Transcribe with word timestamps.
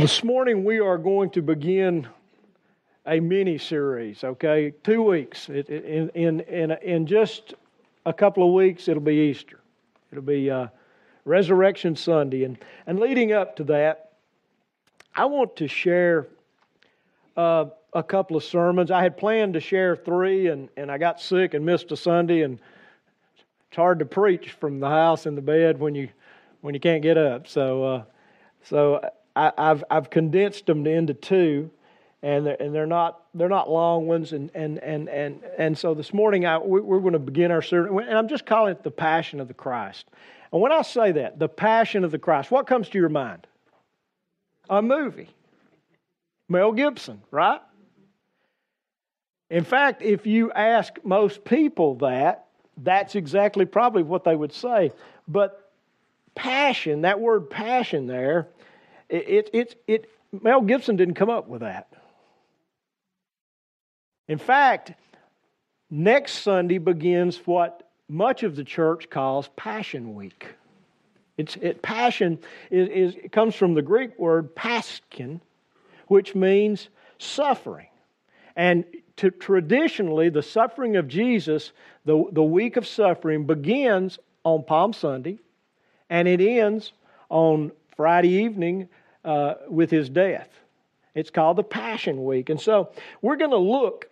This 0.00 0.22
morning 0.22 0.62
we 0.62 0.78
are 0.78 0.96
going 0.96 1.30
to 1.30 1.42
begin 1.42 2.06
a 3.04 3.18
mini 3.18 3.58
series, 3.58 4.22
okay? 4.22 4.72
Two 4.84 5.02
weeks. 5.02 5.48
In, 5.48 6.08
in, 6.14 6.38
in, 6.38 6.70
in 6.82 7.04
just 7.04 7.54
a 8.06 8.12
couple 8.12 8.46
of 8.46 8.54
weeks, 8.54 8.86
it'll 8.86 9.02
be 9.02 9.28
Easter. 9.28 9.58
It'll 10.12 10.22
be 10.22 10.52
uh, 10.52 10.68
Resurrection 11.24 11.96
Sunday. 11.96 12.44
And, 12.44 12.58
and 12.86 13.00
leading 13.00 13.32
up 13.32 13.56
to 13.56 13.64
that, 13.64 14.12
I 15.16 15.24
want 15.24 15.56
to 15.56 15.66
share 15.66 16.28
uh, 17.36 17.64
a 17.92 18.04
couple 18.04 18.36
of 18.36 18.44
sermons. 18.44 18.92
I 18.92 19.02
had 19.02 19.16
planned 19.16 19.54
to 19.54 19.60
share 19.60 19.96
three, 19.96 20.46
and, 20.46 20.68
and 20.76 20.92
I 20.92 20.98
got 20.98 21.20
sick 21.20 21.54
and 21.54 21.66
missed 21.66 21.90
a 21.90 21.96
Sunday, 21.96 22.42
and 22.42 22.60
it's 23.66 23.76
hard 23.76 23.98
to 23.98 24.04
preach 24.04 24.52
from 24.52 24.78
the 24.78 24.88
house 24.88 25.26
in 25.26 25.34
the 25.34 25.42
bed 25.42 25.80
when 25.80 25.96
you 25.96 26.08
when 26.60 26.72
you 26.72 26.78
can't 26.78 27.02
get 27.02 27.18
up. 27.18 27.48
So, 27.48 27.82
uh, 27.82 28.02
so 28.62 29.00
I, 29.38 29.52
have 29.68 29.84
I've 29.90 30.10
condensed 30.10 30.66
them 30.66 30.86
into 30.86 31.14
two, 31.14 31.70
and 32.22 32.46
they're, 32.46 32.60
and 32.60 32.74
they're 32.74 32.86
not 32.86 33.22
they're 33.34 33.48
not 33.48 33.70
long 33.70 34.06
ones. 34.06 34.32
And 34.32 34.50
and 34.54 34.78
and 34.78 35.08
and 35.08 35.42
and 35.56 35.78
so 35.78 35.94
this 35.94 36.12
morning 36.12 36.44
I, 36.44 36.58
we're 36.58 37.00
going 37.00 37.12
to 37.12 37.18
begin 37.18 37.50
our 37.50 37.62
sermon, 37.62 38.06
and 38.08 38.18
I'm 38.18 38.28
just 38.28 38.46
calling 38.46 38.72
it 38.72 38.82
the 38.82 38.90
Passion 38.90 39.40
of 39.40 39.48
the 39.48 39.54
Christ. 39.54 40.06
And 40.52 40.60
when 40.60 40.72
I 40.72 40.82
say 40.82 41.12
that, 41.12 41.38
the 41.38 41.48
Passion 41.48 42.04
of 42.04 42.10
the 42.10 42.18
Christ, 42.18 42.50
what 42.50 42.66
comes 42.66 42.88
to 42.90 42.98
your 42.98 43.10
mind? 43.10 43.46
A 44.68 44.82
movie. 44.82 45.28
Mel 46.48 46.72
Gibson, 46.72 47.22
right? 47.30 47.60
In 49.50 49.64
fact, 49.64 50.02
if 50.02 50.26
you 50.26 50.50
ask 50.52 50.94
most 51.04 51.44
people 51.44 51.96
that, 51.96 52.46
that's 52.76 53.14
exactly 53.14 53.64
probably 53.64 54.02
what 54.02 54.24
they 54.24 54.36
would 54.36 54.52
say. 54.52 54.92
But 55.26 55.70
passion, 56.34 57.02
that 57.02 57.20
word 57.20 57.50
passion 57.50 58.06
there, 58.06 58.48
it, 59.08 59.50
it, 59.52 59.82
it, 59.86 60.10
Mel 60.32 60.60
Gibson 60.60 60.96
didn't 60.96 61.14
come 61.14 61.30
up 61.30 61.48
with 61.48 61.60
that. 61.60 61.88
In 64.26 64.38
fact, 64.38 64.92
next 65.90 66.42
Sunday 66.42 66.78
begins 66.78 67.38
what 67.46 67.88
much 68.08 68.42
of 68.42 68.56
the 68.56 68.64
church 68.64 69.08
calls 69.08 69.48
Passion 69.56 70.14
Week. 70.14 70.46
It's, 71.36 71.56
it, 71.56 71.82
passion 71.82 72.38
is, 72.70 72.88
is, 72.88 73.14
it 73.16 73.32
comes 73.32 73.54
from 73.54 73.74
the 73.74 73.82
Greek 73.82 74.18
word 74.18 74.54
paskin, 74.54 75.40
which 76.08 76.34
means 76.34 76.88
suffering. 77.18 77.86
And 78.56 78.84
to, 79.16 79.30
traditionally, 79.30 80.30
the 80.30 80.42
suffering 80.42 80.96
of 80.96 81.06
Jesus, 81.06 81.72
the, 82.04 82.24
the 82.32 82.42
week 82.42 82.76
of 82.76 82.86
suffering, 82.86 83.46
begins 83.46 84.18
on 84.44 84.64
Palm 84.64 84.92
Sunday 84.92 85.38
and 86.10 86.26
it 86.26 86.40
ends 86.40 86.92
on 87.28 87.72
Friday 87.96 88.30
evening 88.44 88.88
uh, 89.24 89.54
with 89.68 89.90
his 89.90 90.08
death. 90.08 90.48
It's 91.14 91.30
called 91.30 91.56
the 91.56 91.64
Passion 91.64 92.24
Week. 92.24 92.50
And 92.50 92.60
so 92.60 92.90
we're 93.22 93.36
going 93.36 93.50
to 93.50 93.56
look 93.56 94.08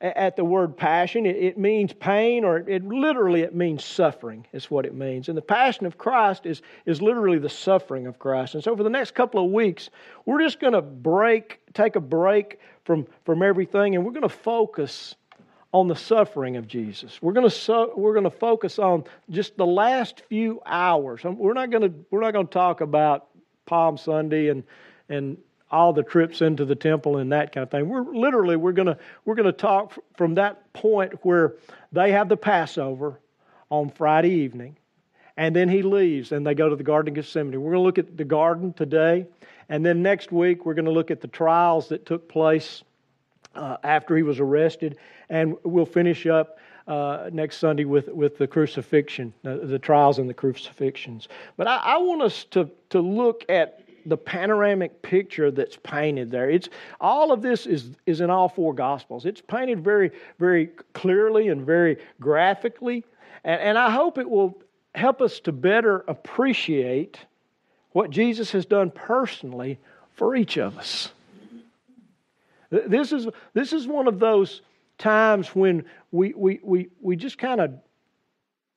at 0.00 0.36
the 0.36 0.44
word 0.44 0.76
passion. 0.76 1.26
It, 1.26 1.36
it, 1.36 1.58
means 1.58 1.92
pain, 1.92 2.44
or 2.44 2.58
it 2.58 2.84
literally 2.84 3.42
it 3.42 3.54
means 3.54 3.84
suffering, 3.84 4.46
is 4.52 4.70
what 4.70 4.84
it 4.84 4.94
means. 4.94 5.28
And 5.28 5.36
the 5.36 5.42
passion 5.42 5.86
of 5.86 5.98
Christ 5.98 6.46
is, 6.46 6.62
is 6.84 7.00
literally 7.00 7.38
the 7.38 7.48
suffering 7.48 8.06
of 8.06 8.18
Christ. 8.18 8.54
And 8.54 8.62
so 8.62 8.76
for 8.76 8.82
the 8.82 8.90
next 8.90 9.14
couple 9.14 9.44
of 9.44 9.50
weeks, 9.50 9.90
we're 10.24 10.42
just 10.42 10.60
going 10.60 10.74
to 10.74 10.82
break, 10.82 11.60
take 11.72 11.96
a 11.96 12.00
break 12.00 12.60
from, 12.84 13.06
from 13.24 13.42
everything, 13.42 13.94
and 13.94 14.04
we're 14.04 14.12
going 14.12 14.22
to 14.22 14.28
focus 14.28 15.14
on 15.72 15.88
the 15.88 15.96
suffering 15.96 16.56
of 16.56 16.66
Jesus. 16.66 17.20
We're 17.20 17.32
going 17.32 17.48
to 17.48 17.54
so, 17.54 17.92
we're 17.96 18.14
going 18.14 18.24
to 18.24 18.30
focus 18.30 18.78
on 18.78 19.04
just 19.30 19.56
the 19.56 19.66
last 19.66 20.22
few 20.28 20.60
hours. 20.64 21.22
We're 21.24 21.52
not 21.52 21.70
going 21.70 21.82
to 21.82 21.92
we're 22.10 22.20
not 22.20 22.32
going 22.32 22.46
to 22.46 22.52
talk 22.52 22.80
about 22.80 23.26
Palm 23.66 23.98
Sunday 23.98 24.48
and 24.48 24.64
and 25.08 25.38
all 25.70 25.92
the 25.92 26.02
trips 26.02 26.40
into 26.40 26.64
the 26.64 26.76
temple 26.76 27.18
and 27.18 27.32
that 27.32 27.52
kind 27.52 27.62
of 27.62 27.70
thing. 27.70 27.88
We're 27.88 28.02
literally 28.02 28.56
we're 28.56 28.72
to 28.86 28.98
we're 29.24 29.34
to 29.46 29.52
talk 29.52 29.94
from 30.16 30.34
that 30.36 30.72
point 30.72 31.24
where 31.24 31.54
they 31.92 32.12
have 32.12 32.28
the 32.28 32.36
Passover 32.36 33.20
on 33.68 33.90
Friday 33.90 34.30
evening 34.30 34.76
and 35.36 35.54
then 35.54 35.68
he 35.68 35.82
leaves 35.82 36.32
and 36.32 36.46
they 36.46 36.54
go 36.54 36.68
to 36.68 36.76
the 36.76 36.84
garden 36.84 37.10
of 37.10 37.16
Gethsemane. 37.16 37.60
We're 37.60 37.74
to 37.74 37.80
look 37.80 37.98
at 37.98 38.16
the 38.16 38.24
garden 38.24 38.72
today 38.72 39.26
and 39.68 39.84
then 39.84 40.02
next 40.02 40.30
week 40.30 40.64
we're 40.64 40.74
to 40.84 40.92
look 40.92 41.10
at 41.10 41.20
the 41.20 41.28
trials 41.28 41.88
that 41.88 42.06
took 42.06 42.28
place 42.28 42.84
uh, 43.54 43.76
after 43.82 44.16
he 44.16 44.22
was 44.22 44.38
arrested 44.38 44.98
and 45.28 45.56
we'll 45.64 45.86
finish 45.86 46.26
up 46.26 46.58
uh, 46.86 47.30
next 47.32 47.58
Sunday 47.58 47.84
with, 47.84 48.08
with 48.08 48.38
the 48.38 48.46
crucifixion, 48.46 49.32
uh, 49.44 49.56
the 49.62 49.78
trials 49.78 50.18
and 50.18 50.28
the 50.28 50.34
crucifixions. 50.34 51.28
But 51.56 51.66
I, 51.66 51.76
I 51.76 51.96
want 51.98 52.22
us 52.22 52.44
to, 52.52 52.70
to 52.90 53.00
look 53.00 53.44
at 53.48 53.82
the 54.06 54.16
panoramic 54.16 55.02
picture 55.02 55.50
that's 55.50 55.76
painted 55.82 56.30
there. 56.30 56.48
It's 56.48 56.68
all 57.00 57.32
of 57.32 57.42
this 57.42 57.66
is 57.66 57.90
is 58.06 58.20
in 58.20 58.30
all 58.30 58.48
four 58.48 58.72
gospels. 58.72 59.26
It's 59.26 59.40
painted 59.40 59.82
very 59.82 60.12
very 60.38 60.68
clearly 60.92 61.48
and 61.48 61.66
very 61.66 61.98
graphically, 62.20 63.04
and, 63.42 63.60
and 63.60 63.78
I 63.78 63.90
hope 63.90 64.18
it 64.18 64.30
will 64.30 64.62
help 64.94 65.20
us 65.20 65.40
to 65.40 65.52
better 65.52 66.04
appreciate 66.06 67.18
what 67.92 68.10
Jesus 68.10 68.52
has 68.52 68.64
done 68.64 68.90
personally 68.90 69.78
for 70.14 70.36
each 70.36 70.56
of 70.56 70.78
us. 70.78 71.10
This 72.70 73.12
is 73.12 73.26
this 73.54 73.72
is 73.72 73.86
one 73.86 74.06
of 74.06 74.18
those 74.18 74.62
times 74.98 75.48
when 75.48 75.84
we 76.10 76.32
we 76.34 76.60
we, 76.62 76.88
we 77.00 77.16
just 77.16 77.38
kind 77.38 77.60
of 77.60 77.74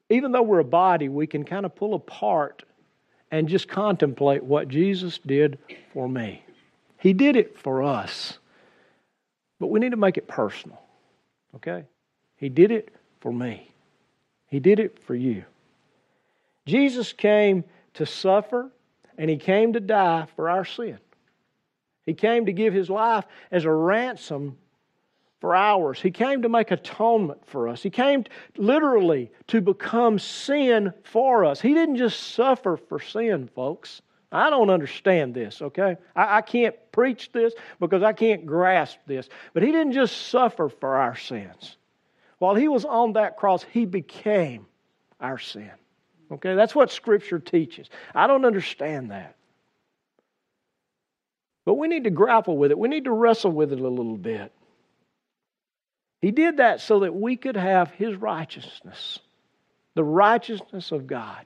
even 0.09 0.31
though 0.31 0.41
we're 0.41 0.59
a 0.59 0.63
body, 0.63 1.07
we 1.07 1.27
can 1.27 1.43
kind 1.43 1.65
of 1.65 1.75
pull 1.75 1.93
apart 1.93 2.63
and 3.31 3.47
just 3.47 3.67
contemplate 3.67 4.43
what 4.43 4.67
Jesus 4.67 5.19
did 5.19 5.59
for 5.93 6.09
me. 6.09 6.43
He 6.97 7.13
did 7.13 7.35
it 7.35 7.57
for 7.57 7.83
us, 7.83 8.39
but 9.59 9.67
we 9.67 9.79
need 9.79 9.91
to 9.91 9.97
make 9.97 10.17
it 10.17 10.27
personal. 10.27 10.81
Okay? 11.55 11.85
He 12.37 12.49
did 12.49 12.71
it 12.71 12.93
for 13.19 13.31
me, 13.31 13.71
He 14.47 14.59
did 14.59 14.79
it 14.79 14.99
for 15.03 15.15
you. 15.15 15.43
Jesus 16.65 17.13
came 17.13 17.63
to 17.95 18.05
suffer 18.05 18.71
and 19.17 19.29
He 19.29 19.37
came 19.37 19.73
to 19.73 19.79
die 19.79 20.27
for 20.35 20.49
our 20.49 20.65
sin. 20.65 20.97
He 22.05 22.13
came 22.13 22.47
to 22.47 22.53
give 22.53 22.73
His 22.73 22.89
life 22.89 23.25
as 23.51 23.65
a 23.65 23.71
ransom 23.71 24.57
for 25.39 25.55
ours. 25.55 26.01
He 26.01 26.11
came 26.11 26.41
to 26.41 26.49
make 26.49 26.71
atonement 26.71 27.45
for 27.45 27.67
us. 27.67 27.81
He 27.81 27.89
came 27.89 28.25
literally 28.57 29.31
to 29.47 29.61
become 29.61 30.19
sin 30.19 30.93
for 31.03 31.45
us. 31.45 31.61
He 31.61 31.73
didn't 31.73 31.97
just 31.97 32.33
suffer 32.33 32.77
for 32.77 32.99
sin, 32.99 33.49
folks. 33.55 34.01
I 34.31 34.49
don't 34.49 34.69
understand 34.69 35.33
this, 35.33 35.61
okay? 35.61 35.97
I, 36.15 36.37
I, 36.37 36.41
can't 36.41 36.75
preach 36.91 37.31
this 37.31 37.53
because 37.79 38.03
I 38.03 38.13
can't 38.13 38.45
grasp 38.45 38.99
this. 39.07 39.27
But 39.53 39.63
He 39.63 39.71
didn't 39.71 39.93
just 39.93 40.27
suffer 40.27 40.69
for 40.69 40.97
our 40.97 41.15
sins. 41.15 41.77
While 42.37 42.55
He 42.55 42.67
was 42.67 42.85
on 42.85 43.13
that 43.13 43.37
cross, 43.37 43.63
He 43.63 43.85
became 43.85 44.67
our 45.19 45.39
sin. 45.39 45.71
Okay? 46.31 46.53
That's 46.53 46.75
what 46.75 46.91
Scripture 46.91 47.39
teaches. 47.39 47.89
I 48.13 48.27
don't 48.27 48.45
understand 48.45 49.09
that. 49.11 49.35
But 51.65 51.75
we 51.75 51.87
need 51.87 52.03
to 52.03 52.11
grapple 52.11 52.57
with 52.57 52.71
it, 52.71 52.77
we 52.77 52.87
need 52.87 53.05
to 53.05 53.11
wrestle 53.11 53.51
with 53.51 53.71
it 53.73 53.79
a 53.79 53.87
little 53.87 54.17
bit. 54.17 54.51
He 56.21 56.31
did 56.31 56.57
that 56.57 56.81
so 56.81 56.99
that 56.99 57.15
we 57.15 57.35
could 57.35 57.55
have 57.55 57.91
His 57.91 58.15
righteousness, 58.15 59.19
the 59.95 60.03
righteousness 60.03 60.91
of 60.91 61.07
God. 61.07 61.45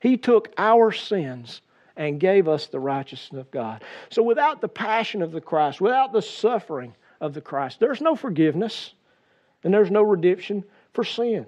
He 0.00 0.16
took 0.16 0.52
our 0.56 0.92
sins 0.92 1.60
and 1.96 2.20
gave 2.20 2.48
us 2.48 2.68
the 2.68 2.80
righteousness 2.80 3.40
of 3.40 3.50
God. 3.50 3.82
So 4.10 4.22
without 4.22 4.60
the 4.60 4.68
passion 4.68 5.20
of 5.20 5.32
the 5.32 5.40
Christ, 5.40 5.80
without 5.80 6.12
the 6.12 6.22
suffering 6.22 6.94
of 7.20 7.34
the 7.34 7.40
Christ, 7.40 7.80
there's 7.80 8.00
no 8.00 8.14
forgiveness 8.14 8.94
and 9.64 9.74
there's 9.74 9.90
no 9.90 10.02
redemption 10.02 10.64
for 10.92 11.02
sin. 11.02 11.44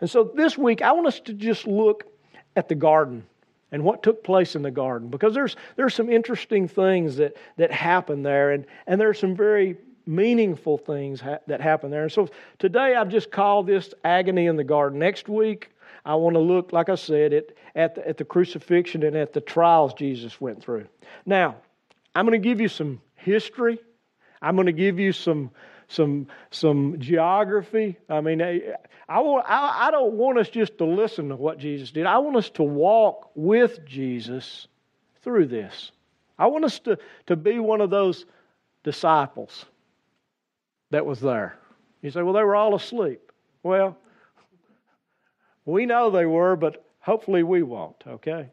And 0.00 0.10
so 0.10 0.24
this 0.24 0.58
week, 0.58 0.82
I 0.82 0.92
want 0.92 1.06
us 1.06 1.20
to 1.20 1.32
just 1.32 1.66
look 1.66 2.04
at 2.56 2.68
the 2.68 2.74
garden 2.74 3.24
and 3.70 3.84
what 3.84 4.02
took 4.02 4.22
place 4.22 4.54
in 4.56 4.62
the 4.62 4.70
garden 4.70 5.08
because 5.08 5.32
there's, 5.32 5.56
there's 5.76 5.94
some 5.94 6.10
interesting 6.10 6.68
things 6.68 7.16
that, 7.16 7.36
that 7.56 7.70
happen 7.70 8.22
there 8.22 8.50
and, 8.50 8.66
and 8.86 9.00
there's 9.00 9.18
some 9.18 9.34
very 9.34 9.76
meaningful 10.06 10.78
things 10.78 11.20
ha- 11.20 11.38
that 11.46 11.60
happen 11.60 11.90
there. 11.90 12.02
And 12.02 12.12
so 12.12 12.28
today 12.58 12.94
I've 12.94 13.08
just 13.08 13.30
called 13.30 13.66
this 13.66 13.92
agony 14.04 14.46
in 14.46 14.56
the 14.56 14.64
garden. 14.64 14.98
Next 14.98 15.28
week 15.28 15.70
I 16.04 16.14
want 16.14 16.34
to 16.34 16.40
look, 16.40 16.72
like 16.72 16.88
I 16.88 16.94
said, 16.94 17.32
at, 17.32 17.44
at, 17.74 17.94
the, 17.94 18.08
at 18.08 18.16
the 18.16 18.24
crucifixion 18.24 19.02
and 19.02 19.16
at 19.16 19.32
the 19.32 19.40
trials 19.40 19.94
Jesus 19.94 20.40
went 20.40 20.62
through. 20.62 20.86
Now, 21.26 21.56
I'm 22.14 22.26
going 22.26 22.40
to 22.40 22.48
give 22.48 22.60
you 22.60 22.68
some 22.68 23.00
history. 23.14 23.78
I'm 24.40 24.56
going 24.56 24.66
to 24.66 24.72
give 24.72 24.98
you 24.98 25.12
some 25.12 25.50
some 25.88 26.26
some 26.50 26.98
geography. 26.98 27.98
I 28.08 28.22
mean, 28.22 28.40
I, 28.40 28.60
I, 29.08 29.20
want, 29.20 29.44
I, 29.46 29.88
I 29.88 29.90
don't 29.90 30.14
want 30.14 30.38
us 30.38 30.48
just 30.48 30.78
to 30.78 30.84
listen 30.86 31.28
to 31.28 31.36
what 31.36 31.58
Jesus 31.58 31.90
did. 31.90 32.06
I 32.06 32.18
want 32.18 32.36
us 32.36 32.48
to 32.50 32.62
walk 32.62 33.30
with 33.34 33.84
Jesus 33.84 34.68
through 35.22 35.46
this. 35.46 35.92
I 36.38 36.46
want 36.46 36.64
us 36.64 36.78
to, 36.80 36.98
to 37.26 37.36
be 37.36 37.58
one 37.58 37.80
of 37.80 37.90
those 37.90 38.24
disciples 38.82 39.66
that 40.92 41.04
was 41.04 41.20
there. 41.20 41.58
You 42.00 42.10
say, 42.10 42.22
well, 42.22 42.34
they 42.34 42.42
were 42.42 42.56
all 42.56 42.74
asleep. 42.74 43.32
Well, 43.62 43.98
we 45.64 45.86
know 45.86 46.10
they 46.10 46.26
were, 46.26 46.56
but 46.56 46.84
hopefully 47.00 47.42
we 47.42 47.62
won't, 47.62 48.02
okay? 48.06 48.50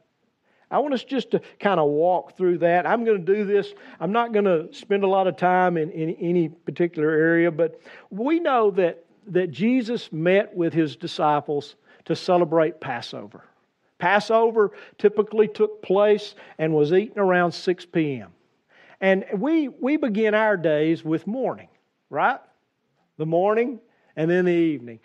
I 0.72 0.80
want 0.80 0.94
us 0.94 1.04
just 1.04 1.32
to 1.32 1.42
kind 1.60 1.80
of 1.80 1.90
walk 1.90 2.38
through 2.38 2.60
that. 2.60 2.86
I'm 2.86 3.04
going 3.04 3.26
to 3.26 3.34
do 3.36 3.44
this. 3.44 3.74
I'm 4.00 4.12
not 4.12 4.34
going 4.34 4.46
to 4.46 4.72
spend 4.72 5.04
a 5.04 5.08
lot 5.08 5.28
of 5.28 5.36
time 5.36 5.78
in, 5.78 5.92
in 5.92 6.12
any 6.16 6.50
particular 6.50 7.10
area, 7.10 7.50
but 7.50 7.82
we 8.12 8.40
know 8.40 8.70
that, 8.72 9.04
that 9.28 9.52
Jesus 9.52 10.12
met 10.12 10.56
with 10.56 10.74
his 10.74 10.96
disciples 10.96 11.76
to 12.06 12.16
celebrate 12.16 12.80
Passover. 12.80 13.44
Passover 13.98 14.72
typically 14.98 15.48
took 15.48 15.82
place 15.82 16.36
and 16.58 16.74
was 16.74 16.94
eaten 16.94 17.20
around 17.20 17.52
6 17.52 17.86
p.m. 17.88 18.32
And 19.02 19.26
we, 19.36 19.68
we 19.68 19.98
begin 19.98 20.34
our 20.36 20.56
days 20.56 21.04
with 21.04 21.26
morning, 21.26 21.70
right? 22.10 22.40
The 23.18 23.26
morning 23.26 23.80
and 24.16 24.30
then 24.30 24.46
the 24.46 24.52
evening. 24.52 25.00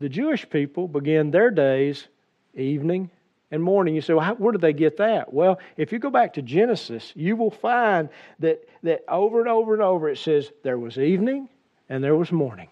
The 0.00 0.08
Jewish 0.08 0.48
people 0.48 0.88
begin 0.88 1.30
their 1.30 1.50
days 1.50 2.08
evening 2.54 3.10
and 3.50 3.62
morning. 3.62 3.94
You 3.94 4.00
say, 4.00 4.14
well, 4.14 4.24
how, 4.24 4.34
where 4.34 4.52
did 4.52 4.60
they 4.60 4.72
get 4.72 4.96
that? 4.96 5.32
Well, 5.32 5.60
if 5.76 5.92
you 5.92 5.98
go 5.98 6.10
back 6.10 6.34
to 6.34 6.42
Genesis, 6.42 7.12
you 7.14 7.36
will 7.36 7.50
find 7.50 8.08
that, 8.40 8.66
that 8.82 9.04
over 9.08 9.40
and 9.40 9.48
over 9.48 9.74
and 9.74 9.82
over 9.82 10.08
it 10.08 10.18
says 10.18 10.50
there 10.62 10.78
was 10.78 10.98
evening 10.98 11.48
and 11.88 12.02
there 12.02 12.16
was 12.16 12.32
morning 12.32 12.68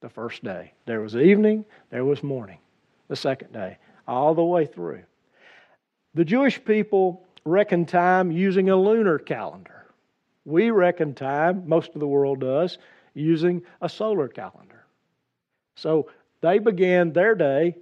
the 0.00 0.08
first 0.08 0.42
day. 0.44 0.72
There 0.86 1.00
was 1.00 1.16
evening, 1.16 1.64
there 1.90 2.04
was 2.04 2.22
morning 2.22 2.58
the 3.08 3.16
second 3.16 3.52
day, 3.52 3.78
all 4.06 4.34
the 4.34 4.44
way 4.44 4.64
through. 4.66 5.02
The 6.14 6.24
Jewish 6.24 6.62
people 6.64 7.24
reckon 7.44 7.84
time 7.84 8.30
using 8.30 8.70
a 8.70 8.76
lunar 8.76 9.18
calendar. 9.18 9.81
We 10.44 10.70
reckon 10.70 11.14
time, 11.14 11.68
most 11.68 11.94
of 11.94 12.00
the 12.00 12.06
world 12.06 12.40
does, 12.40 12.78
using 13.14 13.62
a 13.80 13.88
solar 13.88 14.28
calendar. 14.28 14.84
So 15.76 16.08
they 16.40 16.58
began 16.58 17.12
their 17.12 17.34
day 17.34 17.76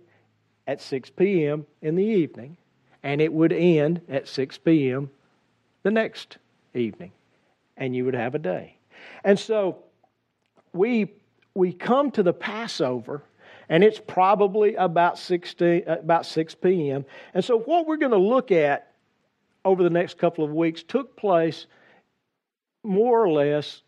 at 0.67 0.81
6 0.81 1.11
p.m. 1.11 1.67
in 1.83 1.95
the 1.95 2.05
evening, 2.05 2.57
and 3.03 3.21
it 3.21 3.33
would 3.33 3.53
end 3.53 4.03
at 4.09 4.29
6 4.29 4.59
p.m. 4.59 5.11
the 5.83 5.91
next 5.91 6.39
evening, 6.75 7.13
and 7.77 7.97
you 7.97 8.05
would 8.05 8.15
have 8.15 8.35
a 8.35 8.39
day. 8.39 8.77
And 9.25 9.39
so 9.39 9.83
we, 10.73 11.13
we 11.55 11.73
come 11.73 12.11
to 12.13 12.23
the 12.23 12.33
Passover, 12.33 13.23
and 13.69 13.83
it's 13.83 14.01
probably 14.07 14.75
about 14.75 15.19
16, 15.19 15.85
about 15.87 16.27
6 16.27 16.55
p.m. 16.57 17.05
And 17.35 17.45
so 17.45 17.59
what 17.59 17.87
we're 17.87 17.97
going 17.97 18.13
to 18.13 18.19
look 18.19 18.53
at 18.53 18.93
over 19.65 19.83
the 19.83 19.91
next 19.91 20.19
couple 20.19 20.45
of 20.45 20.53
weeks 20.53 20.83
took 20.83 21.17
place 21.17 21.67
more 22.83 23.23
or 23.23 23.31
less 23.31 23.83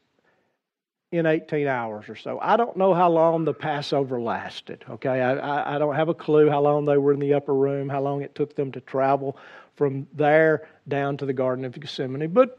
in 1.12 1.26
18 1.26 1.66
hours 1.66 2.08
or 2.08 2.16
so. 2.16 2.38
I 2.40 2.56
don't 2.56 2.76
know 2.76 2.94
how 2.94 3.10
long 3.10 3.44
the 3.44 3.52
Passover 3.52 4.20
lasted, 4.20 4.82
okay? 4.88 5.20
I, 5.20 5.76
I, 5.76 5.78
don't 5.78 5.94
have 5.94 6.08
a 6.08 6.14
clue 6.14 6.48
how 6.48 6.62
long 6.62 6.86
they 6.86 6.96
were 6.96 7.12
in 7.12 7.20
the 7.20 7.34
upper 7.34 7.54
room, 7.54 7.90
how 7.90 8.00
long 8.00 8.22
it 8.22 8.34
took 8.34 8.56
them 8.56 8.72
to 8.72 8.80
travel 8.80 9.36
from 9.76 10.06
there 10.14 10.66
down 10.88 11.18
to 11.18 11.26
the 11.26 11.34
Garden 11.34 11.66
of 11.66 11.78
Gethsemane. 11.78 12.30
But, 12.32 12.58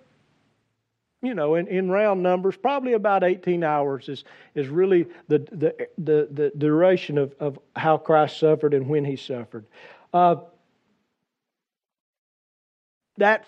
you 1.23 1.33
know, 1.33 1.55
in, 1.55 1.67
in 1.67 1.89
round 1.89 2.21
numbers, 2.21 2.55
probably 2.55 2.93
about 2.93 3.23
18 3.23 3.63
hours 3.63 4.07
is, 4.07 4.23
is 4.53 4.67
really 4.67 5.07
the, 5.29 5.39
the, 5.39 5.87
the, 5.97 6.27
the 6.31 6.51
duration 6.55 7.17
of, 7.17 7.33
of 7.39 7.57
how 7.75 7.97
Christ 7.97 8.39
suffered 8.39 8.75
and 8.75 8.87
when 8.87 9.03
he 9.03 9.15
suffered. 9.15 9.65
Uh, 10.13 10.35
that 13.17 13.45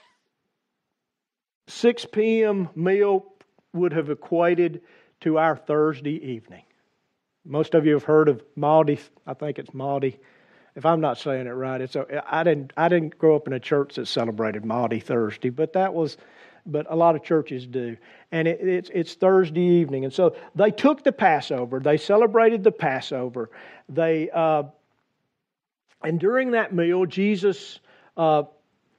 6 1.68 2.06
p.m. 2.12 2.70
meal 2.76 3.26
would 3.74 3.94
have 3.94 4.10
equated 4.10 4.82
to 5.22 5.38
our 5.38 5.56
Thursday 5.56 6.24
evening. 6.34 6.64
Most 7.44 7.74
of 7.76 7.86
you 7.86 7.94
have 7.94 8.04
heard 8.04 8.30
of 8.30 8.44
Maundy. 8.56 9.00
I 9.26 9.34
think 9.34 9.60
it's 9.60 9.74
Maundy. 9.74 10.20
If 10.76 10.86
I'm 10.86 11.00
not 11.00 11.18
saying 11.18 11.48
it 11.48 11.52
right, 11.52 11.80
it's 11.80 11.96
a, 11.96 12.24
I 12.28 12.44
didn't 12.44 12.74
I 12.76 12.90
didn't 12.90 13.18
grow 13.18 13.36
up 13.36 13.48
in 13.48 13.54
a 13.54 13.60
church 13.60 13.96
that 13.96 14.08
celebrated 14.08 14.66
Maundy 14.66 15.00
Thursday, 15.00 15.50
but 15.50 15.74
that 15.74 15.94
was 15.94 16.18
but 16.66 16.88
a 16.90 16.96
lot 16.96 17.16
of 17.16 17.24
churches 17.24 17.68
do. 17.68 17.96
And 18.32 18.48
it, 18.48 18.60
it's, 18.68 18.90
it's 18.94 19.14
Thursday 19.14 19.62
evening. 19.62 20.04
And 20.04 20.14
so 20.14 20.36
they 20.56 20.72
took 20.72 21.04
the 21.04 21.12
Passover, 21.12 21.80
they 21.80 21.98
celebrated 21.98 22.64
the 22.64 22.72
Passover. 22.72 23.50
They, 23.88 24.30
uh, 24.32 24.64
and 26.04 26.20
during 26.20 26.52
that 26.52 26.74
meal, 26.74 27.06
Jesus 27.06 27.80
uh, 28.18 28.44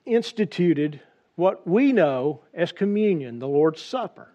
instituted 0.04 1.00
what 1.36 1.66
we 1.66 1.92
know 1.92 2.40
as 2.52 2.72
communion, 2.72 3.38
the 3.38 3.48
Lord's 3.48 3.80
Supper. 3.80 4.28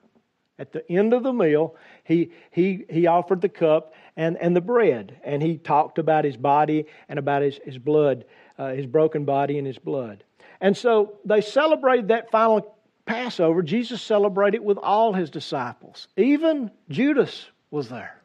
At 0.57 0.71
the 0.71 0.89
end 0.92 1.13
of 1.13 1.24
the 1.24 1.33
meal, 1.33 1.75
he, 2.03 2.31
he, 2.51 2.86
he 2.88 3.07
offered 3.07 3.42
the 3.42 3.50
cup 3.50 3.94
and, 4.15 4.38
and 4.38 4.56
the 4.56 4.62
bread, 4.62 5.19
and 5.24 5.42
he 5.42 5.57
talked 5.57 5.98
about 5.98 6.24
his 6.24 6.38
body 6.38 6.86
and 7.09 7.18
about 7.18 7.42
his, 7.42 7.59
his 7.65 7.80
blood, 7.80 8.25
uh, 8.59 8.69
his 8.69 8.86
broken 8.86 9.25
body 9.25 9.57
and 9.57 9.65
his 9.65 9.80
blood. 9.80 10.24
And 10.62 10.77
so 10.77 11.18
they 11.25 11.42
celebrated 11.42 12.09
that 12.09 12.30
final 12.30 12.75
Passover. 13.06 13.63
Jesus 13.63 14.01
celebrated 14.01 14.59
with 14.59 14.77
all 14.77 15.13
his 15.13 15.31
disciples. 15.31 16.07
Even 16.15 16.69
Judas 16.89 17.47
was 17.71 17.89
there, 17.89 18.21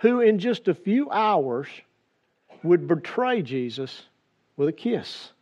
who 0.00 0.20
in 0.20 0.38
just 0.38 0.68
a 0.68 0.74
few 0.74 1.10
hours 1.10 1.66
would 2.62 2.86
betray 2.86 3.42
Jesus 3.42 4.02
with 4.56 4.68
a 4.68 4.72
kiss. 4.72 5.32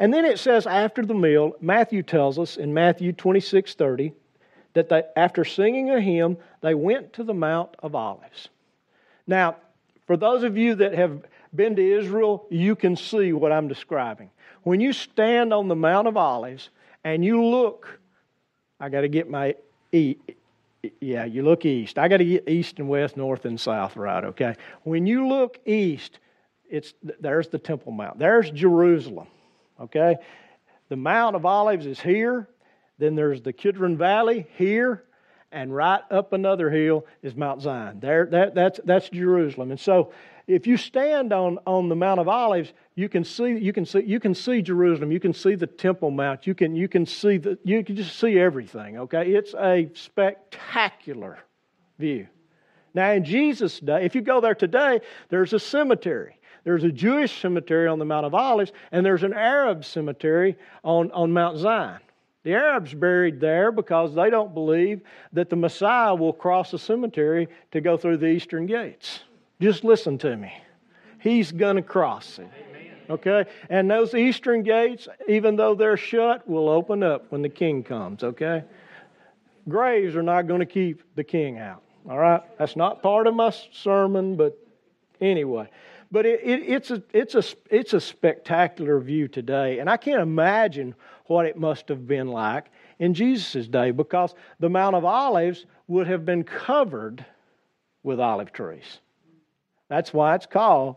And 0.00 0.14
then 0.14 0.24
it 0.24 0.38
says 0.38 0.66
after 0.66 1.04
the 1.04 1.14
meal, 1.14 1.52
Matthew 1.60 2.02
tells 2.02 2.38
us 2.38 2.56
in 2.56 2.72
Matthew 2.72 3.12
26 3.12 3.74
30 3.74 4.12
that 4.72 4.88
they, 4.88 5.02
after 5.14 5.44
singing 5.44 5.90
a 5.90 6.00
hymn, 6.00 6.38
they 6.62 6.74
went 6.74 7.12
to 7.12 7.22
the 7.22 7.34
Mount 7.34 7.76
of 7.82 7.94
Olives. 7.94 8.48
Now, 9.26 9.56
for 10.06 10.16
those 10.16 10.42
of 10.42 10.56
you 10.56 10.74
that 10.76 10.94
have 10.94 11.22
been 11.54 11.76
to 11.76 11.98
Israel, 11.98 12.46
you 12.50 12.74
can 12.74 12.96
see 12.96 13.32
what 13.34 13.52
I'm 13.52 13.68
describing. 13.68 14.30
When 14.62 14.80
you 14.80 14.92
stand 14.92 15.52
on 15.52 15.68
the 15.68 15.76
Mount 15.76 16.08
of 16.08 16.16
Olives 16.16 16.70
and 17.04 17.22
you 17.22 17.44
look, 17.44 18.00
I 18.78 18.88
got 18.88 19.02
to 19.02 19.08
get 19.08 19.28
my 19.28 19.54
e. 19.92 20.16
Yeah, 21.00 21.26
you 21.26 21.42
look 21.42 21.66
east. 21.66 21.98
I 21.98 22.08
got 22.08 22.18
to 22.18 22.24
get 22.24 22.48
east 22.48 22.78
and 22.78 22.88
west, 22.88 23.18
north 23.18 23.44
and 23.44 23.60
south, 23.60 23.96
right? 23.96 24.24
Okay. 24.24 24.54
When 24.84 25.06
you 25.06 25.28
look 25.28 25.58
east, 25.66 26.20
it's 26.70 26.94
there's 27.20 27.48
the 27.48 27.58
Temple 27.58 27.92
Mount. 27.92 28.18
There's 28.18 28.50
Jerusalem. 28.50 29.26
Okay? 29.80 30.16
The 30.88 30.96
Mount 30.96 31.36
of 31.36 31.46
Olives 31.46 31.86
is 31.86 32.00
here. 32.00 32.48
Then 32.98 33.14
there's 33.14 33.42
the 33.42 33.52
Kidron 33.52 33.96
Valley 33.96 34.46
here. 34.56 35.04
And 35.52 35.74
right 35.74 36.02
up 36.10 36.32
another 36.32 36.70
hill 36.70 37.06
is 37.22 37.34
Mount 37.34 37.62
Zion. 37.62 37.98
There, 38.00 38.26
that, 38.26 38.54
that's, 38.54 38.80
that's 38.84 39.08
Jerusalem. 39.08 39.70
And 39.70 39.80
so 39.80 40.12
if 40.46 40.66
you 40.66 40.76
stand 40.76 41.32
on, 41.32 41.58
on 41.66 41.88
the 41.88 41.96
Mount 41.96 42.20
of 42.20 42.28
Olives, 42.28 42.72
you 42.94 43.08
can 43.08 43.24
see 43.24 43.58
you 43.58 43.72
can 43.72 43.84
see 43.84 44.02
you 44.04 44.20
can 44.20 44.34
see 44.34 44.62
Jerusalem. 44.62 45.12
You 45.12 45.20
can 45.20 45.32
see 45.32 45.54
the 45.54 45.66
Temple 45.66 46.10
Mount. 46.10 46.46
You 46.46 46.54
can 46.54 46.74
you 46.74 46.88
can 46.88 47.06
see 47.06 47.38
the 47.38 47.58
you 47.64 47.84
can 47.84 47.96
just 47.96 48.18
see 48.18 48.38
everything. 48.38 48.98
Okay, 48.98 49.32
it's 49.32 49.54
a 49.54 49.90
spectacular 49.94 51.38
view. 51.98 52.26
Now 52.94 53.12
in 53.12 53.24
Jesus' 53.24 53.78
day, 53.78 54.04
if 54.04 54.14
you 54.14 54.22
go 54.22 54.40
there 54.40 54.54
today, 54.54 55.00
there's 55.28 55.52
a 55.52 55.60
cemetery. 55.60 56.39
There's 56.64 56.84
a 56.84 56.92
Jewish 56.92 57.40
cemetery 57.40 57.88
on 57.88 57.98
the 57.98 58.04
Mount 58.04 58.26
of 58.26 58.34
Olives, 58.34 58.72
and 58.92 59.04
there's 59.04 59.22
an 59.22 59.32
Arab 59.32 59.84
cemetery 59.84 60.56
on, 60.84 61.10
on 61.12 61.32
Mount 61.32 61.58
Zion. 61.58 62.00
The 62.42 62.54
Arabs 62.54 62.94
buried 62.94 63.40
there 63.40 63.70
because 63.70 64.14
they 64.14 64.30
don't 64.30 64.54
believe 64.54 65.02
that 65.32 65.50
the 65.50 65.56
Messiah 65.56 66.14
will 66.14 66.32
cross 66.32 66.70
the 66.70 66.78
cemetery 66.78 67.48
to 67.72 67.80
go 67.80 67.96
through 67.96 68.16
the 68.16 68.28
eastern 68.28 68.66
gates. 68.66 69.20
Just 69.60 69.84
listen 69.84 70.16
to 70.18 70.36
me. 70.36 70.52
He's 71.20 71.52
going 71.52 71.76
to 71.76 71.82
cross 71.82 72.38
it. 72.38 72.48
Okay? 73.10 73.44
And 73.68 73.90
those 73.90 74.14
eastern 74.14 74.62
gates, 74.62 75.06
even 75.28 75.56
though 75.56 75.74
they're 75.74 75.98
shut, 75.98 76.48
will 76.48 76.68
open 76.68 77.02
up 77.02 77.30
when 77.30 77.42
the 77.42 77.48
king 77.48 77.82
comes. 77.82 78.22
Okay? 78.22 78.64
Graves 79.68 80.16
are 80.16 80.22
not 80.22 80.46
going 80.46 80.60
to 80.60 80.66
keep 80.66 81.02
the 81.16 81.24
king 81.24 81.58
out. 81.58 81.82
All 82.08 82.16
right? 82.16 82.42
That's 82.58 82.76
not 82.76 83.02
part 83.02 83.26
of 83.26 83.34
my 83.34 83.52
sermon, 83.72 84.36
but 84.36 84.56
anyway. 85.20 85.68
But 86.12 86.26
it, 86.26 86.40
it, 86.42 86.62
it's, 86.68 86.90
a, 86.90 87.02
it's, 87.12 87.34
a, 87.34 87.42
it's 87.70 87.92
a 87.92 88.00
spectacular 88.00 88.98
view 89.00 89.28
today. 89.28 89.78
And 89.78 89.88
I 89.88 89.96
can't 89.96 90.20
imagine 90.20 90.94
what 91.26 91.46
it 91.46 91.56
must 91.56 91.88
have 91.88 92.06
been 92.06 92.28
like 92.28 92.66
in 92.98 93.14
Jesus' 93.14 93.68
day 93.68 93.92
because 93.92 94.34
the 94.58 94.68
Mount 94.68 94.96
of 94.96 95.04
Olives 95.04 95.66
would 95.86 96.08
have 96.08 96.24
been 96.24 96.42
covered 96.42 97.24
with 98.02 98.18
olive 98.18 98.52
trees. 98.52 98.98
That's 99.88 100.12
why 100.12 100.34
it's 100.34 100.46
called 100.46 100.96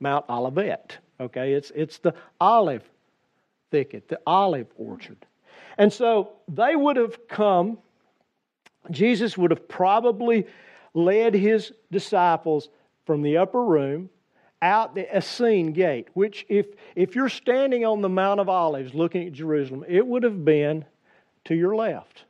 Mount 0.00 0.26
Olivet. 0.28 0.98
Okay, 1.20 1.52
it's, 1.52 1.70
it's 1.74 1.98
the 1.98 2.14
olive 2.40 2.82
thicket, 3.70 4.08
the 4.08 4.20
olive 4.26 4.66
orchard. 4.76 5.24
And 5.78 5.92
so 5.92 6.32
they 6.48 6.76
would 6.76 6.96
have 6.96 7.26
come, 7.28 7.78
Jesus 8.90 9.38
would 9.38 9.50
have 9.50 9.68
probably 9.68 10.46
led 10.94 11.34
his 11.34 11.72
disciples 11.90 12.68
from 13.06 13.22
the 13.22 13.38
upper 13.38 13.64
room 13.64 14.10
out 14.62 14.94
the 14.94 15.14
Essene 15.14 15.72
gate, 15.72 16.08
which, 16.14 16.46
if, 16.48 16.66
if 16.94 17.14
you're 17.16 17.28
standing 17.28 17.84
on 17.84 18.00
the 18.00 18.08
Mount 18.08 18.40
of 18.40 18.48
Olives 18.48 18.94
looking 18.94 19.26
at 19.26 19.32
Jerusalem, 19.32 19.84
it 19.88 20.06
would 20.06 20.22
have 20.22 20.44
been 20.44 20.84
to 21.44 21.54
your 21.54 21.74
left. 21.74 22.24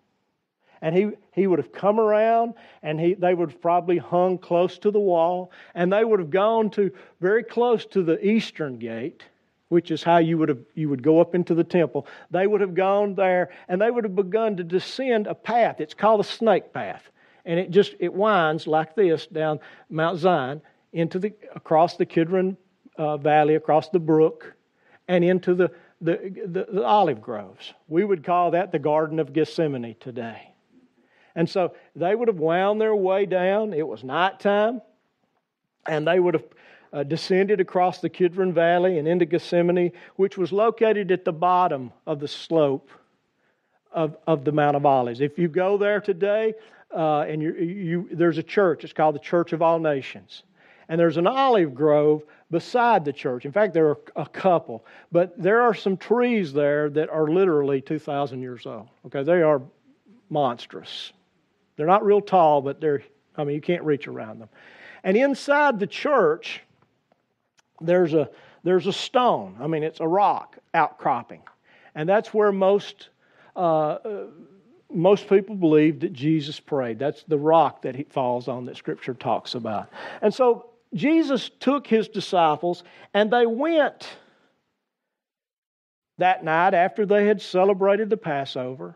and 0.82 0.96
he, 0.96 1.10
he 1.32 1.46
would 1.46 1.60
have 1.60 1.72
come 1.72 1.98
around, 2.00 2.54
and 2.82 2.98
he, 3.00 3.14
they 3.14 3.32
would 3.32 3.52
have 3.52 3.62
probably 3.62 3.98
hung 3.98 4.36
close 4.36 4.76
to 4.78 4.90
the 4.90 4.98
wall, 5.00 5.52
and 5.74 5.92
they 5.92 6.04
would 6.04 6.18
have 6.18 6.30
gone 6.30 6.68
to 6.70 6.90
very 7.20 7.44
close 7.44 7.86
to 7.86 8.02
the 8.02 8.24
eastern 8.26 8.78
gate, 8.78 9.22
which 9.68 9.90
is 9.90 10.02
how 10.02 10.18
you 10.18 10.36
would 10.36 10.48
have 10.48 10.58
you 10.74 10.88
would 10.90 11.02
go 11.02 11.20
up 11.20 11.34
into 11.34 11.54
the 11.54 11.64
temple. 11.64 12.06
They 12.30 12.46
would 12.46 12.60
have 12.60 12.74
gone 12.74 13.14
there, 13.14 13.50
and 13.68 13.80
they 13.80 13.90
would 13.90 14.04
have 14.04 14.16
begun 14.16 14.56
to 14.56 14.64
descend 14.64 15.28
a 15.28 15.34
path. 15.34 15.80
It's 15.80 15.94
called 15.94 16.20
a 16.20 16.24
snake 16.24 16.72
path, 16.74 17.08
and 17.44 17.58
it 17.60 17.70
just 17.70 17.94
it 18.00 18.12
winds 18.12 18.66
like 18.66 18.96
this 18.96 19.26
down 19.28 19.60
Mount 19.88 20.18
Zion 20.18 20.60
into 20.92 21.18
the 21.18 21.32
across 21.54 21.96
the 21.96 22.06
Kidron 22.06 22.56
uh, 22.96 23.16
Valley, 23.16 23.54
across 23.54 23.88
the 23.88 23.98
brook, 23.98 24.54
and 25.08 25.24
into 25.24 25.54
the 25.54 25.70
the, 26.00 26.32
the, 26.46 26.66
the 26.70 26.84
olive 26.84 27.22
groves. 27.22 27.72
We 27.88 28.04
would 28.04 28.24
call 28.24 28.50
that 28.50 28.72
the 28.72 28.78
Garden 28.78 29.20
of 29.20 29.32
Gethsemane 29.32 29.94
today. 30.00 30.52
And 31.34 31.48
so 31.48 31.74
they 31.94 32.14
would 32.14 32.28
have 32.28 32.38
wound 32.38 32.80
their 32.80 32.94
way 32.94 33.24
down. 33.24 33.72
It 33.72 33.86
was 33.86 34.02
nighttime, 34.02 34.82
and 35.86 36.06
they 36.06 36.18
would 36.18 36.34
have 36.34 36.44
uh, 36.92 37.02
descended 37.04 37.60
across 37.60 38.00
the 38.00 38.08
Kidron 38.08 38.52
Valley 38.52 38.98
and 38.98 39.08
into 39.08 39.24
Gethsemane, 39.24 39.92
which 40.16 40.36
was 40.36 40.52
located 40.52 41.10
at 41.10 41.24
the 41.24 41.32
bottom 41.32 41.92
of 42.06 42.20
the 42.20 42.28
slope 42.28 42.90
of, 43.92 44.16
of 44.26 44.44
the 44.44 44.52
Mount 44.52 44.76
of 44.76 44.84
Olives. 44.84 45.20
If 45.20 45.38
you 45.38 45.48
go 45.48 45.78
there 45.78 46.00
today, 46.00 46.54
uh, 46.94 47.20
and 47.20 47.40
you, 47.40 47.54
you, 47.54 48.08
there's 48.12 48.38
a 48.38 48.42
church, 48.42 48.84
it's 48.84 48.92
called 48.92 49.14
the 49.14 49.20
Church 49.20 49.52
of 49.52 49.62
All 49.62 49.78
Nations. 49.78 50.42
And 50.92 51.00
there's 51.00 51.16
an 51.16 51.26
olive 51.26 51.74
grove 51.74 52.22
beside 52.50 53.06
the 53.06 53.14
church. 53.14 53.46
In 53.46 53.52
fact, 53.52 53.72
there 53.72 53.88
are 53.88 53.98
a 54.14 54.26
couple, 54.26 54.84
but 55.10 55.32
there 55.42 55.62
are 55.62 55.72
some 55.72 55.96
trees 55.96 56.52
there 56.52 56.90
that 56.90 57.08
are 57.08 57.28
literally 57.28 57.80
2,000 57.80 58.42
years 58.42 58.66
old. 58.66 58.88
Okay, 59.06 59.22
they 59.22 59.40
are 59.40 59.62
monstrous. 60.28 61.14
They're 61.76 61.86
not 61.86 62.04
real 62.04 62.20
tall, 62.20 62.60
but 62.60 62.78
they're, 62.78 63.02
I 63.38 63.44
mean, 63.44 63.54
you 63.54 63.62
can't 63.62 63.82
reach 63.84 64.06
around 64.06 64.38
them. 64.38 64.50
And 65.02 65.16
inside 65.16 65.80
the 65.80 65.86
church, 65.86 66.60
there's 67.80 68.12
a, 68.12 68.28
there's 68.62 68.86
a 68.86 68.92
stone. 68.92 69.56
I 69.62 69.68
mean, 69.68 69.84
it's 69.84 70.00
a 70.00 70.06
rock 70.06 70.58
outcropping. 70.74 71.40
And 71.94 72.06
that's 72.06 72.34
where 72.34 72.52
most, 72.52 73.08
uh, 73.56 73.96
most 74.90 75.26
people 75.26 75.56
believe 75.56 76.00
that 76.00 76.12
Jesus 76.12 76.60
prayed. 76.60 76.98
That's 76.98 77.22
the 77.22 77.38
rock 77.38 77.80
that 77.80 77.96
he 77.96 78.02
falls 78.02 78.46
on 78.46 78.66
that 78.66 78.76
Scripture 78.76 79.14
talks 79.14 79.54
about. 79.54 79.88
And 80.20 80.34
so 80.34 80.66
Jesus 80.94 81.50
took 81.60 81.86
his 81.86 82.08
disciples 82.08 82.84
and 83.14 83.30
they 83.30 83.46
went 83.46 84.08
that 86.18 86.44
night 86.44 86.74
after 86.74 87.06
they 87.06 87.26
had 87.26 87.40
celebrated 87.40 88.10
the 88.10 88.16
Passover, 88.16 88.94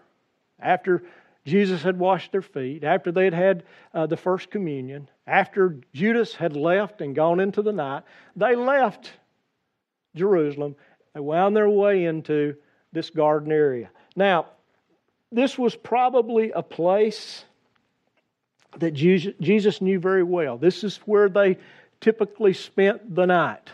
after 0.61 1.03
Jesus 1.45 1.83
had 1.83 1.99
washed 1.99 2.33
their 2.33 2.43
feet, 2.43 2.85
after 2.85 3.11
they 3.11 3.25
had 3.25 3.35
had 3.35 3.62
uh, 3.95 4.07
the 4.07 4.17
first 4.17 4.50
communion, 4.50 5.09
after 5.26 5.79
Judas 5.95 6.35
had 6.35 6.57
left 6.57 7.00
and 7.00 7.15
gone 7.15 7.41
into 7.41 7.62
the 7.62 7.73
night, 7.73 8.03
they 8.35 8.55
left 8.55 9.12
Jerusalem. 10.15 10.76
They 11.15 11.21
wound 11.21 11.57
their 11.57 11.71
way 11.71 12.05
into 12.05 12.57
this 12.93 13.11
garden 13.11 13.53
area. 13.53 13.91
Now, 14.15 14.47
this 15.33 15.59
was 15.59 15.75
probably 15.75 16.50
a 16.50 16.62
place 16.62 17.45
that 18.79 18.93
Jesus 18.93 19.81
knew 19.81 19.99
very 19.99 20.23
well. 20.23 20.59
This 20.59 20.85
is 20.85 20.99
where 20.99 21.29
they 21.29 21.59
typically 22.00 22.53
spent 22.53 23.15
the 23.15 23.26
night 23.26 23.71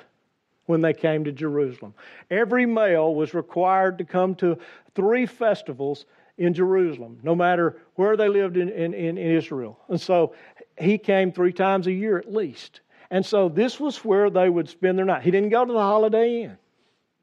when 0.67 0.81
they 0.81 0.93
came 0.93 1.25
to 1.25 1.33
Jerusalem. 1.33 1.95
Every 2.31 2.67
male 2.67 3.15
was 3.15 3.35
required 3.35 3.99
to 3.99 4.05
come 4.05 4.35
to 4.37 4.59
three 4.95 5.27
festivals 5.27 6.07
in 6.39 6.55
Jerusalem, 6.55 7.19
no 7.23 7.35
matter 7.35 7.77
where 7.95 8.17
they 8.17 8.29
lived 8.29 8.57
in, 8.57 8.69
in, 8.69 8.95
in, 8.95 9.19
Israel. 9.19 9.79
And 9.89 10.01
so 10.01 10.35
he 10.79 10.99
came 10.99 11.31
three 11.31 11.53
times 11.53 11.87
a 11.87 11.93
year 11.93 12.17
at 12.19 12.33
least. 12.33 12.81
And 13.11 13.25
so 13.25 13.49
this 13.49 13.79
was 13.79 14.05
where 14.05 14.31
they 14.31 14.49
would 14.49 14.69
spend 14.69 14.97
their 14.97 15.05
night. 15.05 15.23
He 15.23 15.31
didn't 15.31 15.51
go 15.51 15.65
to 15.65 15.73
the 15.73 15.79
Holiday 15.79 16.45
Inn, 16.45 16.59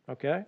okay? 0.09 0.45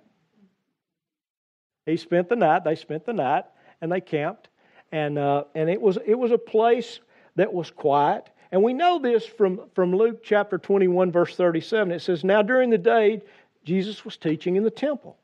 He 1.85 1.97
spent 1.97 2.29
the 2.29 2.35
night, 2.35 2.63
they 2.63 2.75
spent 2.75 3.05
the 3.05 3.13
night, 3.13 3.45
and 3.81 3.91
they 3.91 4.01
camped. 4.01 4.49
And, 4.91 5.17
uh, 5.17 5.45
and 5.55 5.69
it, 5.69 5.81
was, 5.81 5.97
it 6.05 6.15
was 6.15 6.31
a 6.31 6.37
place 6.37 6.99
that 7.35 7.51
was 7.51 7.71
quiet. 7.71 8.29
And 8.51 8.63
we 8.63 8.73
know 8.73 8.99
this 8.99 9.25
from, 9.25 9.61
from 9.73 9.95
Luke 9.95 10.23
chapter 10.23 10.57
21, 10.57 11.11
verse 11.11 11.35
37. 11.35 11.91
It 11.91 12.01
says, 12.01 12.23
Now 12.23 12.41
during 12.41 12.69
the 12.69 12.77
day, 12.77 13.21
Jesus 13.63 14.03
was 14.03 14.17
teaching 14.17 14.55
in 14.55 14.63
the 14.63 14.71
temple. 14.71 15.17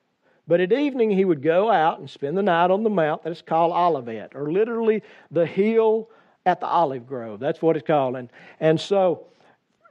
But 0.47 0.61
at 0.61 0.71
evening, 0.71 1.11
he 1.11 1.25
would 1.25 1.41
go 1.41 1.69
out 1.69 1.99
and 1.99 2.09
spend 2.09 2.37
the 2.37 2.43
night 2.43 2.71
on 2.71 2.83
the 2.83 2.89
mount 2.89 3.23
that 3.23 3.31
is 3.31 3.41
called 3.41 3.73
Olivet, 3.73 4.33
or 4.33 4.49
literally 4.49 5.03
the 5.29 5.45
hill 5.45 6.09
at 6.45 6.61
the 6.61 6.67
olive 6.67 7.05
grove. 7.05 7.41
That's 7.41 7.61
what 7.61 7.75
it's 7.75 7.85
called. 7.85 8.15
And, 8.15 8.29
and 8.61 8.79
so 8.79 9.25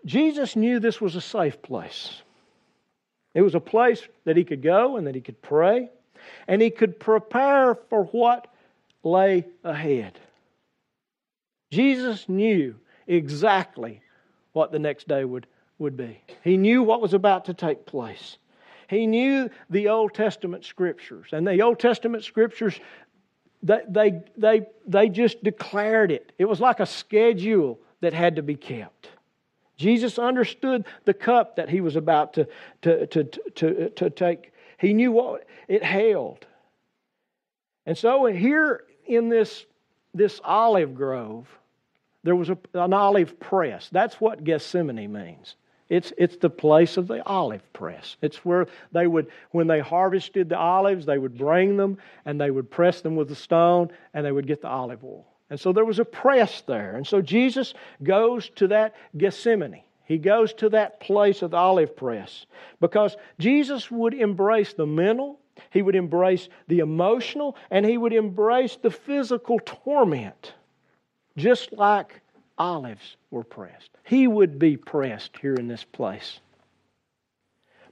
Jesus 0.06 0.56
knew 0.56 0.80
this 0.80 1.00
was 1.00 1.14
a 1.14 1.20
safe 1.20 1.60
place. 1.60 2.22
It 3.34 3.42
was 3.42 3.54
a 3.54 3.60
place 3.60 4.00
that 4.24 4.38
he 4.38 4.44
could 4.44 4.62
go 4.62 4.96
and 4.96 5.06
that 5.06 5.14
he 5.14 5.20
could 5.20 5.42
pray, 5.42 5.90
and 6.48 6.62
he 6.62 6.70
could 6.70 6.98
prepare 6.98 7.74
for 7.74 8.04
what 8.04 8.46
lay 9.02 9.44
ahead. 9.62 10.18
Jesus 11.70 12.26
knew 12.30 12.76
exactly 13.06 14.00
what 14.52 14.72
the 14.72 14.78
next 14.78 15.08
day 15.08 15.24
would, 15.24 15.46
would 15.78 15.96
be. 15.96 16.22
He 16.42 16.56
knew 16.56 16.82
what 16.82 17.00
was 17.00 17.14
about 17.14 17.44
to 17.46 17.54
take 17.54 17.86
place. 17.86 18.38
He 18.88 19.06
knew 19.06 19.50
the 19.68 19.88
Old 19.88 20.14
Testament 20.14 20.64
scriptures. 20.64 21.28
And 21.32 21.46
the 21.46 21.60
Old 21.60 21.78
Testament 21.78 22.24
scriptures, 22.24 22.78
they, 23.62 23.82
they, 23.88 24.22
they, 24.36 24.66
they 24.86 25.08
just 25.08 25.42
declared 25.42 26.12
it. 26.12 26.32
It 26.38 26.44
was 26.44 26.60
like 26.60 26.80
a 26.80 26.86
schedule 26.86 27.78
that 28.00 28.12
had 28.12 28.36
to 28.36 28.42
be 28.42 28.54
kept. 28.54 29.10
Jesus 29.76 30.18
understood 30.18 30.86
the 31.04 31.14
cup 31.14 31.56
that 31.56 31.68
he 31.68 31.80
was 31.80 31.96
about 31.96 32.32
to, 32.34 32.48
to, 32.82 33.06
to, 33.08 33.24
to, 33.24 33.90
to 33.90 34.10
take. 34.10 34.52
He 34.78 34.94
knew 34.94 35.12
what 35.12 35.46
it 35.68 35.82
held. 35.82 36.46
And 37.84 37.96
so 37.96 38.26
here 38.26 38.84
in 39.06 39.28
this, 39.28 39.66
this 40.14 40.40
olive 40.44 40.94
grove, 40.94 41.46
there 42.26 42.34
was 42.34 42.50
a, 42.50 42.58
an 42.74 42.92
olive 42.92 43.38
press. 43.38 43.88
That's 43.92 44.20
what 44.20 44.42
Gethsemane 44.42 45.12
means. 45.12 45.54
It's, 45.88 46.12
it's 46.18 46.36
the 46.38 46.50
place 46.50 46.96
of 46.96 47.06
the 47.06 47.24
olive 47.24 47.72
press. 47.72 48.16
It's 48.20 48.44
where 48.44 48.66
they 48.90 49.06
would, 49.06 49.28
when 49.52 49.68
they 49.68 49.78
harvested 49.78 50.48
the 50.48 50.58
olives, 50.58 51.06
they 51.06 51.18
would 51.18 51.38
bring 51.38 51.76
them 51.76 51.98
and 52.24 52.40
they 52.40 52.50
would 52.50 52.68
press 52.68 53.00
them 53.00 53.14
with 53.14 53.30
a 53.30 53.36
stone 53.36 53.92
and 54.12 54.26
they 54.26 54.32
would 54.32 54.48
get 54.48 54.60
the 54.60 54.68
olive 54.68 55.04
oil. 55.04 55.24
And 55.50 55.60
so 55.60 55.72
there 55.72 55.84
was 55.84 56.00
a 56.00 56.04
press 56.04 56.62
there. 56.62 56.96
And 56.96 57.06
so 57.06 57.22
Jesus 57.22 57.74
goes 58.02 58.50
to 58.56 58.66
that 58.68 58.96
Gethsemane. 59.16 59.82
He 60.04 60.18
goes 60.18 60.52
to 60.54 60.70
that 60.70 60.98
place 60.98 61.42
of 61.42 61.52
the 61.52 61.56
olive 61.56 61.96
press 61.96 62.46
because 62.80 63.16
Jesus 63.38 63.88
would 63.88 64.14
embrace 64.14 64.72
the 64.72 64.86
mental, 64.86 65.38
he 65.70 65.80
would 65.80 65.94
embrace 65.94 66.48
the 66.66 66.80
emotional, 66.80 67.56
and 67.70 67.86
he 67.86 67.96
would 67.96 68.12
embrace 68.12 68.76
the 68.82 68.90
physical 68.90 69.60
torment 69.60 70.54
just 71.36 71.72
like 71.72 72.20
olives 72.58 73.16
were 73.30 73.44
pressed. 73.44 73.90
He 74.04 74.26
would 74.26 74.58
be 74.58 74.76
pressed 74.76 75.36
here 75.40 75.54
in 75.54 75.68
this 75.68 75.84
place. 75.84 76.40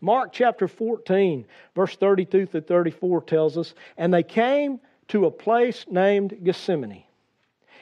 Mark 0.01 0.33
chapter 0.33 0.69
14, 0.69 1.47
verse 1.75 1.97
32 1.97 2.47
through 2.47 2.61
34 2.61 3.23
tells 3.23 3.57
us, 3.57 3.75
And 3.97 4.13
they 4.13 4.23
came 4.23 4.81
to 5.09 5.27
a 5.27 5.31
place 5.31 5.87
named 5.91 6.39
Gethsemane. 6.43 7.05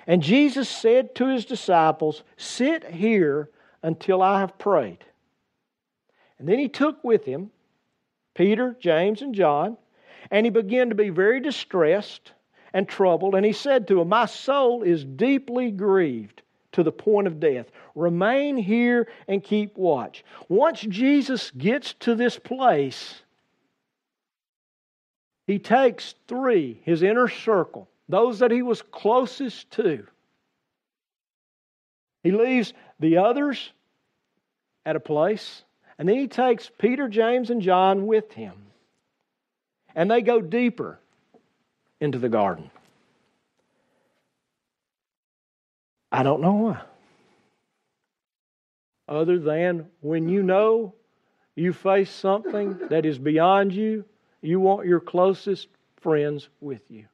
And 0.06 0.22
Jesus 0.22 0.68
said 0.68 1.14
to 1.16 1.26
his 1.28 1.44
disciples, 1.44 2.22
Sit 2.36 2.84
here 2.84 3.48
until 3.82 4.22
I 4.22 4.40
have 4.40 4.58
prayed. 4.58 5.04
And 6.38 6.48
then 6.48 6.58
he 6.58 6.68
took 6.68 7.02
with 7.04 7.24
him 7.24 7.50
Peter, 8.34 8.76
James, 8.80 9.22
and 9.22 9.34
John, 9.34 9.76
and 10.30 10.46
he 10.46 10.50
began 10.50 10.88
to 10.88 10.94
be 10.94 11.10
very 11.10 11.40
distressed 11.40 12.32
and 12.72 12.88
troubled. 12.88 13.34
And 13.34 13.44
he 13.44 13.52
said 13.52 13.88
to 13.88 14.00
him, 14.00 14.08
My 14.08 14.26
soul 14.26 14.82
is 14.82 15.04
deeply 15.04 15.70
grieved 15.70 16.42
to 16.72 16.82
the 16.82 16.92
point 16.92 17.26
of 17.26 17.40
death. 17.40 17.66
Remain 17.94 18.56
here 18.56 19.08
and 19.28 19.42
keep 19.42 19.76
watch. 19.76 20.24
Once 20.48 20.80
Jesus 20.80 21.50
gets 21.50 21.92
to 21.94 22.14
this 22.14 22.38
place, 22.38 23.22
he 25.46 25.58
takes 25.58 26.14
three, 26.28 26.80
his 26.84 27.02
inner 27.02 27.28
circle, 27.28 27.88
those 28.08 28.38
that 28.38 28.50
he 28.50 28.62
was 28.62 28.82
closest 28.82 29.70
to. 29.72 30.06
He 32.22 32.30
leaves 32.30 32.72
the 33.00 33.18
others 33.18 33.72
at 34.86 34.96
a 34.96 35.00
place, 35.00 35.64
and 35.98 36.08
then 36.08 36.16
he 36.16 36.28
takes 36.28 36.70
Peter, 36.78 37.08
James, 37.08 37.50
and 37.50 37.60
John 37.60 38.06
with 38.06 38.32
him. 38.32 38.54
And 39.94 40.10
they 40.10 40.22
go 40.22 40.40
deeper 40.40 40.98
into 42.02 42.18
the 42.18 42.28
garden. 42.28 42.68
I 46.10 46.24
don't 46.24 46.42
know 46.42 46.52
why. 46.52 46.80
Other 49.08 49.38
than 49.38 49.86
when 50.00 50.28
you 50.28 50.42
know 50.42 50.94
you 51.54 51.72
face 51.72 52.10
something 52.10 52.76
that 52.90 53.06
is 53.06 53.18
beyond 53.18 53.72
you, 53.72 54.04
you 54.40 54.58
want 54.58 54.88
your 54.88 54.98
closest 54.98 55.68
friends 56.00 56.48
with 56.60 56.82
you. 56.90 57.04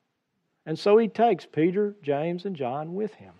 And 0.64 0.78
so 0.78 0.96
he 0.96 1.06
takes 1.06 1.44
Peter, 1.44 1.94
James, 2.02 2.46
and 2.46 2.56
John 2.56 2.94
with 2.94 3.12
him. 3.12 3.34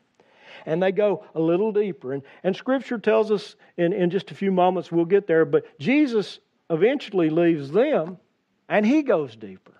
And 0.67 0.83
they 0.83 0.93
go 0.93 1.25
a 1.35 1.40
little 1.40 1.73
deeper. 1.73 2.12
And, 2.12 2.23
and 2.45 2.55
Scripture 2.55 2.99
tells 2.99 3.31
us 3.31 3.57
in, 3.78 3.95
in 3.95 4.11
just 4.11 4.31
a 4.31 4.35
few 4.35 4.52
moments, 4.52 4.93
we'll 4.93 5.07
get 5.07 5.26
there, 5.26 5.47
but 5.47 5.64
Jesus 5.78 6.40
eventually 6.69 7.31
leaves 7.31 7.71
them 7.71 8.19
and 8.69 8.85
he 8.85 9.02
goes 9.02 9.35
deeper. 9.35 9.77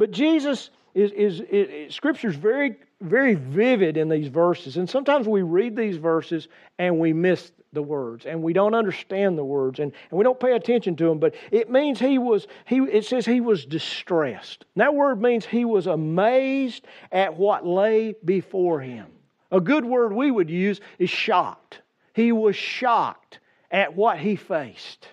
But 0.00 0.12
Jesus 0.12 0.70
is, 0.94 1.12
is, 1.12 1.42
is 1.42 1.94
Scripture's 1.94 2.34
very, 2.34 2.76
very 3.02 3.34
vivid 3.34 3.98
in 3.98 4.08
these 4.08 4.28
verses. 4.28 4.78
And 4.78 4.88
sometimes 4.88 5.28
we 5.28 5.42
read 5.42 5.76
these 5.76 5.98
verses 5.98 6.48
and 6.78 6.98
we 6.98 7.12
miss 7.12 7.52
the 7.74 7.82
words 7.82 8.24
and 8.24 8.42
we 8.42 8.54
don't 8.54 8.72
understand 8.72 9.36
the 9.36 9.44
words 9.44 9.78
and, 9.78 9.92
and 10.10 10.18
we 10.18 10.24
don't 10.24 10.40
pay 10.40 10.52
attention 10.52 10.96
to 10.96 11.04
them. 11.04 11.18
But 11.18 11.34
it 11.50 11.68
means 11.70 11.98
he 11.98 12.16
was, 12.16 12.46
he, 12.64 12.78
it 12.78 13.04
says 13.04 13.26
he 13.26 13.42
was 13.42 13.66
distressed. 13.66 14.64
And 14.74 14.80
that 14.80 14.94
word 14.94 15.20
means 15.20 15.44
he 15.44 15.66
was 15.66 15.86
amazed 15.86 16.86
at 17.12 17.36
what 17.36 17.66
lay 17.66 18.14
before 18.24 18.80
him. 18.80 19.06
A 19.52 19.60
good 19.60 19.84
word 19.84 20.14
we 20.14 20.30
would 20.30 20.48
use 20.48 20.80
is 20.98 21.10
shocked. 21.10 21.82
He 22.14 22.32
was 22.32 22.56
shocked 22.56 23.38
at 23.70 23.94
what 23.94 24.18
he 24.18 24.36
faced. 24.36 25.08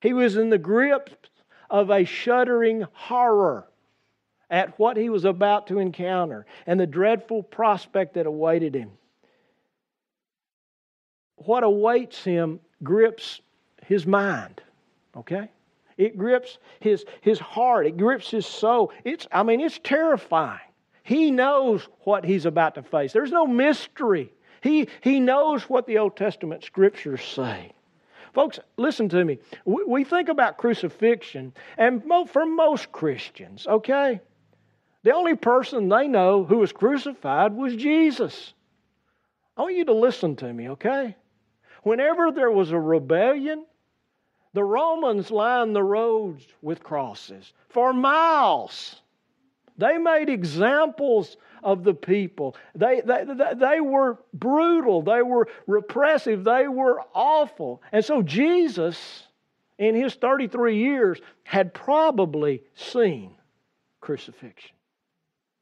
He 0.00 0.14
was 0.14 0.38
in 0.38 0.48
the 0.48 0.56
grip 0.56 1.10
of 1.72 1.90
a 1.90 2.04
shuddering 2.04 2.84
horror 2.92 3.66
at 4.50 4.78
what 4.78 4.98
he 4.98 5.08
was 5.08 5.24
about 5.24 5.68
to 5.68 5.78
encounter 5.78 6.44
and 6.66 6.78
the 6.78 6.86
dreadful 6.86 7.42
prospect 7.42 8.14
that 8.14 8.26
awaited 8.26 8.74
him. 8.74 8.90
What 11.36 11.64
awaits 11.64 12.22
him 12.22 12.60
grips 12.84 13.40
his 13.86 14.06
mind, 14.06 14.60
okay? 15.16 15.50
It 15.96 16.18
grips 16.18 16.58
his, 16.78 17.06
his 17.22 17.38
heart, 17.38 17.86
it 17.86 17.96
grips 17.96 18.30
his 18.30 18.46
soul. 18.46 18.92
It's, 19.04 19.26
I 19.32 19.42
mean, 19.42 19.60
it's 19.60 19.80
terrifying. 19.82 20.60
He 21.02 21.30
knows 21.30 21.88
what 22.00 22.24
he's 22.24 22.44
about 22.44 22.74
to 22.74 22.82
face. 22.82 23.14
There's 23.14 23.32
no 23.32 23.46
mystery. 23.46 24.30
He, 24.60 24.88
he 25.00 25.20
knows 25.20 25.62
what 25.64 25.86
the 25.86 25.98
Old 25.98 26.16
Testament 26.16 26.64
scriptures 26.64 27.22
say. 27.22 27.72
Folks, 28.32 28.58
listen 28.76 29.08
to 29.10 29.24
me. 29.24 29.38
We, 29.64 30.04
think 30.04 30.28
about 30.28 30.56
crucifixion, 30.56 31.52
and 31.76 32.02
for 32.30 32.46
most 32.46 32.90
Christians, 32.90 33.66
okay, 33.66 34.20
the 35.02 35.12
only 35.12 35.34
person 35.34 35.88
they 35.88 36.08
know 36.08 36.44
who 36.44 36.58
was 36.58 36.72
crucified 36.72 37.52
was 37.52 37.76
Jesus. 37.76 38.54
I 39.56 39.62
want 39.62 39.76
you 39.76 39.84
to 39.84 39.92
listen 39.92 40.36
to 40.36 40.52
me, 40.52 40.70
okay? 40.70 41.16
Whenever 41.82 42.32
there 42.32 42.50
was 42.50 42.70
a 42.70 42.78
rebellion, 42.78 43.66
the 44.54 44.64
Romans 44.64 45.30
lined 45.30 45.74
the 45.74 45.82
roads 45.82 46.46
with 46.62 46.82
crosses 46.82 47.52
for 47.68 47.92
miles. 47.92 49.02
They 49.76 49.98
made 49.98 50.28
examples 50.28 51.36
of 51.62 51.84
the 51.84 51.94
people. 51.94 52.56
They, 52.74 53.00
they, 53.04 53.24
they 53.54 53.80
were 53.80 54.18
brutal. 54.34 55.02
They 55.02 55.22
were 55.22 55.48
repressive. 55.66 56.44
They 56.44 56.68
were 56.68 57.00
awful. 57.14 57.82
And 57.92 58.04
so 58.04 58.22
Jesus, 58.22 59.24
in 59.78 59.94
his 59.94 60.14
33 60.14 60.76
years, 60.76 61.20
had 61.44 61.74
probably 61.74 62.62
seen 62.74 63.34
crucifixion. 64.00 64.76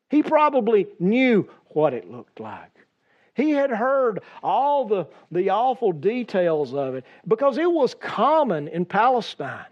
He 0.08 0.22
probably 0.22 0.88
knew 0.98 1.48
what 1.68 1.94
it 1.94 2.10
looked 2.10 2.40
like. 2.40 2.70
He 3.34 3.50
had 3.50 3.70
heard 3.70 4.20
all 4.42 4.86
the, 4.86 5.06
the 5.30 5.50
awful 5.50 5.92
details 5.92 6.74
of 6.74 6.94
it 6.94 7.04
because 7.26 7.58
it 7.58 7.70
was 7.70 7.94
common 7.94 8.68
in 8.68 8.84
Palestine. 8.84 9.64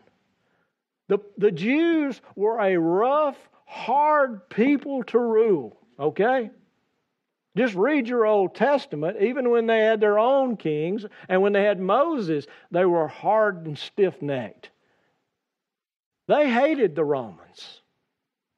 The, 1.09 1.19
the 1.39 1.51
Jews 1.51 2.21
were 2.37 2.61
a 2.61 2.77
rough, 2.77 3.37
hard 3.67 4.49
people 4.49 5.03
to 5.05 5.19
rule, 5.19 5.78
okay? 5.99 6.50
Just 7.57 7.75
read 7.75 8.07
your 8.07 8.25
Old 8.25 8.55
Testament. 8.55 9.17
Even 9.21 9.50
when 9.50 9.67
they 9.67 9.81
had 9.81 10.00
their 10.00 10.19
own 10.19 10.57
kings 10.57 11.05
and 11.28 11.43
when 11.43 11.52
they 11.52 11.64
had 11.64 11.81
Moses, 11.81 12.47
they 12.71 12.85
were 12.85 13.09
hard 13.09 13.67
and 13.67 13.76
stiff 13.76 14.23
necked. 14.23 14.71
They 16.28 16.50
hated 16.50 16.95
the 16.95 17.05
Romans. 17.05 17.81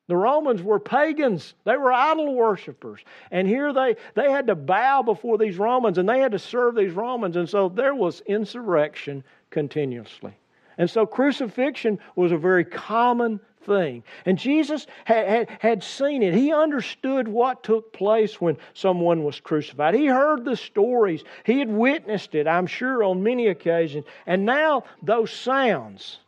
The 0.08 0.16
Romans 0.16 0.60
were 0.60 0.80
pagans. 0.80 1.54
They 1.64 1.76
were 1.76 1.92
idol 1.92 2.34
worshippers. 2.34 3.00
And 3.30 3.46
here 3.46 3.72
they, 3.72 3.94
they 4.16 4.30
had 4.30 4.48
to 4.48 4.56
bow 4.56 5.02
before 5.02 5.38
these 5.38 5.56
Romans 5.56 5.98
and 5.98 6.08
they 6.08 6.18
had 6.18 6.32
to 6.32 6.38
serve 6.38 6.74
these 6.74 6.92
Romans. 6.92 7.36
And 7.36 7.48
so 7.48 7.68
there 7.68 7.94
was 7.94 8.20
insurrection 8.26 9.22
continuously. 9.50 10.36
And 10.78 10.90
so 10.90 11.06
crucifixion 11.06 12.00
was 12.16 12.32
a 12.32 12.36
very 12.36 12.64
common 12.64 13.38
thing. 13.70 14.02
And 14.26 14.36
Jesus 14.36 14.86
had, 15.04 15.28
had, 15.28 15.50
had 15.60 15.84
seen 15.84 16.24
it. 16.24 16.34
He 16.34 16.52
understood 16.52 17.28
what 17.28 17.62
took 17.62 17.92
place 17.92 18.40
when 18.40 18.56
someone 18.74 19.22
was 19.22 19.38
crucified. 19.38 19.94
He 19.94 20.06
heard 20.06 20.44
the 20.44 20.56
stories. 20.56 21.22
He 21.44 21.60
had 21.60 21.70
witnessed 21.70 22.34
it, 22.34 22.48
I'm 22.48 22.66
sure, 22.66 23.04
on 23.04 23.22
many 23.22 23.46
occasions. 23.46 24.06
And 24.26 24.44
now 24.44 24.82
those 25.02 25.30
sounds 25.30 26.18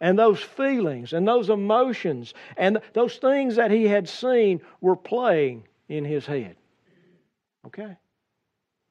and 0.00 0.18
those 0.18 0.40
feelings 0.40 1.12
and 1.12 1.26
those 1.26 1.50
emotions 1.50 2.34
and 2.56 2.80
those 2.94 3.16
things 3.16 3.56
that 3.56 3.70
he 3.70 3.86
had 3.86 4.08
seen 4.08 4.60
were 4.80 4.96
playing 4.96 5.62
in 5.88 6.04
his 6.04 6.26
head. 6.26 6.56
Okay? 7.64 7.96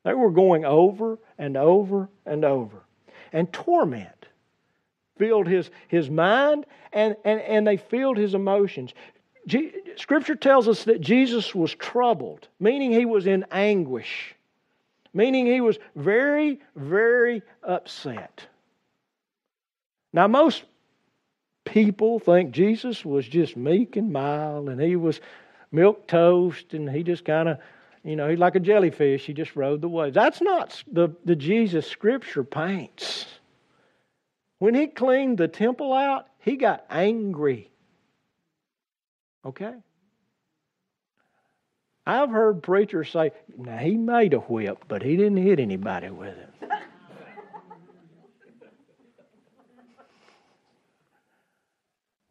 They 0.05 0.13
were 0.13 0.31
going 0.31 0.63
over 0.63 1.19
and 1.37 1.57
over 1.57 2.09
and 2.25 2.45
over. 2.45 2.83
And 3.33 3.51
torment 3.51 4.27
filled 5.17 5.47
his, 5.47 5.69
his 5.87 6.09
mind 6.09 6.65
and, 6.93 7.15
and, 7.23 7.39
and 7.41 7.67
they 7.67 7.77
filled 7.77 8.17
his 8.17 8.33
emotions. 8.33 8.93
Scripture 9.95 10.35
tells 10.35 10.67
us 10.67 10.83
that 10.83 11.01
Jesus 11.01 11.55
was 11.55 11.73
troubled, 11.73 12.47
meaning 12.59 12.91
he 12.91 13.05
was 13.05 13.25
in 13.25 13.45
anguish, 13.51 14.35
meaning 15.13 15.45
he 15.45 15.61
was 15.61 15.77
very, 15.95 16.59
very 16.75 17.41
upset. 17.63 18.47
Now, 20.13 20.27
most 20.27 20.63
people 21.65 22.19
think 22.19 22.51
Jesus 22.51 23.05
was 23.05 23.27
just 23.27 23.55
meek 23.55 23.95
and 23.95 24.11
mild 24.11 24.69
and 24.69 24.81
he 24.81 24.95
was 24.95 25.21
milk 25.71 26.07
toast 26.07 26.73
and 26.73 26.89
he 26.89 27.03
just 27.03 27.25
kind 27.25 27.49
of, 27.49 27.57
you 28.03 28.15
know, 28.15 28.29
he's 28.29 28.39
like 28.39 28.55
a 28.55 28.59
jellyfish. 28.59 29.25
He 29.25 29.33
just 29.33 29.55
rode 29.55 29.81
the 29.81 29.89
waves. 29.89 30.13
That's 30.13 30.41
not 30.41 30.83
the, 30.91 31.09
the 31.25 31.35
Jesus 31.35 31.87
Scripture 31.87 32.43
paints. 32.43 33.25
When 34.61 34.75
he 34.75 34.85
cleaned 34.85 35.39
the 35.39 35.47
temple 35.47 35.91
out, 35.91 36.27
he 36.37 36.55
got 36.55 36.85
angry. 36.87 37.71
Okay? 39.43 39.73
I've 42.05 42.29
heard 42.29 42.61
preachers 42.61 43.09
say, 43.09 43.31
now 43.57 43.77
he 43.77 43.97
made 43.97 44.35
a 44.35 44.39
whip, 44.39 44.85
but 44.87 45.01
he 45.01 45.17
didn't 45.17 45.37
hit 45.37 45.59
anybody 45.59 46.11
with 46.11 46.37
it. 46.37 46.50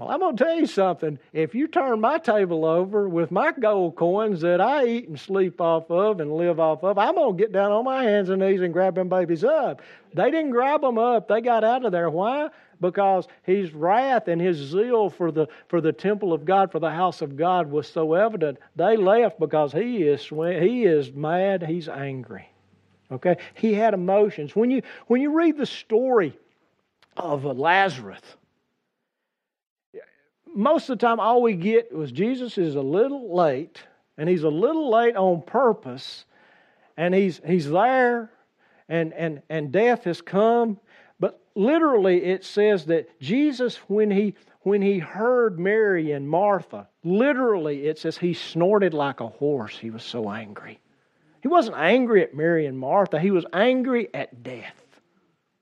Well, 0.00 0.08
I'm 0.08 0.20
going 0.20 0.34
to 0.34 0.44
tell 0.44 0.54
you 0.54 0.64
something. 0.64 1.18
If 1.34 1.54
you 1.54 1.68
turn 1.68 2.00
my 2.00 2.16
table 2.16 2.64
over 2.64 3.06
with 3.06 3.30
my 3.30 3.52
gold 3.52 3.96
coins 3.96 4.40
that 4.40 4.58
I 4.58 4.86
eat 4.86 5.08
and 5.08 5.20
sleep 5.20 5.60
off 5.60 5.90
of 5.90 6.20
and 6.20 6.32
live 6.32 6.58
off 6.58 6.82
of, 6.82 6.96
I'm 6.96 7.16
going 7.16 7.36
to 7.36 7.38
get 7.38 7.52
down 7.52 7.70
on 7.70 7.84
my 7.84 8.02
hands 8.04 8.30
and 8.30 8.40
knees 8.40 8.62
and 8.62 8.72
grab 8.72 8.94
them 8.94 9.10
babies 9.10 9.44
up. 9.44 9.82
They 10.14 10.30
didn't 10.30 10.52
grab 10.52 10.80
them 10.80 10.96
up. 10.96 11.28
They 11.28 11.42
got 11.42 11.64
out 11.64 11.84
of 11.84 11.92
there. 11.92 12.08
Why? 12.08 12.48
Because 12.80 13.28
his 13.42 13.74
wrath 13.74 14.28
and 14.28 14.40
his 14.40 14.56
zeal 14.56 15.10
for 15.10 15.30
the, 15.30 15.48
for 15.68 15.82
the 15.82 15.92
temple 15.92 16.32
of 16.32 16.46
God, 16.46 16.72
for 16.72 16.78
the 16.78 16.90
house 16.90 17.20
of 17.20 17.36
God 17.36 17.70
was 17.70 17.86
so 17.86 18.14
evident. 18.14 18.56
They 18.76 18.96
left 18.96 19.38
because 19.38 19.70
he 19.70 20.04
is, 20.04 20.24
he 20.24 20.84
is 20.84 21.12
mad. 21.12 21.62
He's 21.62 21.90
angry. 21.90 22.48
Okay? 23.12 23.36
He 23.52 23.74
had 23.74 23.92
emotions. 23.92 24.56
When 24.56 24.70
you, 24.70 24.80
when 25.08 25.20
you 25.20 25.30
read 25.30 25.58
the 25.58 25.66
story 25.66 26.38
of 27.18 27.44
Lazarus, 27.44 28.22
most 30.54 30.88
of 30.88 30.98
the 30.98 31.06
time, 31.06 31.20
all 31.20 31.42
we 31.42 31.54
get 31.54 31.92
was 31.94 32.12
Jesus 32.12 32.58
is 32.58 32.74
a 32.74 32.80
little 32.80 33.34
late, 33.34 33.82
and 34.18 34.28
he's 34.28 34.42
a 34.42 34.48
little 34.48 34.90
late 34.90 35.16
on 35.16 35.42
purpose, 35.42 36.24
and 36.96 37.14
he's, 37.14 37.40
he's 37.46 37.68
there, 37.68 38.30
and, 38.88 39.12
and, 39.14 39.42
and 39.48 39.72
death 39.72 40.04
has 40.04 40.20
come. 40.20 40.78
But 41.18 41.40
literally, 41.54 42.24
it 42.24 42.44
says 42.44 42.86
that 42.86 43.20
Jesus, 43.20 43.76
when 43.88 44.10
he, 44.10 44.34
when 44.62 44.82
he 44.82 44.98
heard 44.98 45.58
Mary 45.58 46.12
and 46.12 46.28
Martha, 46.28 46.88
literally, 47.04 47.86
it 47.86 47.98
says 47.98 48.18
he 48.18 48.34
snorted 48.34 48.94
like 48.94 49.20
a 49.20 49.28
horse. 49.28 49.78
He 49.78 49.90
was 49.90 50.02
so 50.02 50.30
angry. 50.30 50.80
He 51.42 51.48
wasn't 51.48 51.76
angry 51.76 52.22
at 52.22 52.34
Mary 52.34 52.66
and 52.66 52.78
Martha, 52.78 53.18
he 53.18 53.30
was 53.30 53.46
angry 53.52 54.08
at 54.12 54.42
death. 54.42 54.74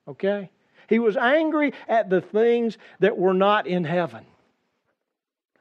Okay? 0.08 0.50
He 0.88 0.98
was 0.98 1.16
angry 1.16 1.74
at 1.86 2.08
the 2.08 2.20
things 2.20 2.78
that 3.00 3.16
were 3.16 3.34
not 3.34 3.66
in 3.66 3.84
heaven. 3.84 4.24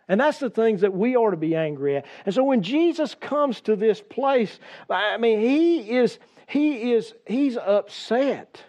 And 0.08 0.20
that's 0.20 0.40
the 0.40 0.50
things 0.50 0.82
that 0.82 0.94
we 0.94 1.18
ought 1.18 1.32
to 1.32 1.38
be 1.38 1.56
angry 1.56 1.98
at. 1.98 2.06
And 2.26 2.34
so 2.34 2.44
when 2.44 2.62
Jesus 2.62 3.16
comes 3.16 3.62
to 3.62 3.76
this 3.76 4.02
place, 4.02 4.60
I 4.90 5.18
mean, 5.18 5.40
he 5.40 5.98
is, 5.98 6.18
he 6.48 6.94
is, 6.94 7.14
he's 7.26 7.58
upset. 7.58 8.64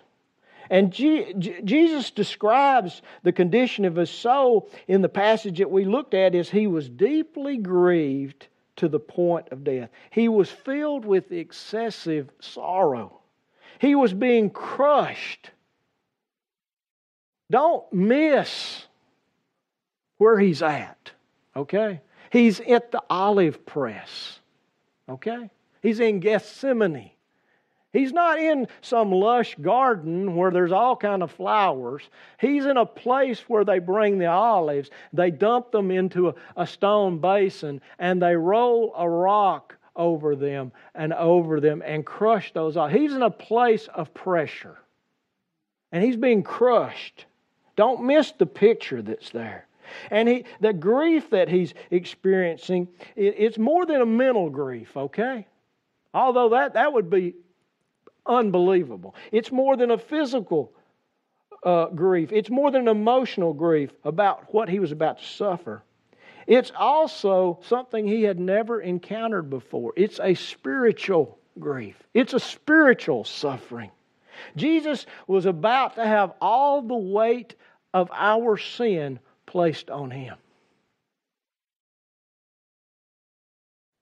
And 0.70 0.92
G- 0.92 1.33
G- 1.38 1.61
Jesus 1.64 2.11
describes 2.11 3.03
the 3.22 3.33
condition 3.33 3.85
of 3.85 3.96
his 3.96 4.11
soul 4.11 4.68
in 4.87 5.01
the 5.01 5.09
passage 5.09 5.59
that 5.59 5.70
we 5.70 5.85
looked 5.85 6.14
at 6.14 6.35
as 6.35 6.51
he 6.51 6.66
was 6.66 6.88
deeply 6.88 7.57
grieved 7.57 8.48
to 8.77 8.88
the 8.88 9.01
point 9.01 9.48
of 9.51 9.64
death. 9.64 9.90
He 10.11 10.29
was 10.29 10.51
filled 10.51 11.05
with 11.05 11.33
excessive 11.33 12.31
sorrow. 12.40 13.20
He 13.81 13.94
was 13.94 14.12
being 14.12 14.51
crushed. 14.51 15.51
Don't 17.51 17.90
miss 17.92 18.87
where 20.18 20.38
he's 20.38 20.62
at, 20.62 21.12
okay? 21.58 22.00
He's 22.30 22.60
at 22.60 22.90
the 22.92 23.02
olive 23.08 23.64
press, 23.66 24.38
okay? 25.08 25.50
He's 25.82 26.00
in 26.00 26.20
Gethsemane. 26.20 27.10
He's 27.92 28.12
not 28.12 28.38
in 28.38 28.68
some 28.82 29.10
lush 29.10 29.54
garden 29.60 30.36
where 30.36 30.50
there's 30.50 30.72
all 30.72 30.94
kind 30.94 31.22
of 31.22 31.32
flowers. 31.32 32.02
He's 32.38 32.66
in 32.66 32.76
a 32.76 32.84
place 32.84 33.40
where 33.48 33.64
they 33.64 33.78
bring 33.78 34.18
the 34.18 34.26
olives, 34.26 34.90
they 35.12 35.30
dump 35.30 35.72
them 35.72 35.90
into 35.90 36.28
a, 36.28 36.34
a 36.56 36.66
stone 36.66 37.18
basin, 37.18 37.80
and 37.98 38.20
they 38.20 38.36
roll 38.36 38.92
a 38.96 39.08
rock 39.08 39.76
over 39.96 40.36
them 40.36 40.70
and 40.94 41.12
over 41.14 41.60
them 41.60 41.82
and 41.84 42.04
crush 42.04 42.52
those 42.52 42.76
olives. 42.76 42.94
He's 42.94 43.14
in 43.14 43.22
a 43.22 43.30
place 43.30 43.88
of 43.94 44.12
pressure. 44.12 44.76
And 45.90 46.04
he's 46.04 46.16
being 46.16 46.42
crushed. 46.42 47.24
Don't 47.74 48.04
miss 48.04 48.32
the 48.32 48.46
picture 48.46 49.00
that's 49.00 49.30
there. 49.30 49.67
And 50.11 50.29
he, 50.29 50.44
the 50.61 50.72
grief 50.72 51.31
that 51.31 51.48
he's 51.48 51.74
experiencing, 51.90 52.88
it, 53.16 53.35
it's 53.38 53.59
more 53.59 53.87
than 53.87 54.01
a 54.01 54.07
mental 54.07 54.51
grief, 54.51 54.96
okay? 54.96 55.46
Although 56.14 56.51
that, 56.51 56.74
that 56.74 56.92
would 56.92 57.11
be 57.11 57.35
unbelievable. 58.27 59.14
It's 59.33 59.51
more 59.51 59.77
than 59.77 59.90
a 59.90 59.98
physical 59.98 60.72
uh, 61.64 61.87
grief, 61.87 62.31
it's 62.33 62.51
more 62.51 62.70
than 62.70 62.83
an 62.83 62.88
emotional 62.88 63.53
grief 63.53 63.90
about 64.05 64.53
what 64.55 64.68
he 64.68 64.79
was 64.79 64.92
about 64.92 65.18
to 65.18 65.24
suffer. 65.24 65.83
It's 66.46 66.72
also 66.79 67.61
something 67.62 68.07
he 68.07 68.22
had 68.22 68.38
never 68.40 68.81
encountered 68.81 69.51
before. 69.51 69.92
It's 69.96 70.18
a 70.22 70.35
spiritual 70.35 71.38
grief, 71.59 71.96
it's 72.14 72.35
a 72.35 72.40
spiritual 72.40 73.24
suffering. 73.24 73.90
Jesus 74.57 75.07
was 75.27 75.46
about 75.46 75.96
to 75.96 76.07
have 76.07 76.33
all 76.40 76.81
the 76.81 76.94
weight 76.94 77.57
of 77.92 78.09
our 78.12 78.57
sin 78.57 79.18
placed 79.48 79.88
on 79.88 80.11
him. 80.11 80.37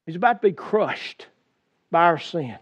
He's 0.04 0.16
about 0.16 0.42
to 0.42 0.48
be 0.48 0.52
crushed 0.52 1.28
by 1.90 2.04
our 2.04 2.18
sin. 2.18 2.58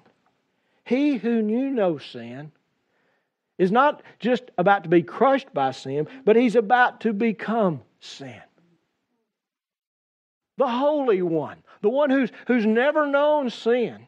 He 0.84 1.16
who 1.16 1.40
knew 1.40 1.70
no 1.70 1.96
sin 1.96 2.52
is 3.56 3.72
not 3.72 4.02
just 4.18 4.50
about 4.58 4.82
to 4.82 4.90
be 4.90 5.02
crushed 5.02 5.52
by 5.54 5.70
sin, 5.70 6.08
but 6.26 6.36
he's 6.36 6.56
about 6.56 7.00
to 7.00 7.14
become 7.14 7.80
sin. 8.00 8.42
The 10.58 10.68
Holy 10.68 11.22
One, 11.22 11.62
the 11.80 11.88
one 11.88 12.10
who's, 12.10 12.30
who's 12.46 12.66
never 12.66 13.06
known 13.06 13.48
sin, 13.48 14.06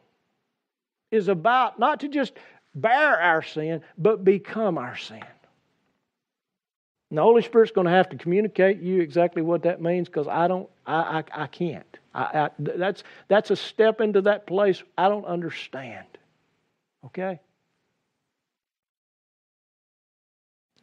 is 1.09 1.29
about 1.29 1.79
not 1.79 2.01
to 2.01 2.09
just 2.09 2.33
bear 2.75 3.19
our 3.19 3.41
sin, 3.41 3.81
but 3.97 4.23
become 4.23 4.77
our 4.77 4.95
sin. 4.97 5.23
And 7.09 7.17
the 7.17 7.21
Holy 7.21 7.41
Spirit's 7.41 7.71
going 7.71 7.85
to 7.85 7.91
have 7.91 8.09
to 8.09 8.17
communicate 8.17 8.81
you 8.81 9.01
exactly 9.01 9.41
what 9.41 9.63
that 9.63 9.81
means 9.81 10.09
because 10.09 10.27
I 10.27 10.47
don't, 10.47 10.69
I, 10.85 11.23
I, 11.33 11.43
I 11.43 11.47
can't. 11.47 11.97
I, 12.13 12.21
I, 12.21 12.49
that's, 12.59 13.03
that's 13.27 13.51
a 13.51 13.55
step 13.55 14.01
into 14.01 14.21
that 14.21 14.45
place 14.45 14.83
I 14.97 15.07
don't 15.07 15.25
understand. 15.25 16.05
Okay? 17.05 17.39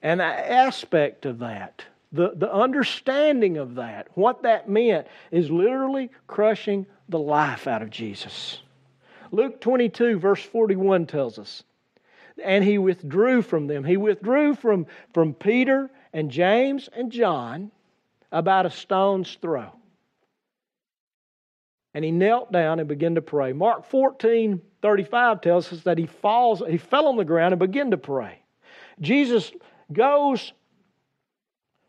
And 0.01 0.21
the 0.21 0.25
aspect 0.25 1.27
of 1.27 1.41
that, 1.41 1.85
the, 2.13 2.33
the 2.35 2.53
understanding 2.53 3.57
of 3.59 3.75
that, 3.75 4.09
what 4.15 4.43
that 4.43 4.69
meant, 4.69 5.07
is 5.31 5.51
literally 5.51 6.11
crushing 6.27 6.87
the 7.09 7.19
life 7.19 7.67
out 7.67 7.83
of 7.83 7.91
Jesus. 7.91 8.61
Luke 9.31 9.61
22, 9.61 10.19
verse 10.19 10.43
41 10.43 11.07
tells 11.07 11.39
us, 11.39 11.65
and 12.43 12.65
he 12.65 12.79
withdrew 12.79 13.43
from 13.43 13.67
them. 13.67 13.85
He 13.85 13.97
withdrew 13.97 14.55
from, 14.55 14.87
from 15.13 15.35
Peter 15.35 15.91
and 16.15 16.31
James 16.31 16.89
and 16.97 17.11
John 17.11 17.73
about 18.31 18.67
a 18.67 18.71
stone's 18.71 19.37
throw. 19.43 19.73
And 21.93 22.05
he 22.05 22.13
knelt 22.13 22.51
down 22.51 22.79
and 22.79 22.89
began 22.89 23.17
to 23.17 23.23
pray. 23.23 23.53
Mark 23.53 23.85
14, 23.85 24.63
35 24.81 25.41
tells 25.41 25.73
us 25.73 25.83
that 25.83 25.99
he 25.99 26.07
falls, 26.07 26.63
he 26.69 26.79
fell 26.79 27.09
on 27.09 27.17
the 27.17 27.25
ground 27.25 27.53
and 27.53 27.59
began 27.59 27.91
to 27.91 27.97
pray. 27.97 28.39
Jesus 29.01 29.53
goes 29.93 30.53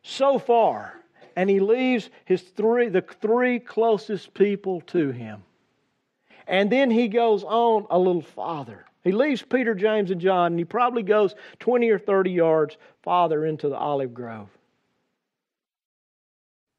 so 0.02 0.40
far 0.40 0.94
and 1.36 1.50
he 1.50 1.60
leaves 1.60 2.10
his 2.26 2.42
three 2.42 2.90
the 2.90 3.02
three 3.02 3.60
closest 3.60 4.34
people 4.34 4.82
to 4.82 5.12
him. 5.12 5.44
And 6.48 6.72
then 6.72 6.90
he 6.92 7.08
goes 7.08 7.44
on 7.44 7.86
a 7.90 7.98
little 7.98 8.22
farther. 8.22 8.86
He 9.06 9.12
leaves 9.12 9.44
Peter, 9.44 9.76
James, 9.76 10.10
and 10.10 10.20
John, 10.20 10.54
and 10.54 10.60
he 10.60 10.65
probably 10.65 11.04
goes 11.04 11.36
20 11.60 11.89
or 11.91 12.00
30 12.00 12.32
yards 12.32 12.76
farther 13.04 13.46
into 13.46 13.70
the 13.70 13.78
olive 13.78 14.15
grove. 14.15 14.50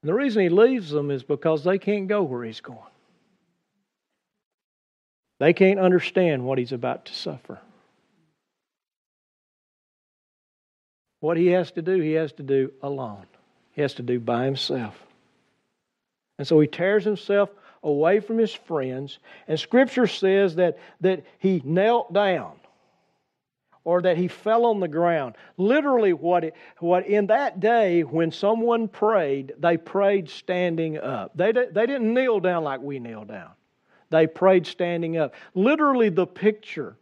And 0.03 0.11
the 0.11 0.15
reason 0.15 0.43
he 0.43 0.49
leaves 0.49 0.91
them 0.91 1.13
is 1.13 1.23
because 1.23 1.63
they 1.63 1.79
can't 1.79 2.09
go 2.09 2.25
where 2.25 2.45
he's 2.45 2.61
going. 2.61 2.81
They 5.39 5.53
can't 5.53 5.79
understand 5.79 6.45
what 6.45 6.59
he's 6.59 6.73
about 6.73 7.05
to 7.07 7.15
suffer. 7.15 7.61
What 11.21 11.37
he 11.37 11.49
has 11.49 11.71
to 11.73 11.83
do, 11.83 12.01
he 12.01 12.13
has 12.13 12.33
to 12.33 12.43
do 12.43 12.73
alone. 12.83 13.27
He 13.73 13.83
has 13.83 13.95
to 13.95 14.03
do 14.03 14.19
by 14.19 14.47
himself. 14.47 15.01
And 16.39 16.47
so 16.47 16.59
he 16.59 16.67
tears 16.67 17.05
himself 17.05 17.51
away 17.87 18.21
from 18.21 18.37
his 18.37 18.53
friends. 18.53 19.19
And 19.49 19.59
Scripture 19.59 20.07
says 20.07 20.57
that, 20.57 20.79
that 21.01 21.25
he 21.39 21.63
knelt 21.65 22.13
down 22.13 22.53
or 23.85 24.03
that 24.03 24.17
he 24.17 24.27
fell 24.27 24.67
on 24.67 24.81
the 24.81 24.89
ground. 24.89 25.37
Literally, 25.57 26.13
what, 26.13 26.43
it, 26.43 26.55
what 26.81 27.07
in 27.07 27.29
that 27.29 27.61
day, 27.61 28.03
when 28.03 28.33
someone 28.33 28.89
prayed, 28.89 29.55
they 29.59 29.77
prayed 29.77 30.29
standing 30.29 30.99
up. 30.99 31.31
They, 31.37 31.53
they 31.53 31.87
didn't 31.87 32.13
kneel 32.13 32.41
down 32.41 32.65
like 32.65 32.81
we 32.81 32.99
kneel 32.99 33.25
down. 33.25 33.51
They 34.11 34.27
prayed 34.27 34.67
standing 34.67 35.17
up. 35.17 35.35
Literally, 35.55 36.09
the 36.09 36.27
picture 36.27 36.97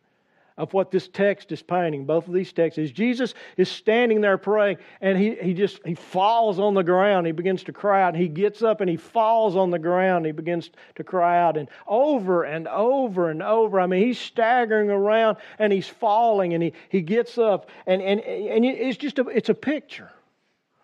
of 0.56 0.72
what 0.72 0.92
this 0.92 1.08
text 1.08 1.50
is 1.50 1.62
painting, 1.62 2.04
both 2.04 2.28
of 2.28 2.32
these 2.32 2.52
texts, 2.52 2.78
is 2.78 2.92
Jesus 2.92 3.34
is 3.56 3.68
standing 3.68 4.20
there 4.20 4.38
praying 4.38 4.76
and 5.00 5.18
he, 5.18 5.34
he 5.34 5.52
just 5.52 5.80
he 5.84 5.94
falls 5.94 6.60
on 6.60 6.74
the 6.74 6.84
ground. 6.84 7.26
He 7.26 7.32
begins 7.32 7.64
to 7.64 7.72
cry 7.72 8.02
out 8.02 8.14
and 8.14 8.22
he 8.22 8.28
gets 8.28 8.62
up 8.62 8.80
and 8.80 8.88
he 8.88 8.96
falls 8.96 9.56
on 9.56 9.70
the 9.70 9.80
ground. 9.80 10.26
He 10.26 10.32
begins 10.32 10.70
to 10.94 11.02
cry 11.02 11.40
out 11.40 11.56
and 11.56 11.68
over 11.88 12.44
and 12.44 12.68
over 12.68 13.30
and 13.30 13.42
over. 13.42 13.80
I 13.80 13.86
mean, 13.86 14.06
he's 14.06 14.18
staggering 14.18 14.90
around 14.90 15.38
and 15.58 15.72
he's 15.72 15.88
falling 15.88 16.54
and 16.54 16.62
he, 16.62 16.72
he 16.88 17.00
gets 17.00 17.36
up 17.36 17.68
and, 17.86 18.00
and, 18.00 18.20
and 18.20 18.64
it's 18.64 18.98
just 18.98 19.18
a, 19.18 19.26
it's 19.28 19.48
a 19.48 19.54
picture 19.54 20.12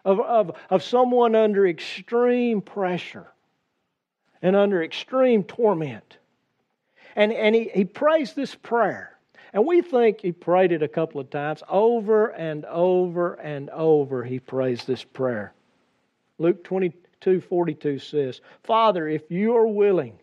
of, 0.04 0.18
of, 0.20 0.56
of 0.68 0.82
someone 0.82 1.36
under 1.36 1.66
extreme 1.66 2.60
pressure 2.60 3.26
and 4.42 4.56
under 4.56 4.82
extreme 4.82 5.44
torment. 5.44 6.16
And, 7.14 7.32
and 7.32 7.54
he, 7.54 7.70
he 7.72 7.84
prays 7.84 8.32
this 8.32 8.54
prayer. 8.54 9.09
And 9.52 9.66
we 9.66 9.82
think 9.82 10.20
he 10.20 10.32
prayed 10.32 10.72
it 10.72 10.82
a 10.82 10.88
couple 10.88 11.20
of 11.20 11.30
times. 11.30 11.62
Over 11.68 12.28
and 12.28 12.64
over 12.66 13.34
and 13.34 13.68
over, 13.70 14.22
he 14.24 14.38
prays 14.38 14.84
this 14.84 15.02
prayer. 15.02 15.52
Luke 16.38 16.62
22 16.64 17.40
42 17.40 17.98
says, 17.98 18.40
Father, 18.62 19.08
if 19.08 19.30
you 19.30 19.56
are 19.56 19.66
willing, 19.66 20.18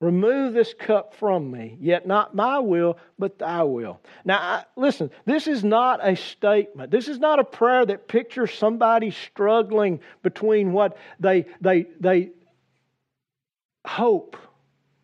remove 0.00 0.54
this 0.54 0.74
cup 0.78 1.14
from 1.14 1.50
me, 1.50 1.76
yet 1.80 2.06
not 2.06 2.34
my 2.34 2.60
will, 2.60 2.98
but 3.18 3.38
thy 3.38 3.64
will. 3.64 4.00
Now, 4.24 4.64
listen, 4.76 5.10
this 5.26 5.48
is 5.48 5.64
not 5.64 6.00
a 6.02 6.14
statement. 6.14 6.92
This 6.92 7.08
is 7.08 7.18
not 7.18 7.40
a 7.40 7.44
prayer 7.44 7.84
that 7.84 8.06
pictures 8.06 8.54
somebody 8.54 9.10
struggling 9.10 10.00
between 10.22 10.72
what 10.72 10.96
they, 11.18 11.46
they, 11.60 11.86
they 11.98 12.30
hope 13.84 14.36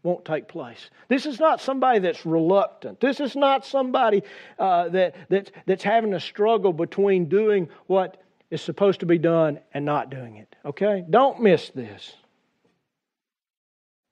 won't 0.05 0.25
take 0.25 0.47
place. 0.47 0.91
This 1.09 1.27
is 1.27 1.41
not 1.41 1.61
somebody 1.61 1.99
that's 1.99 2.25
reluctant. 2.25 3.01
This 3.01 3.21
is 3.21 3.35
not 3.35 3.65
somebody 3.65 4.23
uh, 4.59 4.91
that, 4.91 5.17
that, 5.31 5.51
that's 5.67 5.83
having 5.83 6.15
a 6.15 6.21
struggle 6.21 6.73
between 6.73 7.29
doing 7.29 7.69
what 7.87 8.23
is 8.51 8.61
supposed 8.61 9.01
to 9.01 9.07
be 9.07 9.19
done 9.19 9.59
and 9.73 9.85
not 9.85 10.11
doing 10.11 10.37
it. 10.37 10.55
Okay? 10.65 11.05
Don't 11.09 11.41
miss 11.41 11.71
this. 11.71 12.15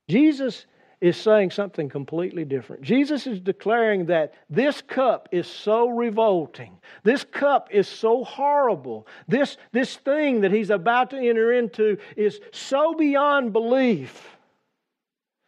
Jesus 0.09 0.67
is 1.03 1.17
saying 1.17 1.51
something 1.51 1.89
completely 1.89 2.45
different. 2.45 2.81
Jesus 2.83 3.27
is 3.27 3.41
declaring 3.41 4.07
that 4.07 4.35
this 4.49 4.81
cup 4.81 5.29
is 5.31 5.47
so 5.47 5.89
revolting. 5.89 6.79
This 7.03 7.25
cup 7.25 7.69
is 7.71 7.87
so 7.87 8.25
horrible. 8.25 9.07
This, 9.29 9.57
this 9.73 9.97
thing 9.97 10.41
that 10.41 10.53
he's 10.53 10.71
about 10.71 11.11
to 11.11 11.19
enter 11.19 11.53
into 11.53 11.99
is 12.17 12.41
so 12.53 12.95
beyond 12.95 13.53
belief 13.53 14.39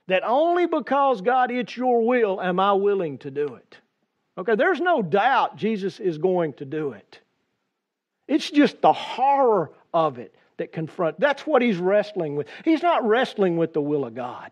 that 0.06 0.22
only 0.24 0.66
because 0.66 1.20
God, 1.20 1.50
it's 1.50 1.76
your 1.76 2.04
will, 2.04 2.40
am 2.40 2.60
I 2.60 2.72
willing 2.72 3.18
to 3.18 3.30
do 3.30 3.54
it. 3.54 3.78
Okay, 4.36 4.54
there's 4.56 4.80
no 4.80 5.00
doubt 5.00 5.56
Jesus 5.56 6.00
is 6.00 6.18
going 6.18 6.54
to 6.54 6.64
do 6.64 6.92
it. 6.92 7.20
It's 8.26 8.50
just 8.50 8.80
the 8.80 8.92
horror 8.92 9.70
of 9.92 10.18
it 10.18 10.34
that 10.56 10.72
confront. 10.72 11.20
That's 11.20 11.46
what 11.46 11.62
he's 11.62 11.76
wrestling 11.76 12.36
with. 12.36 12.48
He's 12.64 12.82
not 12.82 13.06
wrestling 13.06 13.56
with 13.56 13.72
the 13.72 13.80
will 13.80 14.04
of 14.04 14.14
God. 14.14 14.50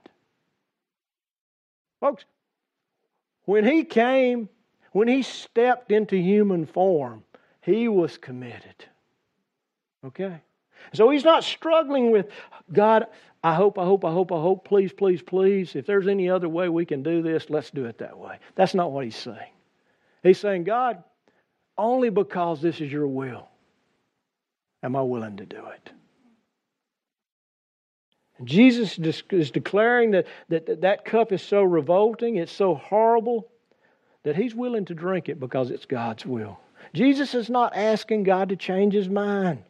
Folks, 2.01 2.25
when 3.45 3.65
he 3.65 3.85
came, 3.85 4.49
when 4.93 5.09
he 5.09 5.23
stepped 5.23 5.91
into 5.91 6.17
human 6.17 6.67
form, 6.67 7.25
he 7.61 7.89
was 7.89 8.17
committed. 8.19 8.85
Okay? 10.05 10.41
So 10.93 11.11
he's 11.11 11.25
not 11.25 11.45
struggling 11.45 12.11
with, 12.11 12.29
God, 12.73 13.07
I 13.45 13.55
hope, 13.55 13.79
I 13.79 13.85
hope, 13.85 14.05
I 14.05 14.13
hope, 14.13 14.31
I 14.31 14.41
hope, 14.41 14.65
please, 14.65 14.93
please, 14.93 15.21
please. 15.21 15.75
If 15.75 15.87
there's 15.87 16.07
any 16.07 16.31
other 16.31 16.49
way 16.49 16.69
we 16.69 16.87
can 16.87 17.03
do 17.03 17.23
this, 17.23 17.51
let's 17.51 17.71
do 17.71 17.87
it 17.87 17.99
that 17.99 18.17
way. 18.17 18.39
That's 18.55 18.75
not 18.75 18.93
what 18.93 19.05
he's 19.05 19.17
saying. 19.17 19.51
He's 20.23 20.39
saying, 20.39 20.65
God, 20.65 21.03
only 21.77 22.11
because 22.11 22.63
this 22.63 22.81
is 22.81 22.93
your 22.93 23.09
will 23.09 23.49
am 24.83 24.95
I 24.95 25.03
willing 25.03 25.39
to 25.39 25.47
do 25.47 25.65
it. 25.67 25.91
And 28.39 28.47
Jesus 28.47 28.99
is 29.31 29.51
declaring 29.51 30.13
that, 30.13 30.27
that 30.49 30.81
that 30.83 31.05
cup 31.05 31.33
is 31.33 31.43
so 31.43 31.63
revolting, 31.63 32.37
it's 32.37 32.53
so 32.53 32.75
horrible, 32.75 33.49
that 34.23 34.37
he's 34.37 34.55
willing 34.55 34.85
to 34.87 34.95
drink 34.95 35.29
it 35.29 35.41
because 35.41 35.71
it's 35.71 35.87
God's 35.87 36.25
will. 36.25 36.61
Jesus 36.95 37.35
is 37.35 37.51
not 37.51 37.77
asking 37.77 38.25
God 38.25 38.51
to 38.51 38.57
change 38.57 38.95
his 38.95 39.09
mind. 39.09 39.63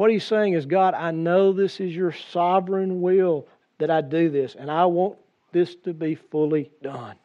What 0.00 0.10
he's 0.10 0.24
saying 0.24 0.54
is, 0.54 0.64
God, 0.64 0.94
I 0.94 1.10
know 1.10 1.52
this 1.52 1.78
is 1.78 1.94
your 1.94 2.12
sovereign 2.12 3.02
will 3.02 3.46
that 3.76 3.90
I 3.90 4.00
do 4.00 4.30
this, 4.30 4.54
and 4.58 4.70
I 4.70 4.86
want 4.86 5.18
this 5.52 5.74
to 5.84 5.92
be 5.92 6.14
fully 6.14 6.70
done. 6.82 7.16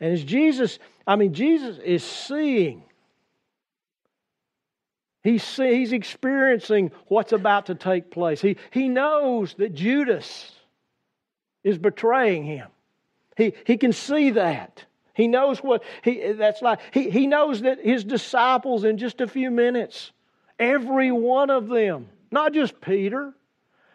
And 0.00 0.12
as 0.12 0.24
Jesus, 0.24 0.80
I 1.06 1.14
mean, 1.14 1.34
Jesus 1.34 1.78
is 1.78 2.02
seeing. 2.02 2.82
He's, 5.22 5.44
see, 5.44 5.76
he's 5.76 5.92
experiencing 5.92 6.90
what's 7.06 7.30
about 7.30 7.66
to 7.66 7.76
take 7.76 8.10
place. 8.10 8.40
He, 8.40 8.56
he 8.72 8.88
knows 8.88 9.54
that 9.58 9.72
Judas 9.72 10.50
is 11.62 11.78
betraying 11.78 12.42
him. 12.42 12.66
He, 13.36 13.54
he 13.68 13.76
can 13.76 13.92
see 13.92 14.30
that. 14.30 14.84
He 15.14 15.28
knows 15.28 15.60
what 15.60 15.84
he, 16.02 16.32
that's 16.32 16.60
like. 16.60 16.80
He, 16.92 17.08
he 17.08 17.28
knows 17.28 17.60
that 17.60 17.78
his 17.78 18.02
disciples, 18.02 18.82
in 18.82 18.98
just 18.98 19.20
a 19.20 19.28
few 19.28 19.52
minutes, 19.52 20.10
every 20.58 21.12
one 21.12 21.50
of 21.50 21.68
them, 21.68 22.08
not 22.30 22.52
just 22.52 22.80
Peter. 22.80 23.34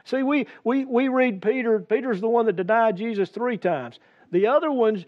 See, 0.05 0.23
we, 0.23 0.47
we, 0.63 0.85
we 0.85 1.07
read 1.07 1.41
Peter, 1.41 1.79
Peter's 1.79 2.21
the 2.21 2.29
one 2.29 2.45
that 2.47 2.55
denied 2.55 2.97
Jesus 2.97 3.29
three 3.29 3.57
times. 3.57 3.99
The 4.31 4.47
other 4.47 4.71
ones, 4.71 5.05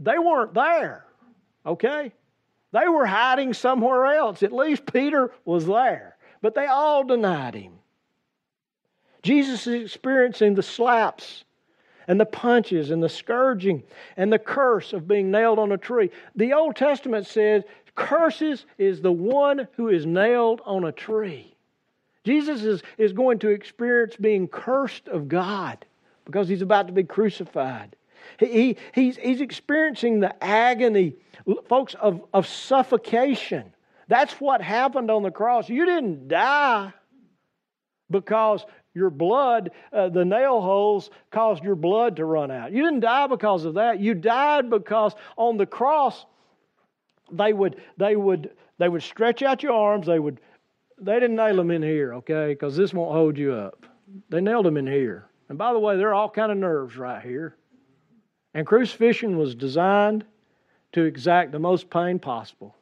they 0.00 0.18
weren't 0.18 0.54
there, 0.54 1.04
okay? 1.66 2.12
They 2.72 2.88
were 2.88 3.06
hiding 3.06 3.54
somewhere 3.54 4.06
else. 4.06 4.42
At 4.42 4.52
least 4.52 4.90
Peter 4.90 5.32
was 5.44 5.66
there, 5.66 6.16
but 6.40 6.54
they 6.54 6.66
all 6.66 7.04
denied 7.04 7.54
him. 7.54 7.72
Jesus 9.22 9.66
is 9.66 9.82
experiencing 9.82 10.54
the 10.54 10.62
slaps 10.62 11.44
and 12.08 12.18
the 12.18 12.26
punches 12.26 12.90
and 12.90 13.02
the 13.02 13.08
scourging 13.08 13.82
and 14.16 14.32
the 14.32 14.38
curse 14.38 14.92
of 14.92 15.06
being 15.06 15.30
nailed 15.30 15.58
on 15.58 15.70
a 15.70 15.78
tree. 15.78 16.10
The 16.34 16.52
Old 16.52 16.74
Testament 16.74 17.26
says, 17.26 17.62
curses 17.94 18.64
is 18.78 19.00
the 19.00 19.12
one 19.12 19.68
who 19.76 19.88
is 19.88 20.06
nailed 20.06 20.60
on 20.64 20.84
a 20.84 20.92
tree. 20.92 21.54
Jesus 22.24 22.62
is, 22.62 22.82
is 22.98 23.12
going 23.12 23.40
to 23.40 23.48
experience 23.48 24.14
being 24.16 24.48
cursed 24.48 25.08
of 25.08 25.28
God 25.28 25.84
because 26.24 26.48
he's 26.48 26.62
about 26.62 26.86
to 26.86 26.92
be 26.92 27.04
crucified. 27.04 27.96
He, 28.38 28.76
he's, 28.94 29.16
he's 29.16 29.40
experiencing 29.40 30.20
the 30.20 30.42
agony, 30.42 31.14
folks, 31.68 31.94
of, 31.94 32.22
of 32.32 32.46
suffocation. 32.46 33.72
That's 34.08 34.34
what 34.34 34.62
happened 34.62 35.10
on 35.10 35.22
the 35.22 35.30
cross. 35.30 35.68
You 35.68 35.84
didn't 35.84 36.28
die 36.28 36.92
because 38.10 38.64
your 38.94 39.10
blood, 39.10 39.70
uh, 39.92 40.10
the 40.10 40.24
nail 40.24 40.60
holes 40.60 41.10
caused 41.30 41.64
your 41.64 41.74
blood 41.74 42.16
to 42.16 42.24
run 42.24 42.50
out. 42.50 42.72
You 42.72 42.84
didn't 42.84 43.00
die 43.00 43.26
because 43.26 43.64
of 43.64 43.74
that. 43.74 44.00
You 44.00 44.14
died 44.14 44.70
because 44.70 45.14
on 45.36 45.56
the 45.56 45.66
cross, 45.66 46.26
they 47.30 47.52
would, 47.52 47.76
they 47.96 48.16
would, 48.16 48.50
they 48.78 48.88
would 48.88 49.02
stretch 49.02 49.42
out 49.42 49.62
your 49.62 49.72
arms. 49.72 50.06
They 50.06 50.18
would, 50.18 50.40
they 50.98 51.14
didn't 51.14 51.36
nail 51.36 51.56
them 51.56 51.70
in 51.70 51.82
here, 51.82 52.14
okay, 52.14 52.48
because 52.48 52.76
this 52.76 52.92
won't 52.92 53.12
hold 53.12 53.38
you 53.38 53.54
up. 53.54 53.86
They 54.28 54.40
nailed 54.40 54.66
them 54.66 54.76
in 54.76 54.86
here. 54.86 55.28
And 55.48 55.58
by 55.58 55.72
the 55.72 55.78
way, 55.78 55.96
there 55.96 56.10
are 56.10 56.14
all 56.14 56.30
kind 56.30 56.52
of 56.52 56.58
nerves 56.58 56.96
right 56.96 57.22
here. 57.22 57.56
And 58.54 58.66
crucifixion 58.66 59.36
was 59.36 59.54
designed 59.54 60.24
to 60.92 61.04
exact 61.04 61.52
the 61.52 61.58
most 61.58 61.88
pain 61.90 62.18
possible. 62.18 62.76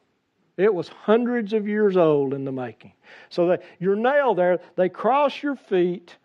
It 0.57 0.73
was 0.73 0.89
hundreds 0.89 1.53
of 1.53 1.67
years 1.67 1.97
old 1.97 2.33
in 2.33 2.43
the 2.43 2.51
making. 2.51 2.93
So 3.29 3.47
that 3.47 3.63
your 3.79 3.95
nail 3.95 4.35
there, 4.35 4.59
they 4.75 4.89
cross 4.89 5.41
your 5.41 5.55
feet, 5.55 6.17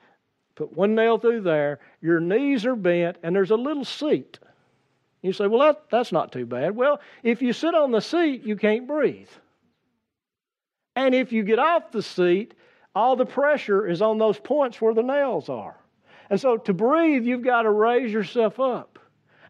put 0.57 0.73
one 0.73 0.95
nail 0.95 1.19
through 1.19 1.43
there, 1.43 1.79
your 2.01 2.21
knees 2.21 2.67
are 2.67 2.77
bent, 2.77 3.17
and 3.23 3.35
there's 3.35 3.53
a 3.53 3.57
little 3.57 3.85
seat. 3.85 4.39
You 5.27 5.33
say, 5.33 5.47
well, 5.47 5.61
that, 5.61 5.91
that's 5.91 6.13
not 6.13 6.33
too 6.33 6.47
bad. 6.47 6.77
Well, 6.77 7.01
if 7.23 7.43
you 7.43 7.53
sit 7.53 7.75
on 7.75 7.91
the 7.91 8.01
seat, 8.01 8.45
you 8.45 8.57
can't 8.57 8.87
breathe. 8.87 9.29
And 10.95 11.15
if 11.15 11.33
you 11.33 11.43
get 11.43 11.59
off 11.59 11.91
the 11.91 12.03
seat, 12.03 12.55
all 12.95 13.17
the 13.17 13.27
pressure 13.27 13.87
is 13.87 14.01
on 14.01 14.19
those 14.19 14.39
points 14.39 14.81
where 14.81 14.95
the 14.95 15.03
nails 15.03 15.49
are. 15.49 15.77
And 16.31 16.41
so 16.41 16.57
to 16.57 16.73
breathe, 16.73 17.25
you've 17.25 17.45
got 17.45 17.63
to 17.63 17.71
raise 17.71 18.13
yourself 18.13 18.59
up. 18.59 18.99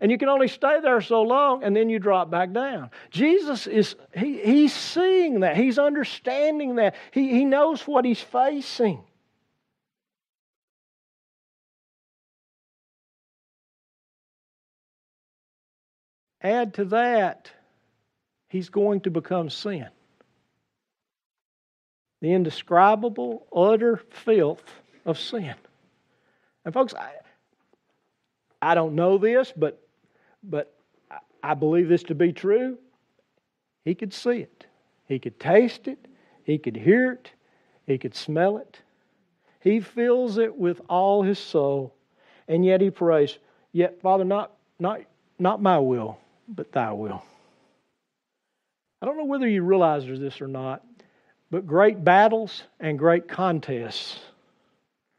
And 0.00 0.10
you 0.10 0.18
can 0.18 0.28
only 0.28 0.48
stay 0.48 0.80
there 0.80 1.00
so 1.00 1.22
long 1.22 1.62
and 1.62 1.74
then 1.74 1.88
you 1.88 1.98
drop 1.98 2.30
back 2.30 2.52
down. 2.52 2.90
Jesus 3.10 3.66
is, 3.66 3.96
he, 4.14 4.40
he's 4.42 4.74
seeing 4.74 5.40
that. 5.40 5.56
He's 5.56 5.78
understanding 5.78 6.76
that. 6.76 6.96
He, 7.12 7.30
he 7.30 7.44
knows 7.44 7.82
what 7.82 8.04
he's 8.04 8.20
facing. 8.20 9.02
Add 16.42 16.74
to 16.74 16.84
that, 16.86 17.50
he's 18.48 18.68
going 18.68 19.00
to 19.02 19.10
become 19.10 19.50
sin. 19.50 19.88
The 22.20 22.32
indescribable, 22.32 23.46
utter 23.54 23.96
filth 24.10 24.64
of 25.04 25.18
sin. 25.18 25.54
And 26.64 26.74
folks, 26.74 26.94
I, 26.94 27.12
I 28.60 28.74
don't 28.74 28.94
know 28.94 29.18
this, 29.18 29.52
but 29.56 29.82
but 30.42 30.72
I 31.42 31.54
believe 31.54 31.88
this 31.88 32.04
to 32.04 32.14
be 32.14 32.32
true. 32.32 32.78
He 33.84 33.94
could 33.94 34.12
see 34.12 34.38
it, 34.38 34.66
he 35.06 35.18
could 35.18 35.38
taste 35.38 35.88
it, 35.88 36.06
he 36.44 36.58
could 36.58 36.76
hear 36.76 37.12
it, 37.12 37.30
he 37.86 37.98
could 37.98 38.14
smell 38.14 38.58
it. 38.58 38.80
He 39.60 39.80
feels 39.80 40.38
it 40.38 40.56
with 40.56 40.80
all 40.88 41.22
his 41.22 41.38
soul, 41.38 41.94
and 42.46 42.64
yet 42.64 42.80
he 42.80 42.90
prays, 42.90 43.38
Yet, 43.72 44.00
Father, 44.00 44.24
not, 44.24 44.52
not, 44.78 45.00
not 45.38 45.60
my 45.60 45.78
will, 45.78 46.18
but 46.48 46.72
thy 46.72 46.92
will. 46.92 47.22
I 49.00 49.06
don't 49.06 49.18
know 49.18 49.24
whether 49.24 49.48
you 49.48 49.62
realize 49.62 50.06
this 50.06 50.40
or 50.40 50.48
not, 50.48 50.84
but 51.50 51.66
great 51.66 52.02
battles 52.02 52.62
and 52.80 52.98
great 52.98 53.28
contests 53.28 54.18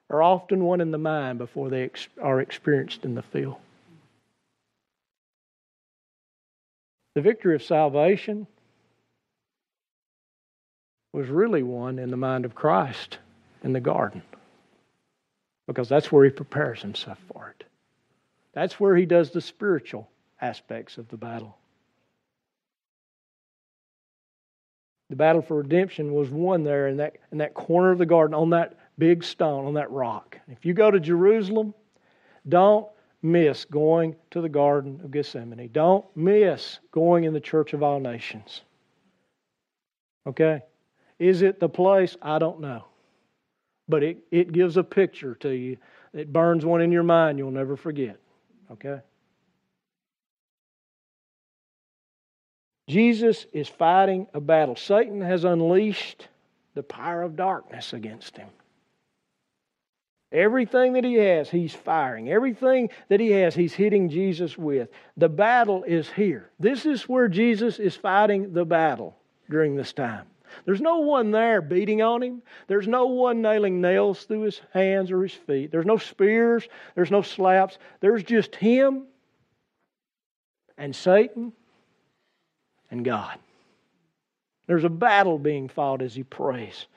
are 0.10 0.22
often 0.22 0.64
won 0.64 0.82
in 0.82 0.92
the 0.92 0.98
mind 0.98 1.38
before 1.38 1.70
they 1.70 1.90
are 2.22 2.42
experienced 2.42 3.06
in 3.06 3.16
the 3.16 3.22
field. 3.22 3.58
The 7.16 7.22
victory 7.22 7.56
of 7.56 7.64
salvation 7.64 8.48
was 11.14 11.28
really 11.30 11.64
won 11.64 12.00
in 12.00 12.12
the 12.12 12.18
mind 12.18 12.46
of 12.46 12.54
Christ 12.56 13.18
in 13.64 13.74
the 13.74 13.80
garden 13.80 14.22
because 15.66 15.90
that's 15.90 16.12
where 16.12 16.26
he 16.26 16.30
prepares 16.30 16.82
himself 16.82 17.18
for 17.32 17.54
it. 17.58 17.66
That's 18.54 18.80
where 18.80 18.96
he 18.96 19.06
does 19.06 19.32
the 19.32 19.42
spiritual 19.42 20.08
aspects 20.42 20.98
of 20.98 21.08
the 21.10 21.18
battle. 21.18 21.58
The 25.10 25.16
battle 25.16 25.42
for 25.42 25.58
redemption 25.58 26.14
was 26.14 26.30
won 26.30 26.64
there 26.64 26.88
in 26.88 26.98
that, 26.98 27.18
in 27.32 27.38
that 27.38 27.54
corner 27.54 27.92
of 27.92 27.98
the 27.98 28.06
garden 28.06 28.34
on 28.34 28.50
that 28.50 28.78
big 28.98 29.24
stone, 29.24 29.66
on 29.66 29.76
that 29.76 29.90
rock. 29.92 30.38
If 30.50 30.66
you 30.66 30.74
go 30.74 30.92
to 30.92 31.00
Jerusalem, 31.00 31.74
don't 32.48 32.88
miss 33.22 33.66
going 33.66 34.16
to 34.32 34.42
the 34.42 34.50
Garden 34.50 35.00
of 35.04 35.12
Gethsemane. 35.12 35.70
Don't 35.72 36.06
miss 36.16 36.80
going 36.92 37.24
in 37.24 37.34
the 37.34 37.40
Church 37.40 37.74
of 37.74 37.84
All 37.84 38.00
Nations. 38.00 38.62
Okay? 40.26 40.62
Is 41.20 41.42
it 41.42 41.60
the 41.60 41.70
place? 41.70 42.16
I 42.22 42.40
don't 42.40 42.60
know. 42.60 42.86
But 43.90 44.04
it, 44.04 44.18
it 44.32 44.52
gives 44.52 44.78
a 44.78 44.84
picture 44.84 45.36
to 45.36 45.50
you. 45.50 45.78
It 46.14 46.32
burns 46.32 46.66
one 46.66 46.82
in 46.82 46.92
your 46.92 47.04
mind 47.04 47.38
you'll 47.38 47.52
never 47.52 47.76
forget. 47.76 48.18
Okay? 48.72 49.00
Jesus 52.88 53.46
is 53.52 53.68
fighting 53.68 54.28
a 54.34 54.40
battle. 54.40 54.76
Satan 54.76 55.22
has 55.22 55.44
unleashed 55.44 56.28
the 56.74 56.84
power 56.84 57.24
of 57.24 57.36
darkness 57.36 57.94
against 57.94 58.38
him. 58.38 58.48
Everything 60.32 60.94
that 60.94 61.04
he 61.04 61.16
has, 61.16 61.50
he's 61.50 61.74
firing. 61.74 62.30
Everything 62.30 62.90
that 63.08 63.20
he 63.20 63.32
has, 63.32 63.56
he's 63.56 63.74
hitting 63.74 64.10
Jesus 64.10 64.58
with. 64.58 64.90
The 65.16 65.30
battle 65.30 65.84
is 65.84 66.10
here. 66.10 66.50
This 66.60 66.86
is 66.86 67.08
where 67.08 67.28
Jesus 67.28 67.80
is 67.80 67.96
fighting 67.96 68.54
the 68.54 68.66
battle 68.66 69.16
during 69.50 69.76
this 69.76 69.94
time. 69.94 70.26
There's 70.66 70.82
no 70.82 71.00
one 71.00 71.32
there 71.32 71.62
beating 71.62 72.02
on 72.02 72.22
him. 72.24 72.42
There's 72.68 72.88
no 72.88 73.08
one 73.08 73.42
nailing 73.42 73.82
nails 73.82 74.24
through 74.24 74.42
his 74.42 74.62
hands 74.74 75.12
or 75.12 75.24
his 75.24 75.34
feet. 75.34 75.72
There's 75.72 75.86
no 75.86 75.98
spears. 75.98 76.68
There's 76.96 77.12
no 77.12 77.22
slaps. 77.22 77.78
There's 78.00 78.24
just 78.24 78.56
him 78.56 79.08
and 80.78 80.96
Satan 80.96 81.54
and 82.92 83.04
God. 83.04 83.38
There's 84.68 84.84
a 84.84 84.90
battle 84.90 85.40
being 85.40 85.70
fought 85.70 86.02
as 86.02 86.14
he 86.14 86.24
prays. 86.24 86.88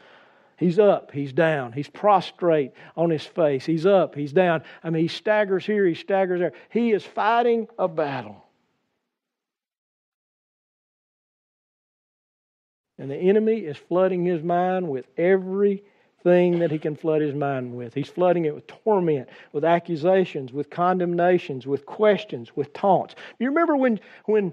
He's 0.56 0.78
up, 0.78 1.10
he's 1.12 1.32
down, 1.32 1.72
he's 1.72 1.88
prostrate 1.88 2.72
on 2.94 3.08
his 3.08 3.24
face, 3.24 3.64
he's 3.64 3.86
up, 3.86 4.14
he's 4.14 4.32
down. 4.32 4.62
I 4.84 4.90
mean, 4.90 5.02
he 5.02 5.08
staggers 5.08 5.64
here, 5.64 5.86
he 5.86 5.94
staggers 5.94 6.40
there. 6.40 6.52
He 6.68 6.90
is 6.92 7.02
fighting 7.02 7.66
a 7.78 7.88
battle. 7.88 8.44
And 12.98 13.10
the 13.10 13.16
enemy 13.16 13.60
is 13.60 13.78
flooding 13.78 14.26
his 14.26 14.42
mind 14.42 14.86
with 14.86 15.06
everything 15.16 16.58
that 16.58 16.70
he 16.70 16.78
can 16.78 16.94
flood 16.94 17.22
his 17.22 17.34
mind 17.34 17.74
with. 17.74 17.94
He's 17.94 18.10
flooding 18.10 18.44
it 18.44 18.54
with 18.54 18.66
torment, 18.66 19.30
with 19.52 19.64
accusations, 19.64 20.52
with 20.52 20.68
condemnations, 20.68 21.66
with 21.66 21.86
questions, 21.86 22.54
with 22.54 22.74
taunts. 22.74 23.14
You 23.38 23.48
remember 23.48 23.74
when 23.74 23.98
when 24.26 24.52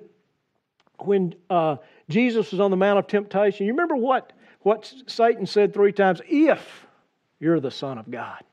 when 1.00 1.36
uh, 1.50 1.78
Jesus 2.10 2.52
was 2.52 2.60
on 2.60 2.72
the 2.72 2.78
Mount 2.78 3.00
of 3.00 3.08
Temptation? 3.08 3.66
You 3.66 3.74
remember 3.74 3.96
what 3.96 4.34
what 4.62 4.92
Satan 5.08 5.46
said 5.46 5.74
three 5.74 5.94
times? 5.94 6.22
If 6.28 6.88
you're 7.40 7.60
the 7.60 7.72
Son 7.72 7.98
of 7.98 8.10
God. 8.10 8.44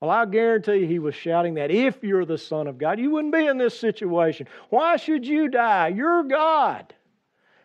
Well, 0.00 0.10
I 0.10 0.24
guarantee 0.24 0.76
you 0.76 0.86
he 0.86 0.98
was 0.98 1.14
shouting 1.14 1.54
that. 1.54 1.70
If 1.70 2.02
you're 2.02 2.24
the 2.24 2.38
Son 2.38 2.66
of 2.66 2.78
God, 2.78 2.98
you 2.98 3.10
wouldn't 3.10 3.34
be 3.34 3.46
in 3.46 3.58
this 3.58 3.78
situation. 3.78 4.46
Why 4.70 4.96
should 4.96 5.26
you 5.26 5.48
die? 5.48 5.88
You're 5.88 6.22
God. 6.22 6.94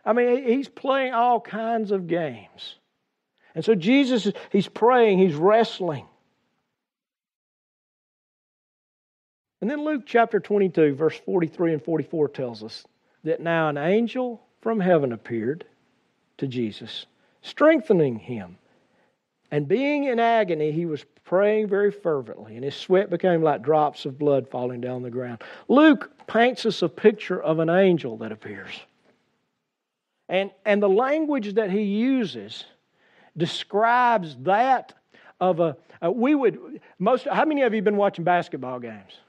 I 0.04 0.14
mean, 0.14 0.44
he's 0.44 0.68
playing 0.68 1.14
all 1.14 1.40
kinds 1.40 1.92
of 1.92 2.08
games. 2.08 2.76
And 3.56 3.64
so 3.64 3.74
Jesus, 3.74 4.30
he's 4.52 4.68
praying, 4.68 5.20
he's 5.20 5.34
wrestling. 5.34 6.06
And 9.62 9.70
then 9.70 9.84
Luke 9.84 10.04
chapter 10.06 10.40
22, 10.40 10.94
verse 10.94 11.18
43 11.26 11.74
and 11.74 11.84
44 11.84 12.28
tells 12.30 12.64
us 12.64 12.86
that 13.26 13.42
now 13.42 13.68
an 13.68 13.78
angel 13.78 14.42
from 14.62 14.80
heaven 14.80 15.12
appeared 15.12 15.66
to 16.38 16.48
Jesus, 16.48 17.06
strengthening 17.42 18.18
him. 18.18 18.58
And 19.52 19.68
being 19.68 20.06
in 20.06 20.20
agony, 20.20 20.72
he 20.72 20.86
was 20.86 21.06
praying 21.24 21.68
very 21.68 21.92
fervently, 21.92 22.56
and 22.56 22.64
his 22.64 22.76
sweat 22.76 23.10
became 23.10 23.42
like 23.42 23.62
drops 23.62 24.06
of 24.06 24.18
blood 24.18 24.48
falling 24.48 24.82
down 24.82 25.02
the 25.02 25.10
ground. 25.10 25.44
Luke 25.68 26.12
paints 26.28 26.66
us 26.66 26.82
a 26.82 26.90
picture 26.90 27.42
of 27.42 27.60
an 27.60 27.70
angel 27.70 28.18
that 28.18 28.32
appears. 28.32 28.80
And, 30.28 30.52
and 30.66 30.82
the 30.82 30.90
language 30.90 31.54
that 31.56 31.70
he 31.70 31.82
uses 31.82 32.66
describes 33.38 34.36
that 34.42 34.94
of 35.40 35.60
a, 35.60 35.78
a, 36.02 36.12
we 36.12 36.36
would 36.36 36.82
most 37.00 37.28
how 37.30 37.46
many 37.46 37.62
of 37.62 37.74
you 37.74 37.82
been 37.82 37.98
watching 37.98 38.24
basketball 38.24 38.80
games 38.80 39.20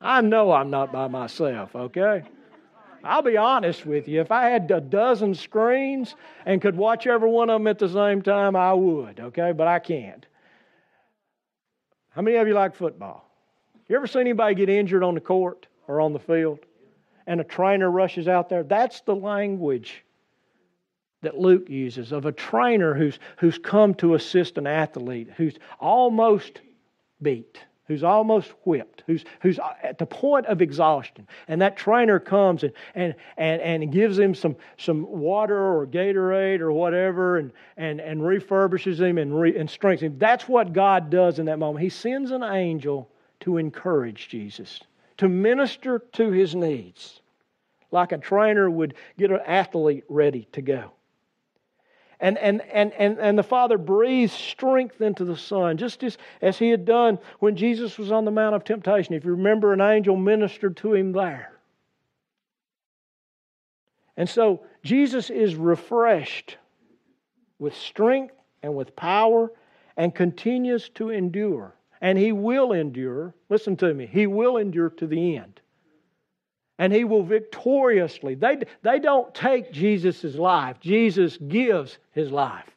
i 0.00 0.20
know 0.20 0.52
i'm 0.52 0.70
not 0.70 0.92
by 0.92 1.08
myself 1.08 1.74
okay 1.74 2.22
i'll 3.04 3.22
be 3.22 3.36
honest 3.36 3.86
with 3.86 4.08
you. 4.08 4.20
If 4.20 4.30
i 4.30 4.48
had 4.48 4.70
a 4.70 4.80
dozen 4.80 5.34
screens 5.34 6.14
and 6.46 6.60
could 6.60 6.76
watch 6.76 7.06
every 7.06 7.28
one 7.28 7.50
of 7.50 7.60
them 7.60 7.66
at 7.66 7.78
the 7.78 7.88
same 7.88 8.22
time 8.22 8.56
i 8.56 8.72
would 8.72 9.20
okay? 9.20 9.52
But 9.52 9.66
i 9.66 9.78
can't. 9.78 10.26
How 12.10 12.22
many 12.22 12.36
of 12.36 12.46
you 12.46 12.54
like 12.54 12.74
football? 12.74 13.28
You 13.88 13.96
ever 13.96 14.06
seen 14.06 14.22
anybody 14.22 14.54
get 14.54 14.68
injured 14.68 15.02
on 15.02 15.14
the 15.14 15.20
court 15.20 15.66
or 15.88 16.00
on 16.00 16.12
the 16.12 16.18
field 16.18 16.60
and 17.26 17.40
a 17.40 17.44
trainer 17.44 17.90
rushes 17.90 18.28
out 18.28 18.48
there. 18.48 18.62
That's 18.62 19.00
the 19.00 19.14
language 19.14 20.04
that 21.22 21.38
Luke 21.38 21.68
uses 21.68 22.12
of 22.12 22.26
a 22.26 22.32
trainer 22.32 22.94
who's, 22.94 23.18
who's 23.38 23.58
come 23.58 23.94
to 23.94 24.14
assist 24.14 24.58
an 24.58 24.66
athlete 24.66 25.30
who's 25.36 25.58
almost 25.80 26.60
beat, 27.22 27.58
who's 27.86 28.02
almost 28.02 28.52
whipped, 28.64 29.02
who's, 29.06 29.24
who's 29.40 29.58
at 29.82 29.98
the 29.98 30.06
point 30.06 30.46
of 30.46 30.62
exhaustion. 30.62 31.26
And 31.48 31.60
that 31.60 31.76
trainer 31.76 32.18
comes 32.18 32.62
and, 32.62 32.72
and, 32.94 33.14
and, 33.36 33.60
and 33.60 33.92
gives 33.92 34.18
him 34.18 34.34
some, 34.34 34.56
some 34.78 35.06
water 35.10 35.56
or 35.56 35.86
Gatorade 35.86 36.60
or 36.60 36.72
whatever 36.72 37.38
and, 37.38 37.52
and, 37.76 38.00
and 38.00 38.20
refurbishes 38.20 38.98
him 38.98 39.18
and, 39.18 39.38
re, 39.38 39.56
and 39.56 39.68
strengthens 39.68 40.12
him. 40.12 40.18
That's 40.18 40.48
what 40.48 40.72
God 40.72 41.10
does 41.10 41.38
in 41.38 41.46
that 41.46 41.58
moment. 41.58 41.82
He 41.82 41.90
sends 41.90 42.30
an 42.30 42.42
angel 42.42 43.10
to 43.40 43.58
encourage 43.58 44.28
Jesus 44.28 44.80
to 45.18 45.28
minister 45.28 46.00
to 46.12 46.30
his 46.30 46.54
needs, 46.54 47.20
like 47.90 48.12
a 48.12 48.18
trainer 48.18 48.68
would 48.68 48.94
get 49.18 49.30
an 49.30 49.40
athlete 49.46 50.04
ready 50.08 50.48
to 50.52 50.62
go. 50.62 50.92
And, 52.20 52.38
and, 52.38 52.62
and, 52.72 52.92
and, 52.94 53.18
and 53.18 53.38
the 53.38 53.42
Father 53.42 53.78
breathes 53.78 54.32
strength 54.32 55.00
into 55.00 55.24
the 55.24 55.36
Son, 55.36 55.76
just 55.76 56.02
as, 56.02 56.18
as 56.40 56.58
He 56.58 56.70
had 56.70 56.84
done 56.84 57.18
when 57.40 57.56
Jesus 57.56 57.98
was 57.98 58.12
on 58.12 58.24
the 58.24 58.30
Mount 58.30 58.54
of 58.54 58.64
Temptation. 58.64 59.14
If 59.14 59.24
you 59.24 59.32
remember, 59.32 59.72
an 59.72 59.80
angel 59.80 60.16
ministered 60.16 60.76
to 60.78 60.94
Him 60.94 61.12
there. 61.12 61.52
And 64.16 64.28
so 64.28 64.62
Jesus 64.82 65.30
is 65.30 65.56
refreshed 65.56 66.56
with 67.58 67.74
strength 67.74 68.34
and 68.62 68.74
with 68.74 68.94
power 68.94 69.50
and 69.96 70.14
continues 70.14 70.88
to 70.90 71.10
endure 71.10 71.74
and 72.04 72.18
he 72.18 72.32
will 72.32 72.72
endure. 72.72 73.34
Listen 73.48 73.78
to 73.78 73.94
me. 73.94 74.06
He 74.06 74.26
will 74.26 74.58
endure 74.58 74.90
to 74.90 75.06
the 75.06 75.38
end. 75.38 75.62
And 76.78 76.92
he 76.92 77.04
will 77.04 77.22
victoriously. 77.22 78.34
They, 78.34 78.58
they 78.82 78.98
don't 78.98 79.34
take 79.34 79.72
Jesus' 79.72 80.34
life, 80.34 80.80
Jesus 80.80 81.36
gives 81.36 81.98
his 82.12 82.30
life. 82.30 82.68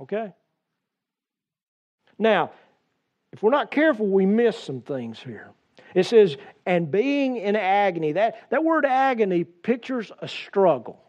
Okay? 0.00 0.32
Now, 2.18 2.50
if 3.32 3.42
we're 3.42 3.50
not 3.50 3.70
careful, 3.70 4.06
we 4.06 4.24
miss 4.24 4.58
some 4.58 4.80
things 4.80 5.18
here. 5.18 5.50
It 5.94 6.04
says, 6.04 6.36
and 6.64 6.90
being 6.90 7.36
in 7.36 7.56
agony. 7.56 8.12
That, 8.12 8.50
that 8.50 8.64
word 8.64 8.84
agony 8.84 9.44
pictures 9.44 10.10
a 10.20 10.28
struggle. 10.28 11.02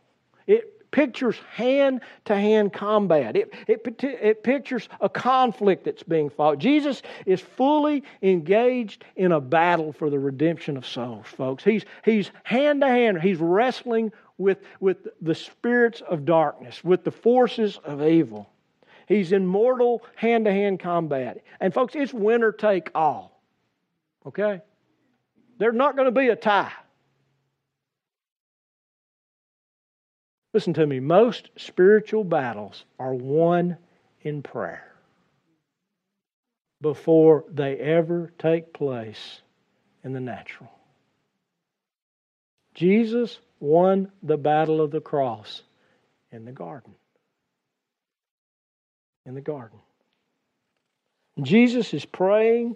It 0.45 0.76
pictures 0.91 1.35
hand 1.53 2.01
to 2.25 2.35
hand 2.35 2.73
combat, 2.73 3.35
it, 3.35 3.53
it, 3.67 4.03
it 4.03 4.43
pictures 4.43 4.89
a 5.01 5.09
conflict 5.09 5.85
that's 5.85 6.03
being 6.03 6.29
fought. 6.29 6.57
Jesus 6.57 7.01
is 7.25 7.41
fully 7.41 8.03
engaged 8.21 9.03
in 9.15 9.31
a 9.31 9.41
battle 9.41 9.91
for 9.91 10.09
the 10.09 10.19
redemption 10.19 10.77
of 10.77 10.85
souls, 10.85 11.27
folks. 11.27 11.63
He's, 11.63 11.85
he's 12.03 12.31
hand 12.43 12.81
to 12.81 12.87
hand, 12.87 13.21
he's 13.21 13.39
wrestling 13.39 14.11
with, 14.37 14.59
with 14.79 15.07
the 15.21 15.35
spirits 15.35 16.01
of 16.01 16.25
darkness, 16.25 16.83
with 16.83 17.03
the 17.03 17.11
forces 17.11 17.79
of 17.83 18.03
evil. 18.03 18.49
He's 19.07 19.31
in 19.31 19.45
mortal 19.45 20.03
hand 20.15 20.45
to 20.45 20.51
hand 20.51 20.79
combat. 20.79 21.43
And, 21.59 21.73
folks, 21.73 21.95
it's 21.95 22.13
winner 22.13 22.51
take 22.51 22.91
all. 22.93 23.41
Okay? 24.25 24.61
There's 25.57 25.75
not 25.75 25.95
going 25.95 26.05
to 26.05 26.11
be 26.11 26.27
a 26.27 26.35
tie. 26.35 26.73
Listen 30.57 30.73
to 30.73 30.87
me, 30.87 30.99
most 30.99 31.51
spiritual 31.55 32.23
battles 32.23 32.83
are 32.97 33.13
won 33.13 33.77
in 34.23 34.41
prayer 34.41 34.91
before 36.81 37.45
they 37.47 37.75
ever 37.75 38.33
take 38.39 38.73
place 38.73 39.41
in 40.03 40.13
the 40.13 40.19
natural. 40.19 40.71
Jesus 42.73 43.37
won 43.59 44.11
the 44.23 44.35
battle 44.35 44.81
of 44.81 44.89
the 44.89 44.99
cross 44.99 45.61
in 46.31 46.43
the 46.43 46.51
garden. 46.51 46.95
In 49.27 49.35
the 49.35 49.41
garden. 49.41 49.77
Jesus 51.43 51.93
is 51.93 52.03
praying 52.03 52.75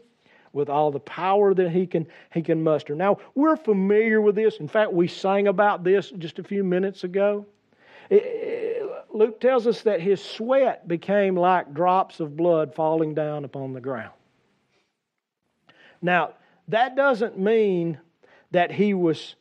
with 0.54 0.70
all 0.70 0.91
the 0.91 1.00
power 1.00 1.56
that 1.56 1.72
he 1.72 1.88
can, 1.88 2.06
he 2.32 2.44
can 2.44 2.62
muster. 2.62 2.94
Now, 2.94 3.17
we're 3.34 3.58
familiar 3.58 4.22
with 4.22 4.36
this. 4.36 4.58
In 4.58 4.67
fact, 4.67 4.94
we 4.94 5.08
sang 5.08 5.48
about 5.48 5.84
this 5.84 6.12
just 6.20 6.38
a 6.38 6.44
few 6.44 6.63
minutes 6.63 7.04
ago. 7.04 7.48
Luke 8.12 9.39
tells 9.39 9.67
us 9.67 9.82
that 9.84 10.02
his 10.02 10.24
sweat 10.24 10.88
became 10.88 11.36
like 11.36 11.74
drops 11.74 12.19
of 12.19 12.36
blood 12.36 12.74
falling 12.74 13.13
down 13.13 13.45
upon 13.45 13.74
the 13.74 13.82
ground. 13.82 14.13
Now, 16.02 16.34
that 16.67 16.95
doesn't 16.95 17.38
mean 17.38 18.00
that 18.52 18.71
he 18.71 18.93
was 18.93 19.36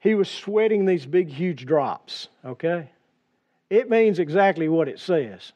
he 0.00 0.14
was 0.14 0.30
sweating 0.30 0.84
these 0.84 1.04
big 1.04 1.28
huge 1.28 1.66
drops, 1.66 2.28
okay? 2.44 2.90
It 3.70 3.90
means 3.90 4.20
exactly 4.20 4.68
what 4.68 4.88
it 4.88 5.00
says. 5.00 5.52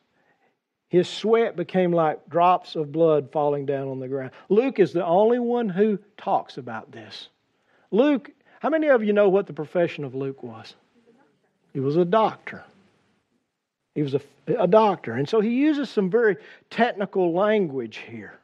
His 0.88 1.08
sweat 1.08 1.54
became 1.54 1.92
like 1.92 2.28
drops 2.28 2.74
of 2.74 2.90
blood 2.90 3.30
falling 3.30 3.64
down 3.64 3.86
on 3.86 4.00
the 4.00 4.08
ground. 4.08 4.32
Luke 4.48 4.80
is 4.80 4.92
the 4.92 5.06
only 5.06 5.38
one 5.38 5.68
who 5.68 5.98
talks 6.16 6.58
about 6.58 6.90
this. 6.90 7.28
Luke, 7.92 8.30
how 8.58 8.70
many 8.70 8.88
of 8.88 9.04
you 9.04 9.12
know 9.12 9.28
what 9.28 9.46
the 9.46 9.52
profession 9.52 10.02
of 10.02 10.16
Luke 10.16 10.42
was? 10.42 10.74
He 11.72 11.80
was 11.80 11.96
a 11.96 12.04
doctor. 12.04 12.64
He 13.94 14.02
was 14.02 14.14
a, 14.14 14.20
a 14.58 14.66
doctor. 14.66 15.14
And 15.14 15.28
so 15.28 15.40
he 15.40 15.50
uses 15.50 15.90
some 15.90 16.10
very 16.10 16.36
technical 16.68 17.32
language 17.32 17.98
here. 17.98 18.38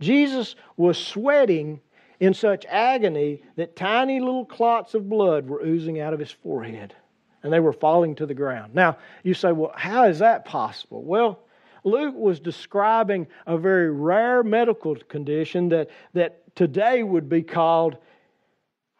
Jesus 0.00 0.56
was 0.76 0.98
sweating 0.98 1.80
in 2.20 2.34
such 2.34 2.64
agony 2.66 3.42
that 3.56 3.76
tiny 3.76 4.20
little 4.20 4.44
clots 4.44 4.94
of 4.94 5.08
blood 5.08 5.48
were 5.48 5.62
oozing 5.62 6.00
out 6.00 6.14
of 6.14 6.20
his 6.20 6.30
forehead 6.30 6.94
and 7.42 7.52
they 7.52 7.60
were 7.60 7.72
falling 7.72 8.14
to 8.16 8.26
the 8.26 8.34
ground. 8.34 8.74
Now, 8.74 8.98
you 9.22 9.34
say, 9.34 9.52
well, 9.52 9.72
how 9.74 10.04
is 10.04 10.18
that 10.18 10.44
possible? 10.44 11.02
Well, 11.02 11.38
Luke 11.84 12.16
was 12.16 12.40
describing 12.40 13.28
a 13.46 13.56
very 13.56 13.90
rare 13.90 14.42
medical 14.42 14.96
condition 14.96 15.68
that, 15.68 15.90
that 16.14 16.42
today 16.56 17.04
would 17.04 17.28
be 17.28 17.42
called, 17.42 17.96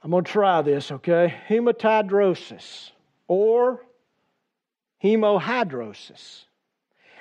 I'm 0.04 0.12
going 0.12 0.22
to 0.22 0.30
try 0.30 0.62
this, 0.62 0.92
okay? 0.92 1.34
Hematidrosis 1.48 2.92
or 3.29 3.85
hemohidrosis. 5.03 6.45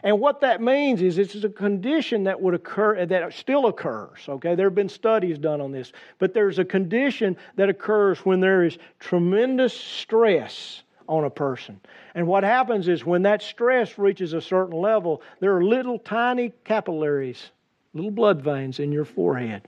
And 0.03 0.19
what 0.19 0.41
that 0.41 0.61
means 0.61 1.01
is 1.01 1.17
it's 1.17 1.43
a 1.43 1.49
condition 1.49 2.25
that 2.25 2.39
would 2.39 2.53
occur, 2.53 3.05
that 3.07 3.33
still 3.33 3.65
occurs, 3.65 4.19
okay? 4.29 4.53
There 4.53 4.67
have 4.67 4.75
been 4.75 4.89
studies 4.89 5.39
done 5.39 5.61
on 5.61 5.71
this, 5.71 5.93
but 6.19 6.33
there's 6.33 6.59
a 6.59 6.65
condition 6.65 7.35
that 7.55 7.69
occurs 7.69 8.19
when 8.19 8.39
there 8.39 8.63
is 8.63 8.77
tremendous 8.99 9.73
stress 9.73 10.83
on 11.07 11.23
a 11.23 11.29
person. 11.29 11.79
And 12.13 12.27
what 12.27 12.43
happens 12.43 12.87
is 12.87 13.03
when 13.03 13.23
that 13.23 13.41
stress 13.41 13.97
reaches 13.97 14.33
a 14.33 14.41
certain 14.41 14.79
level, 14.79 15.23
there 15.39 15.55
are 15.55 15.63
little 15.63 15.97
tiny 15.97 16.51
capillaries, 16.65 17.51
little 17.95 18.11
blood 18.11 18.41
veins 18.41 18.79
in 18.79 18.91
your 18.91 19.05
forehead 19.05 19.63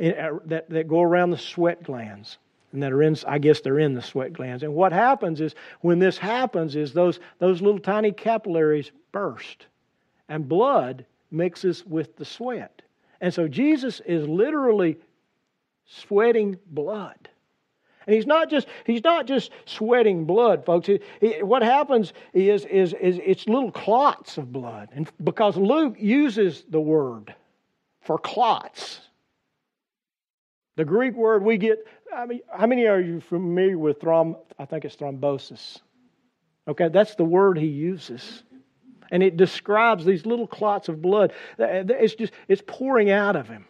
uh, 0.00 0.38
that, 0.46 0.68
that 0.70 0.88
go 0.88 1.02
around 1.02 1.30
the 1.30 1.38
sweat 1.38 1.82
glands 1.84 2.38
and 2.72 2.82
that 2.82 2.92
are 2.92 3.02
in 3.02 3.16
i 3.26 3.38
guess 3.38 3.60
they're 3.60 3.78
in 3.78 3.94
the 3.94 4.02
sweat 4.02 4.32
glands. 4.32 4.62
And 4.62 4.74
what 4.74 4.92
happens 4.92 5.40
is 5.40 5.54
when 5.80 5.98
this 5.98 6.18
happens 6.18 6.76
is 6.76 6.92
those, 6.92 7.20
those 7.38 7.60
little 7.60 7.80
tiny 7.80 8.12
capillaries 8.12 8.92
burst. 9.12 9.66
And 10.28 10.48
blood 10.48 11.04
mixes 11.30 11.84
with 11.84 12.16
the 12.16 12.24
sweat. 12.24 12.82
And 13.20 13.32
so 13.32 13.48
jesus 13.48 14.00
is 14.00 14.26
literally 14.28 14.98
sweating 15.86 16.58
blood. 16.66 17.28
And 18.06 18.14
he's 18.14 18.26
not 18.26 18.50
just 18.50 18.66
he's 18.84 19.04
not 19.04 19.26
just 19.26 19.50
sweating 19.64 20.24
blood, 20.24 20.64
folks. 20.64 20.88
He, 20.88 21.00
he, 21.20 21.42
what 21.42 21.62
happens 21.62 22.12
is, 22.32 22.64
is 22.64 22.94
is 22.94 23.20
it's 23.24 23.46
little 23.48 23.70
clots 23.70 24.38
of 24.38 24.52
blood, 24.52 24.88
and 24.92 25.08
because 25.22 25.56
Luke 25.56 25.94
uses 25.98 26.64
the 26.68 26.80
word 26.80 27.34
for 28.00 28.18
clots, 28.18 29.02
the 30.76 30.84
Greek 30.84 31.14
word 31.14 31.42
we 31.42 31.58
get 31.58 31.86
I 32.14 32.26
mean, 32.26 32.40
how 32.50 32.66
many 32.66 32.86
are 32.86 33.00
you 33.00 33.20
familiar 33.20 33.78
with 33.78 34.00
throm? 34.00 34.36
I 34.58 34.66
think 34.66 34.84
it's 34.84 34.96
thrombosis. 34.96 35.80
Okay, 36.68 36.88
that's 36.88 37.14
the 37.14 37.24
word 37.24 37.58
he 37.58 37.66
uses. 37.66 38.42
And 39.10 39.22
it 39.22 39.36
describes 39.36 40.04
these 40.04 40.24
little 40.26 40.46
clots 40.46 40.88
of 40.88 41.02
blood. 41.02 41.32
It's 41.58 42.14
just, 42.14 42.32
it's 42.48 42.62
pouring 42.66 43.10
out 43.10 43.36
of 43.36 43.48
him. 43.48 43.66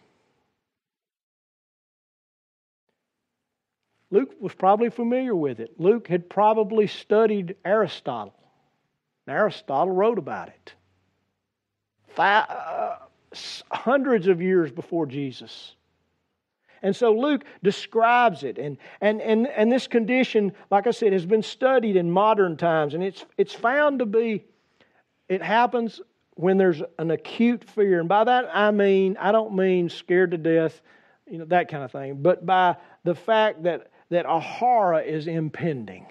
Luke 4.11 4.35
was 4.39 4.53
probably 4.53 4.89
familiar 4.89 5.35
with 5.35 5.59
it. 5.59 5.79
Luke 5.79 6.07
had 6.07 6.29
probably 6.29 6.87
studied 6.87 7.55
Aristotle. 7.65 8.35
And 9.25 9.35
Aristotle 9.35 9.93
wrote 9.93 10.19
about 10.19 10.49
it. 10.49 10.73
Five, 12.09 12.45
uh, 12.47 12.95
hundreds 13.71 14.27
of 14.27 14.39
years 14.41 14.71
before 14.71 15.07
Jesus. 15.07 15.75
And 16.83 16.93
so 16.93 17.13
Luke 17.13 17.45
describes 17.63 18.43
it. 18.43 18.57
And, 18.57 18.77
and, 18.99 19.21
and, 19.21 19.47
and 19.47 19.71
this 19.71 19.87
condition, 19.87 20.51
like 20.69 20.85
I 20.85 20.91
said, 20.91 21.13
has 21.13 21.25
been 21.25 21.41
studied 21.41 21.95
in 21.95 22.11
modern 22.11 22.57
times. 22.57 22.93
And 22.93 23.01
it's, 23.01 23.25
it's 23.37 23.53
found 23.53 23.99
to 23.99 24.05
be, 24.05 24.43
it 25.29 25.41
happens 25.41 26.01
when 26.35 26.57
there's 26.57 26.81
an 26.99 27.09
acute 27.09 27.63
fear. 27.63 28.01
And 28.01 28.09
by 28.09 28.25
that 28.25 28.49
I 28.53 28.71
mean, 28.71 29.15
I 29.17 29.31
don't 29.31 29.55
mean 29.55 29.89
scared 29.89 30.31
to 30.31 30.37
death, 30.37 30.81
you 31.29 31.37
know, 31.37 31.45
that 31.45 31.69
kind 31.69 31.83
of 31.83 31.91
thing, 31.91 32.21
but 32.21 32.45
by 32.45 32.75
the 33.05 33.15
fact 33.15 33.63
that, 33.63 33.89
that 34.09 34.25
a 34.27 34.39
horror 34.39 34.99
is 34.99 35.27
impending. 35.27 36.05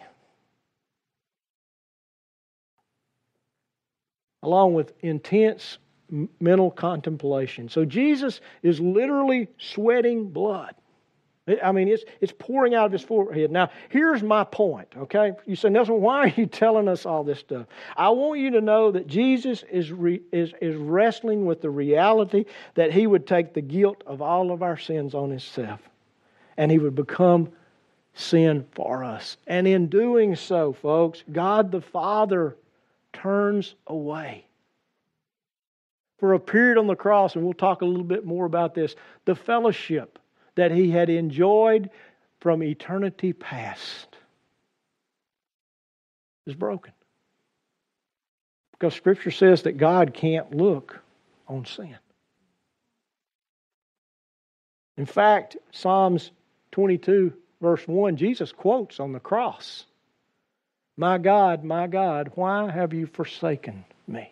Along 4.43 4.73
with 4.73 4.93
intense 5.01 5.79
mental 6.41 6.71
contemplation. 6.71 7.69
So 7.69 7.85
Jesus 7.85 8.41
is 8.63 8.81
literally 8.81 9.49
sweating 9.59 10.29
blood. 10.29 10.75
I 11.61 11.73
mean, 11.73 11.89
it's, 11.89 12.05
it's 12.21 12.33
pouring 12.39 12.75
out 12.75 12.87
of 12.87 12.93
his 12.93 13.03
forehead. 13.03 13.51
Now, 13.51 13.71
here's 13.89 14.23
my 14.23 14.45
point, 14.45 14.89
okay? 14.97 15.33
You 15.45 15.57
say, 15.57 15.71
Nelson, 15.71 16.01
why 16.01 16.19
are 16.19 16.29
you 16.29 16.47
telling 16.47 16.87
us 16.87 17.05
all 17.05 17.25
this 17.25 17.41
stuff? 17.41 17.67
I 17.97 18.11
want 18.11 18.39
you 18.39 18.53
to 18.53 18.61
know 18.61 18.93
that 18.93 19.09
Jesus 19.09 19.65
is, 19.65 19.91
re, 19.91 20.21
is, 20.31 20.53
is 20.61 20.77
wrestling 20.77 21.45
with 21.45 21.61
the 21.61 21.71
reality 21.71 22.45
that 22.75 22.93
he 22.93 23.09
would 23.09 23.27
take 23.27 23.55
the 23.55 23.61
guilt 23.61 24.05
of 24.07 24.23
all 24.23 24.53
of 24.53 24.63
our 24.63 24.77
sins 24.77 25.15
on 25.15 25.31
himself 25.31 25.81
and 26.57 26.71
he 26.71 26.79
would 26.79 26.95
become 26.95 27.51
sin 28.15 28.65
for 28.73 29.03
us. 29.03 29.37
And 29.49 29.67
in 29.67 29.89
doing 29.89 30.37
so, 30.37 30.73
folks, 30.73 31.25
God 31.33 31.73
the 31.73 31.81
Father 31.81 32.57
turns 33.13 33.75
away 33.89 34.47
for 36.23 36.35
a 36.35 36.39
period 36.39 36.79
on 36.79 36.87
the 36.87 36.95
cross, 36.95 37.35
and 37.35 37.43
we'll 37.43 37.53
talk 37.53 37.83
a 37.83 37.85
little 37.85 38.05
bit 38.05 38.25
more 38.25 38.47
about 38.47 38.77
this, 38.77 38.95
the 39.25 39.35
fellowship 39.35 40.21
that 40.55 40.71
he 40.71 40.89
had 40.89 41.11
enjoyed 41.11 41.91
from 42.39 42.63
eternity 42.63 43.33
past 43.33 44.07
is 46.47 46.55
broken. 46.55 46.93
Because 48.71 48.95
Scripture 48.95 49.33
says 49.33 49.63
that 49.63 49.79
God 49.79 50.15
can't 50.15 50.55
look 50.55 51.01
on 51.49 51.65
sin. 51.65 51.99
In 54.97 55.07
fact, 55.07 55.57
Psalms 55.73 56.31
22, 56.71 57.33
verse 57.61 57.83
1, 57.89 58.15
Jesus 58.15 58.53
quotes 58.53 59.01
on 59.01 59.13
the 59.13 59.19
cross 59.19 59.87
My 60.97 61.19
God, 61.19 61.65
my 61.65 61.89
God, 61.89 62.31
why 62.37 62.71
have 62.71 62.93
you 62.93 63.07
forsaken 63.07 63.85
me? 64.07 64.32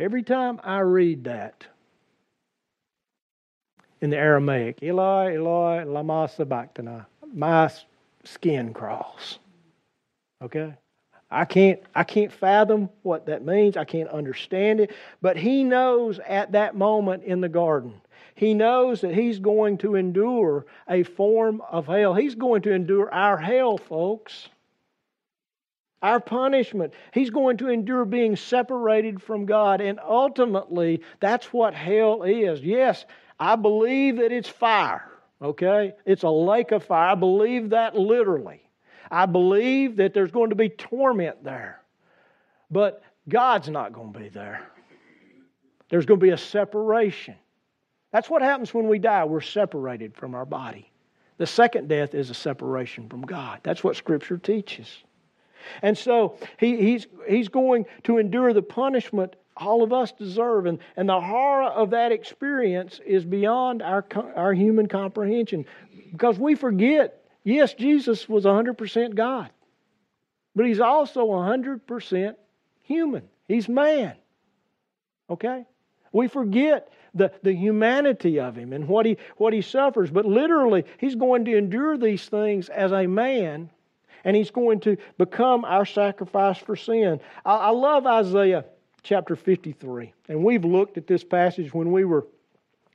Every 0.00 0.22
time 0.22 0.60
I 0.64 0.78
read 0.78 1.24
that 1.24 1.66
in 4.00 4.08
the 4.08 4.16
Aramaic, 4.16 4.82
Eloi, 4.82 5.36
Eloi, 5.36 5.84
lama 5.84 6.26
sabachthani, 6.34 7.02
my 7.34 7.70
skin 8.24 8.72
crawls. 8.72 9.38
Okay? 10.42 10.74
I 11.30 11.44
can't, 11.44 11.80
I 11.94 12.04
can't 12.04 12.32
fathom 12.32 12.88
what 13.02 13.26
that 13.26 13.44
means. 13.44 13.76
I 13.76 13.84
can't 13.84 14.08
understand 14.08 14.80
it. 14.80 14.90
But 15.20 15.36
he 15.36 15.64
knows 15.64 16.18
at 16.26 16.52
that 16.52 16.74
moment 16.74 17.24
in 17.24 17.42
the 17.42 17.48
garden, 17.48 18.00
he 18.34 18.54
knows 18.54 19.02
that 19.02 19.14
he's 19.14 19.38
going 19.38 19.76
to 19.78 19.96
endure 19.96 20.64
a 20.88 21.02
form 21.02 21.60
of 21.70 21.86
hell. 21.86 22.14
He's 22.14 22.34
going 22.34 22.62
to 22.62 22.72
endure 22.72 23.12
our 23.12 23.36
hell, 23.36 23.76
folks 23.76 24.48
our 26.02 26.20
punishment. 26.20 26.94
He's 27.12 27.30
going 27.30 27.58
to 27.58 27.68
endure 27.68 28.04
being 28.04 28.36
separated 28.36 29.22
from 29.22 29.46
God. 29.46 29.80
And 29.80 30.00
ultimately, 30.00 31.02
that's 31.20 31.52
what 31.52 31.74
hell 31.74 32.22
is. 32.22 32.60
Yes, 32.62 33.04
I 33.38 33.56
believe 33.56 34.16
that 34.16 34.32
it's 34.32 34.48
fire, 34.48 35.10
okay? 35.42 35.94
It's 36.06 36.22
a 36.22 36.30
lake 36.30 36.72
of 36.72 36.84
fire. 36.84 37.10
I 37.10 37.14
believe 37.14 37.70
that 37.70 37.96
literally. 37.96 38.62
I 39.10 39.26
believe 39.26 39.96
that 39.96 40.14
there's 40.14 40.30
going 40.30 40.50
to 40.50 40.56
be 40.56 40.68
torment 40.68 41.42
there. 41.42 41.80
But 42.70 43.02
God's 43.28 43.68
not 43.68 43.92
going 43.92 44.12
to 44.12 44.18
be 44.18 44.28
there. 44.28 44.66
There's 45.88 46.06
going 46.06 46.20
to 46.20 46.24
be 46.24 46.30
a 46.30 46.38
separation. 46.38 47.34
That's 48.12 48.30
what 48.30 48.42
happens 48.42 48.72
when 48.72 48.88
we 48.88 48.98
die. 48.98 49.24
We're 49.24 49.40
separated 49.40 50.14
from 50.14 50.34
our 50.34 50.46
body. 50.46 50.90
The 51.38 51.46
second 51.46 51.88
death 51.88 52.14
is 52.14 52.30
a 52.30 52.34
separation 52.34 53.08
from 53.08 53.22
God. 53.22 53.60
That's 53.62 53.82
what 53.82 53.96
Scripture 53.96 54.38
teaches. 54.38 55.02
And 55.82 55.96
so 55.96 56.38
he, 56.58 56.76
he's, 56.76 57.06
he's 57.28 57.48
going 57.48 57.86
to 58.04 58.18
endure 58.18 58.52
the 58.52 58.62
punishment 58.62 59.36
all 59.60 59.82
of 59.82 59.92
us 59.92 60.12
deserve. 60.12 60.66
And, 60.66 60.78
and 60.96 61.08
the 61.08 61.20
horror 61.20 61.68
of 61.68 61.90
that 61.90 62.12
experience 62.12 63.00
is 63.04 63.24
beyond 63.24 63.82
our, 63.82 64.04
our 64.34 64.52
human 64.54 64.88
comprehension 64.88 65.66
because 66.10 66.38
we 66.38 66.54
forget 66.54 67.22
yes, 67.44 67.74
Jesus 67.74 68.28
was 68.28 68.44
100% 68.44 69.14
God, 69.14 69.50
but 70.54 70.66
he's 70.66 70.80
also 70.80 71.26
100% 71.26 72.34
human. 72.82 73.22
He's 73.48 73.68
man. 73.68 74.14
Okay? 75.28 75.64
We 76.12 76.28
forget 76.28 76.90
the, 77.14 77.32
the 77.42 77.52
humanity 77.52 78.40
of 78.40 78.56
him 78.56 78.72
and 78.72 78.88
what 78.88 79.06
he, 79.06 79.16
what 79.36 79.52
he 79.52 79.62
suffers, 79.62 80.10
but 80.10 80.24
literally, 80.24 80.84
he's 80.98 81.14
going 81.14 81.44
to 81.46 81.56
endure 81.56 81.96
these 81.96 82.24
things 82.28 82.68
as 82.68 82.92
a 82.92 83.06
man 83.06 83.70
and 84.24 84.36
he's 84.36 84.50
going 84.50 84.80
to 84.80 84.96
become 85.18 85.64
our 85.64 85.84
sacrifice 85.84 86.58
for 86.58 86.76
sin. 86.76 87.20
I, 87.44 87.56
I 87.56 87.70
love 87.70 88.06
Isaiah 88.06 88.64
chapter 89.02 89.36
53. 89.36 90.12
And 90.28 90.44
we've 90.44 90.64
looked 90.64 90.98
at 90.98 91.06
this 91.06 91.24
passage 91.24 91.72
when 91.72 91.92
we 91.92 92.04
were 92.04 92.26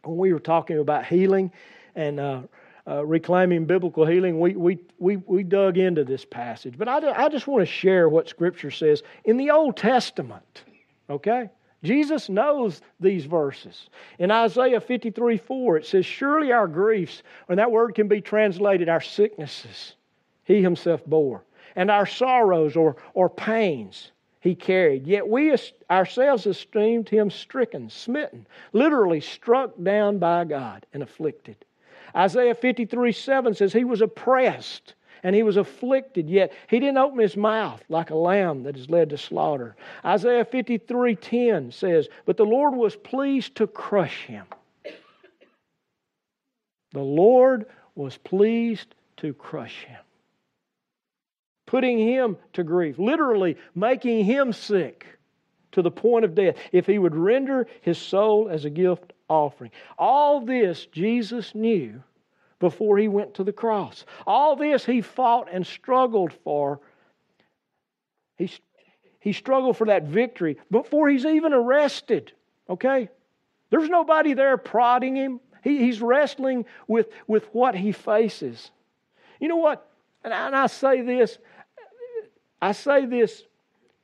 when 0.04 0.18
we 0.18 0.34
were 0.34 0.40
talking 0.40 0.78
about 0.78 1.06
healing 1.06 1.52
and 1.96 2.20
uh, 2.20 2.42
uh, 2.88 3.04
Reclaiming 3.06 3.66
Biblical 3.66 4.06
Healing, 4.06 4.40
we, 4.40 4.56
we, 4.56 4.78
we, 5.00 5.18
we 5.18 5.44
dug 5.44 5.78
into 5.78 6.04
this 6.04 6.24
passage. 6.24 6.78
But 6.78 6.88
I, 6.88 7.26
I 7.26 7.30
just 7.30 7.48
want 7.48 7.62
to 7.62 7.66
share 7.66 8.08
what 8.08 8.30
Scripture 8.30 8.72
says 8.72 9.02
in 9.24 9.38
the 9.38 9.50
Old 9.50 9.76
Testament. 9.78 10.64
Okay? 11.10 11.50
Jesus 11.84 12.30
knows 12.30 12.82
these 13.00 13.26
verses. 13.26 13.90
In 14.20 14.32
Isaiah 14.32 14.82
53 14.82 15.38
4, 15.38 15.78
it 15.78 15.86
says, 15.86 16.06
Surely 16.06 16.52
our 16.52 16.68
griefs, 16.68 17.24
and 17.48 17.60
that 17.60 17.72
word 17.72 17.96
can 17.96 18.08
be 18.08 18.22
translated 18.22 18.90
our 18.90 19.02
sicknesses, 19.02 19.96
he 20.46 20.62
himself 20.62 21.06
bore, 21.06 21.44
and 21.76 21.92
our 21.92 22.06
sorrows 22.06 22.76
or, 22.76 22.96
or 23.14 23.30
pains 23.30 24.12
he 24.40 24.56
carried. 24.56 25.06
Yet 25.06 25.28
we 25.28 25.54
ourselves 25.90 26.46
esteemed 26.46 27.10
him 27.10 27.30
stricken, 27.30 27.90
smitten, 27.90 28.48
literally 28.72 29.20
struck 29.20 29.74
down 29.82 30.20
by 30.20 30.46
God 30.46 30.86
and 30.94 31.04
afflicted. 31.04 31.58
Isaiah 32.16 32.56
53 32.56 33.12
7 33.12 33.54
says, 33.56 33.74
He 33.74 33.84
was 33.84 34.02
oppressed 34.02 34.94
and 35.26 35.36
he 35.36 35.42
was 35.42 35.58
afflicted, 35.58 36.30
yet 36.30 36.54
he 36.68 36.80
didn't 36.80 37.00
open 37.00 37.18
his 37.18 37.36
mouth 37.36 37.84
like 37.90 38.12
a 38.12 38.16
lamb 38.16 38.62
that 38.62 38.78
is 38.78 38.92
led 38.92 39.10
to 39.10 39.18
slaughter. 39.18 39.76
Isaiah 40.06 40.46
53:10 40.46 41.72
says, 41.72 42.08
"But 42.26 42.38
the 42.38 42.46
Lord 42.46 42.76
was 42.76 42.96
pleased 42.96 43.56
to 43.56 43.66
crush 43.66 44.28
him." 44.28 44.46
The 46.92 47.02
Lord 47.02 47.66
was 47.96 48.18
pleased 48.18 48.94
to 49.18 49.34
crush 49.34 49.86
him. 49.86 50.05
Putting 51.66 51.98
him 51.98 52.38
to 52.54 52.64
grief, 52.64 53.00
literally 53.00 53.58
making 53.74 54.26
him 54.26 54.54
sick 54.54 55.06
to 55.72 55.82
the 55.82 55.92
point 55.92 56.26
of 56.26 56.36
death 56.36 56.56
if 56.72 56.86
he 56.86 57.00
would 57.00 57.16
render 57.16 57.68
his 57.82 57.98
soul 57.98 58.50
as 58.50 58.66
a 58.66 58.70
gift 58.70 59.14
offering. 59.28 59.72
All 59.98 60.42
this 60.42 60.86
Jesus 60.86 61.56
knew 61.56 62.02
before 62.60 62.98
he 62.98 63.08
went 63.08 63.34
to 63.36 63.44
the 63.44 63.52
cross. 63.52 64.06
All 64.26 64.56
this 64.56 64.86
he 64.86 65.02
fought 65.02 65.50
and 65.52 65.66
struggled 65.66 66.34
for. 66.44 66.80
He, 68.38 68.50
he 69.20 69.34
struggled 69.34 69.78
for 69.78 69.88
that 69.88 70.04
victory 70.04 70.58
before 70.72 71.10
he's 71.10 71.26
even 71.26 71.52
arrested. 71.52 72.32
Okay? 72.70 73.10
There's 73.70 73.90
nobody 73.90 74.34
there 74.34 74.58
prodding 74.58 75.16
him. 75.16 75.40
He, 75.64 75.80
he's 75.80 76.02
wrestling 76.02 76.66
with, 76.88 77.10
with 77.28 77.46
what 77.54 77.76
he 77.76 77.92
faces. 77.92 78.72
You 79.40 79.48
know 79.48 79.58
what? 79.58 79.90
And 80.24 80.34
I, 80.34 80.48
and 80.48 80.56
I 80.56 80.68
say 80.68 81.02
this, 81.02 81.38
I 82.62 82.72
say 82.72 83.06
this 83.06 83.44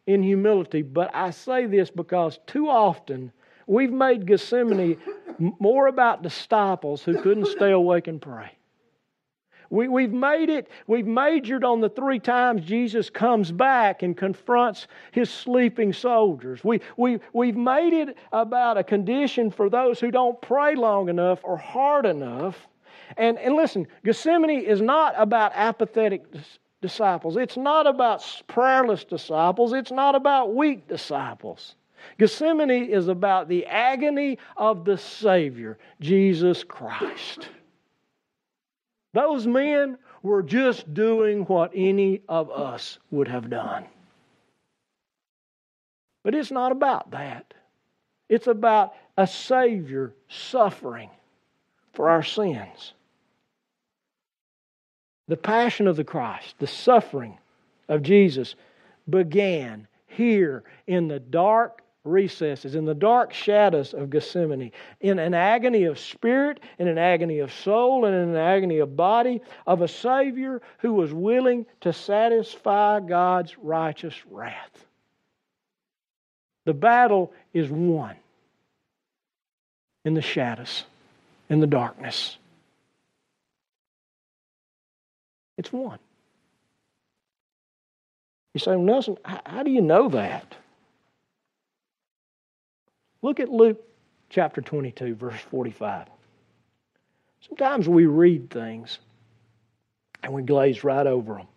in 0.07 0.23
humility, 0.23 0.81
but 0.81 1.13
I 1.13 1.31
say 1.31 1.65
this 1.65 1.89
because 1.89 2.39
too 2.47 2.69
often 2.69 3.31
we've 3.67 3.91
made 3.91 4.25
Gethsemane 4.25 4.97
more 5.59 5.87
about 5.87 6.23
disciples 6.23 7.03
who 7.03 7.21
couldn't 7.21 7.47
stay 7.47 7.71
awake 7.71 8.07
and 8.07 8.21
pray. 8.21 8.51
We, 9.71 9.87
we've 9.87 10.11
made 10.11 10.49
it, 10.49 10.69
we've 10.85 11.07
majored 11.07 11.63
on 11.63 11.79
the 11.79 11.89
three 11.89 12.19
times 12.19 12.65
Jesus 12.65 13.09
comes 13.09 13.53
back 13.53 14.03
and 14.03 14.17
confronts 14.17 14.87
his 15.13 15.29
sleeping 15.29 15.93
soldiers. 15.93 16.61
We, 16.61 16.81
we, 16.97 17.19
we've 17.31 17.55
made 17.55 17.93
it 17.93 18.17
about 18.33 18.77
a 18.77 18.83
condition 18.83 19.49
for 19.49 19.69
those 19.69 20.01
who 20.01 20.11
don't 20.11 20.39
pray 20.41 20.75
long 20.75 21.07
enough 21.07 21.39
or 21.43 21.55
hard 21.55 22.05
enough. 22.05 22.67
And, 23.15 23.39
and 23.39 23.55
listen, 23.55 23.87
Gethsemane 24.03 24.61
is 24.61 24.81
not 24.81 25.13
about 25.17 25.53
apathetic 25.55 26.25
disciples. 26.81 27.37
It's 27.37 27.57
not 27.57 27.87
about 27.87 28.25
prayerless 28.47 29.03
disciples. 29.03 29.73
It's 29.73 29.91
not 29.91 30.15
about 30.15 30.55
weak 30.55 30.87
disciples. 30.87 31.75
Gethsemane 32.17 32.89
is 32.89 33.07
about 33.07 33.47
the 33.47 33.65
agony 33.67 34.39
of 34.57 34.85
the 34.85 34.97
Savior, 34.97 35.77
Jesus 35.99 36.63
Christ. 36.63 37.49
Those 39.13 39.45
men 39.45 39.97
were 40.23 40.41
just 40.41 40.93
doing 40.93 41.43
what 41.45 41.71
any 41.75 42.21
of 42.27 42.49
us 42.51 42.97
would 43.11 43.27
have 43.27 43.49
done. 43.49 43.85
But 46.23 46.35
it's 46.35 46.51
not 46.51 46.71
about 46.71 47.11
that. 47.11 47.53
It's 48.29 48.47
about 48.47 48.93
a 49.17 49.27
Savior 49.27 50.13
suffering 50.29 51.09
for 51.93 52.09
our 52.09 52.23
sins. 52.23 52.93
The 55.27 55.37
passion 55.37 55.87
of 55.87 55.95
the 55.95 56.03
Christ, 56.03 56.55
the 56.59 56.67
suffering 56.67 57.37
of 57.87 58.01
Jesus, 58.01 58.55
began 59.09 59.87
here 60.07 60.63
in 60.87 61.07
the 61.07 61.19
dark 61.19 61.81
recesses, 62.03 62.75
in 62.75 62.85
the 62.85 62.95
dark 62.95 63.31
shadows 63.31 63.93
of 63.93 64.09
Gethsemane, 64.09 64.71
in 64.99 65.19
an 65.19 65.33
agony 65.33 65.83
of 65.83 65.99
spirit, 65.99 66.59
in 66.79 66.87
an 66.87 66.97
agony 66.97 67.39
of 67.39 67.53
soul, 67.53 68.05
and 68.05 68.15
in 68.15 68.29
an 68.29 68.35
agony 68.35 68.79
of 68.79 68.97
body, 68.97 69.41
of 69.67 69.81
a 69.81 69.87
Savior 69.87 70.61
who 70.79 70.93
was 70.93 71.13
willing 71.13 71.65
to 71.81 71.93
satisfy 71.93 72.99
God's 72.99 73.57
righteous 73.59 74.15
wrath. 74.29 74.85
The 76.65 76.73
battle 76.73 77.31
is 77.53 77.69
won 77.69 78.15
in 80.03 80.13
the 80.13 80.21
shadows, 80.21 80.85
in 81.49 81.59
the 81.59 81.67
darkness. 81.67 82.37
It's 85.61 85.71
won. 85.71 85.99
You 88.55 88.59
say, 88.59 88.75
Nelson, 88.75 89.15
how 89.23 89.61
do 89.61 89.69
you 89.69 89.81
know 89.81 90.09
that? 90.09 90.55
Look 93.21 93.39
at 93.39 93.47
Luke 93.47 93.79
chapter 94.31 94.61
22, 94.61 95.13
verse 95.13 95.39
45. 95.51 96.07
Sometimes 97.47 97.87
we 97.87 98.07
read 98.07 98.49
things 98.49 98.97
and 100.23 100.33
we 100.33 100.41
glaze 100.41 100.83
right 100.83 101.05
over 101.05 101.35
them. 101.35 101.47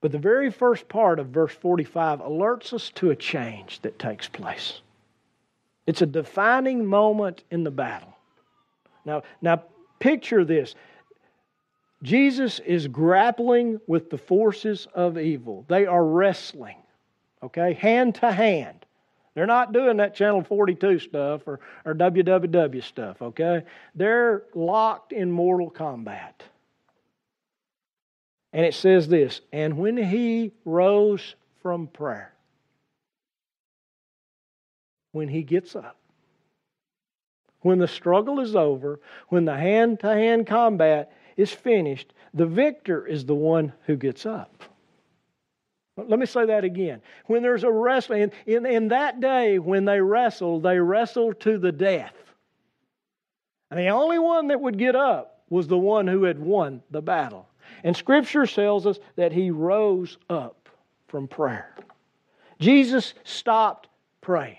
But 0.00 0.12
the 0.12 0.18
very 0.18 0.50
first 0.50 0.88
part 0.88 1.18
of 1.18 1.26
verse 1.26 1.52
45 1.52 2.20
alerts 2.20 2.72
us 2.72 2.88
to 2.94 3.10
a 3.10 3.16
change 3.16 3.80
that 3.80 3.98
takes 3.98 4.28
place. 4.28 4.80
It's 5.86 6.00
a 6.00 6.06
defining 6.06 6.86
moment 6.86 7.44
in 7.50 7.64
the 7.64 7.70
battle. 7.70 8.16
Now, 9.04 9.24
now 9.42 9.62
picture 9.98 10.46
this. 10.46 10.74
Jesus 12.02 12.58
is 12.60 12.88
grappling 12.88 13.80
with 13.86 14.10
the 14.10 14.18
forces 14.18 14.88
of 14.94 15.18
evil. 15.18 15.64
They 15.68 15.86
are 15.86 16.04
wrestling, 16.04 16.78
okay, 17.42 17.74
hand 17.74 18.16
to 18.16 18.32
hand. 18.32 18.84
They're 19.34 19.46
not 19.46 19.72
doing 19.72 19.96
that 19.96 20.14
Channel 20.14 20.42
42 20.42 20.98
stuff 20.98 21.42
or, 21.46 21.60
or 21.84 21.94
WWW 21.94 22.82
stuff, 22.82 23.22
okay? 23.22 23.62
They're 23.94 24.42
locked 24.54 25.12
in 25.12 25.30
mortal 25.30 25.70
combat. 25.70 26.42
And 28.52 28.66
it 28.66 28.74
says 28.74 29.08
this 29.08 29.40
And 29.52 29.78
when 29.78 29.96
he 29.96 30.52
rose 30.64 31.34
from 31.62 31.86
prayer, 31.86 32.34
when 35.12 35.28
he 35.28 35.42
gets 35.42 35.74
up, 35.76 35.96
when 37.60 37.78
the 37.78 37.88
struggle 37.88 38.40
is 38.40 38.54
over, 38.54 39.00
when 39.28 39.44
the 39.44 39.56
hand 39.56 40.00
to 40.00 40.08
hand 40.08 40.46
combat 40.46 41.12
is 41.36 41.50
finished, 41.50 42.12
the 42.34 42.46
victor 42.46 43.06
is 43.06 43.24
the 43.24 43.34
one 43.34 43.72
who 43.86 43.96
gets 43.96 44.26
up. 44.26 44.64
Let 45.96 46.18
me 46.18 46.26
say 46.26 46.46
that 46.46 46.64
again. 46.64 47.02
When 47.26 47.42
there's 47.42 47.64
a 47.64 47.70
wrestling, 47.70 48.32
in, 48.46 48.64
in 48.64 48.88
that 48.88 49.20
day 49.20 49.58
when 49.58 49.84
they 49.84 50.00
wrestled, 50.00 50.62
they 50.62 50.78
wrestled 50.78 51.40
to 51.40 51.58
the 51.58 51.72
death. 51.72 52.14
And 53.70 53.78
the 53.78 53.88
only 53.88 54.18
one 54.18 54.48
that 54.48 54.60
would 54.60 54.78
get 54.78 54.96
up 54.96 55.44
was 55.50 55.68
the 55.68 55.78
one 55.78 56.06
who 56.06 56.24
had 56.24 56.38
won 56.38 56.82
the 56.90 57.02
battle. 57.02 57.48
And 57.84 57.96
Scripture 57.96 58.46
tells 58.46 58.86
us 58.86 58.98
that 59.16 59.32
he 59.32 59.50
rose 59.50 60.18
up 60.28 60.68
from 61.08 61.28
prayer. 61.28 61.74
Jesus 62.58 63.14
stopped 63.24 63.88
praying. 64.20 64.56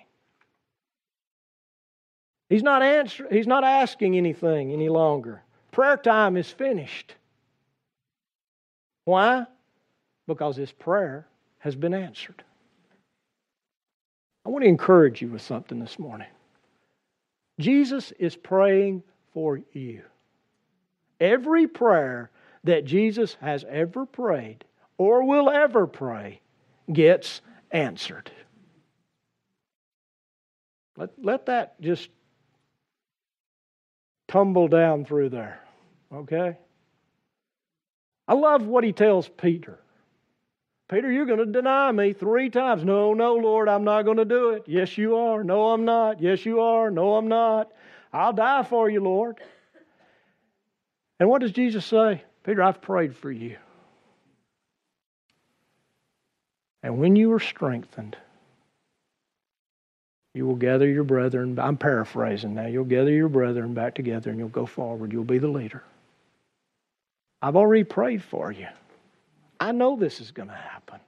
He's 2.50 2.64
not, 2.64 2.84
answer, 2.84 3.28
he's 3.32 3.48
not 3.48 3.64
asking 3.64 4.18
anything 4.18 4.72
any 4.72 4.90
longer. 4.90 5.43
Prayer 5.74 5.98
time 5.98 6.38
is 6.38 6.50
finished. 6.50 7.16
Why? 9.04 9.46
because 10.28 10.56
his 10.56 10.72
prayer 10.72 11.28
has 11.60 11.76
been 11.76 11.94
answered. 11.94 12.44
I 14.46 14.50
want 14.50 14.64
to 14.64 14.70
encourage 14.70 15.22
you 15.22 15.30
with 15.30 15.42
something 15.42 15.80
this 15.80 15.98
morning. 15.98 16.28
Jesus 17.60 18.12
is 18.20 18.36
praying 18.36 19.04
for 19.34 19.62
you. 19.72 20.04
Every 21.20 21.68
prayer 21.68 22.30
that 22.64 22.86
Jesus 22.86 23.38
has 23.42 23.64
ever 23.70 24.06
prayed 24.06 24.66
or 24.98 25.26
will 25.26 25.50
ever 25.50 25.88
pray 25.88 26.42
gets 26.92 27.42
answered. 27.72 28.32
Let, 30.98 31.12
let 31.22 31.46
that 31.46 31.80
just 31.82 32.10
tumble 34.28 34.68
down 34.68 35.06
through 35.06 35.30
there, 35.30 35.62
okay? 36.14 36.58
I 38.28 38.34
love 38.34 38.66
what 38.66 38.84
he 38.84 38.94
tells 38.94 39.28
Peter. 39.28 39.80
Peter, 40.90 41.12
you're 41.12 41.26
going 41.26 41.40
to 41.40 41.46
deny 41.46 41.92
me 41.92 42.14
three 42.14 42.50
times. 42.50 42.84
No, 42.84 43.14
no, 43.14 43.36
Lord, 43.36 43.68
I'm 43.68 43.84
not 43.84 44.04
going 44.04 44.18
to 44.18 44.26
do 44.26 44.52
it. 44.52 44.64
Yes, 44.68 44.98
you 44.98 45.16
are. 45.16 45.44
No, 45.44 45.70
I'm 45.70 45.86
not. 45.86 46.22
Yes, 46.22 46.46
you 46.46 46.60
are. 46.62 46.92
No, 46.92 47.16
I'm 47.16 47.28
not. 47.28 47.72
I'll 48.12 48.34
die 48.34 48.64
for 48.64 48.90
you, 48.90 49.02
Lord. 49.02 49.40
And 51.20 51.30
what 51.30 51.42
does 51.42 51.52
Jesus 51.52 51.86
say? 51.86 52.22
Peter, 52.44 52.62
I've 52.62 52.82
prayed 52.82 53.16
for 53.16 53.32
you. 53.32 53.58
And 56.84 57.00
when 57.00 57.16
you 57.16 57.32
are 57.32 57.40
strengthened, 57.40 58.18
you 60.34 60.46
will 60.46 60.56
gather 60.56 60.88
your 60.88 61.06
brethren. 61.06 61.58
I'm 61.58 61.78
paraphrasing 61.78 62.56
now. 62.56 62.68
You'll 62.68 62.84
gather 62.84 63.12
your 63.12 63.30
brethren 63.30 63.74
back 63.74 63.96
together 63.96 64.30
and 64.30 64.40
you'll 64.40 64.50
go 64.50 64.66
forward. 64.66 65.14
You'll 65.14 65.24
be 65.24 65.38
the 65.38 65.48
leader. 65.48 65.84
I've 67.44 67.58
already 67.58 67.84
prayed 67.84 68.24
for 68.24 68.54
you. 68.54 68.68
I 69.60 69.74
know 69.74 69.98
this 69.98 70.22
is 70.22 70.32
going 70.32 70.48
to 70.48 70.56
happen. 70.56 71.02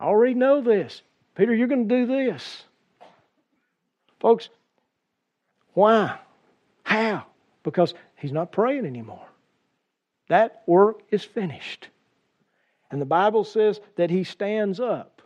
I 0.00 0.04
already 0.06 0.32
know 0.32 0.62
this. 0.62 1.02
Peter, 1.34 1.54
you're 1.54 1.68
going 1.68 1.86
to 1.86 1.94
do 1.94 2.06
this. 2.06 2.64
Folks, 4.20 4.48
why? 5.74 6.18
How? 6.82 7.26
Because 7.62 7.92
he's 8.16 8.32
not 8.32 8.50
praying 8.50 8.86
anymore. 8.86 9.28
That 10.30 10.62
work 10.66 11.02
is 11.10 11.22
finished. 11.22 11.88
And 12.90 13.02
the 13.02 13.06
Bible 13.06 13.44
says 13.44 13.82
that 13.96 14.08
he 14.08 14.24
stands 14.24 14.80
up, 14.80 15.20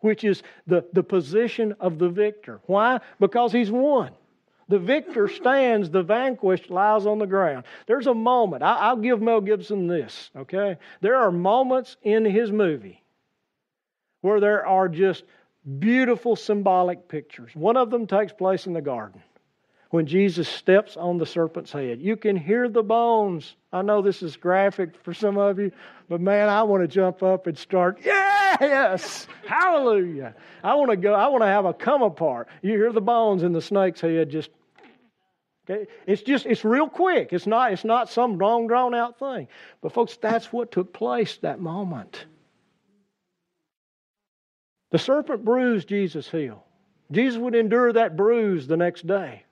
which 0.00 0.24
is 0.24 0.42
the, 0.66 0.86
the 0.94 1.02
position 1.02 1.74
of 1.78 1.98
the 1.98 2.08
victor. 2.08 2.60
Why? 2.64 3.00
Because 3.20 3.52
he's 3.52 3.70
won. 3.70 4.12
The 4.68 4.78
victor 4.78 5.28
stands, 5.28 5.90
the 5.90 6.02
vanquished 6.02 6.70
lies 6.70 7.06
on 7.06 7.18
the 7.18 7.26
ground. 7.26 7.64
There's 7.86 8.06
a 8.06 8.14
moment. 8.14 8.62
I, 8.62 8.92
will 8.92 9.02
give 9.02 9.20
Mel 9.20 9.40
Gibson 9.40 9.86
this, 9.86 10.30
okay? 10.36 10.78
There 11.00 11.16
are 11.16 11.32
moments 11.32 11.96
in 12.02 12.24
his 12.24 12.50
movie 12.50 13.02
where 14.20 14.40
there 14.40 14.66
are 14.66 14.88
just 14.88 15.24
beautiful 15.78 16.36
symbolic 16.36 17.08
pictures. 17.08 17.54
One 17.54 17.76
of 17.76 17.90
them 17.90 18.06
takes 18.06 18.32
place 18.32 18.66
in 18.66 18.72
the 18.72 18.80
garden 18.80 19.22
when 19.92 20.06
Jesus 20.06 20.48
steps 20.48 20.96
on 20.96 21.18
the 21.18 21.26
serpent's 21.26 21.70
head. 21.70 22.00
You 22.00 22.16
can 22.16 22.34
hear 22.34 22.66
the 22.66 22.82
bones. 22.82 23.56
I 23.74 23.82
know 23.82 24.00
this 24.00 24.22
is 24.22 24.36
graphic 24.36 24.94
for 25.02 25.12
some 25.12 25.36
of 25.36 25.58
you, 25.58 25.70
but 26.08 26.18
man, 26.18 26.48
I 26.48 26.62
want 26.62 26.82
to 26.82 26.88
jump 26.88 27.22
up 27.22 27.46
and 27.46 27.56
start, 27.56 27.98
yes, 28.02 29.26
hallelujah. 29.46 30.34
I 30.64 30.74
want 30.76 30.92
to 30.92 30.96
go, 30.96 31.12
I 31.12 31.28
want 31.28 31.42
to 31.42 31.46
have 31.46 31.66
a 31.66 31.74
come 31.74 32.00
apart. 32.00 32.48
You 32.62 32.70
hear 32.70 32.90
the 32.90 33.02
bones 33.02 33.42
in 33.42 33.52
the 33.52 33.60
snake's 33.60 34.00
head 34.00 34.30
just 34.30 34.50
Okay? 35.68 35.86
It's 36.06 36.22
just 36.22 36.46
it's 36.46 36.64
real 36.64 36.88
quick. 36.88 37.32
It's 37.32 37.46
not 37.46 37.72
it's 37.72 37.84
not 37.84 38.08
some 38.08 38.38
long 38.38 38.66
drawn 38.66 38.94
out 38.94 39.18
thing. 39.18 39.46
But 39.80 39.92
folks, 39.92 40.16
that's 40.16 40.52
what 40.52 40.72
took 40.72 40.92
place 40.92 41.36
that 41.42 41.60
moment. 41.60 42.24
The 44.90 44.98
serpent 44.98 45.44
bruised 45.44 45.88
Jesus' 45.88 46.28
heel. 46.28 46.64
Jesus 47.12 47.38
would 47.38 47.54
endure 47.54 47.92
that 47.92 48.16
bruise 48.16 48.66
the 48.66 48.76
next 48.76 49.06
day 49.06 49.44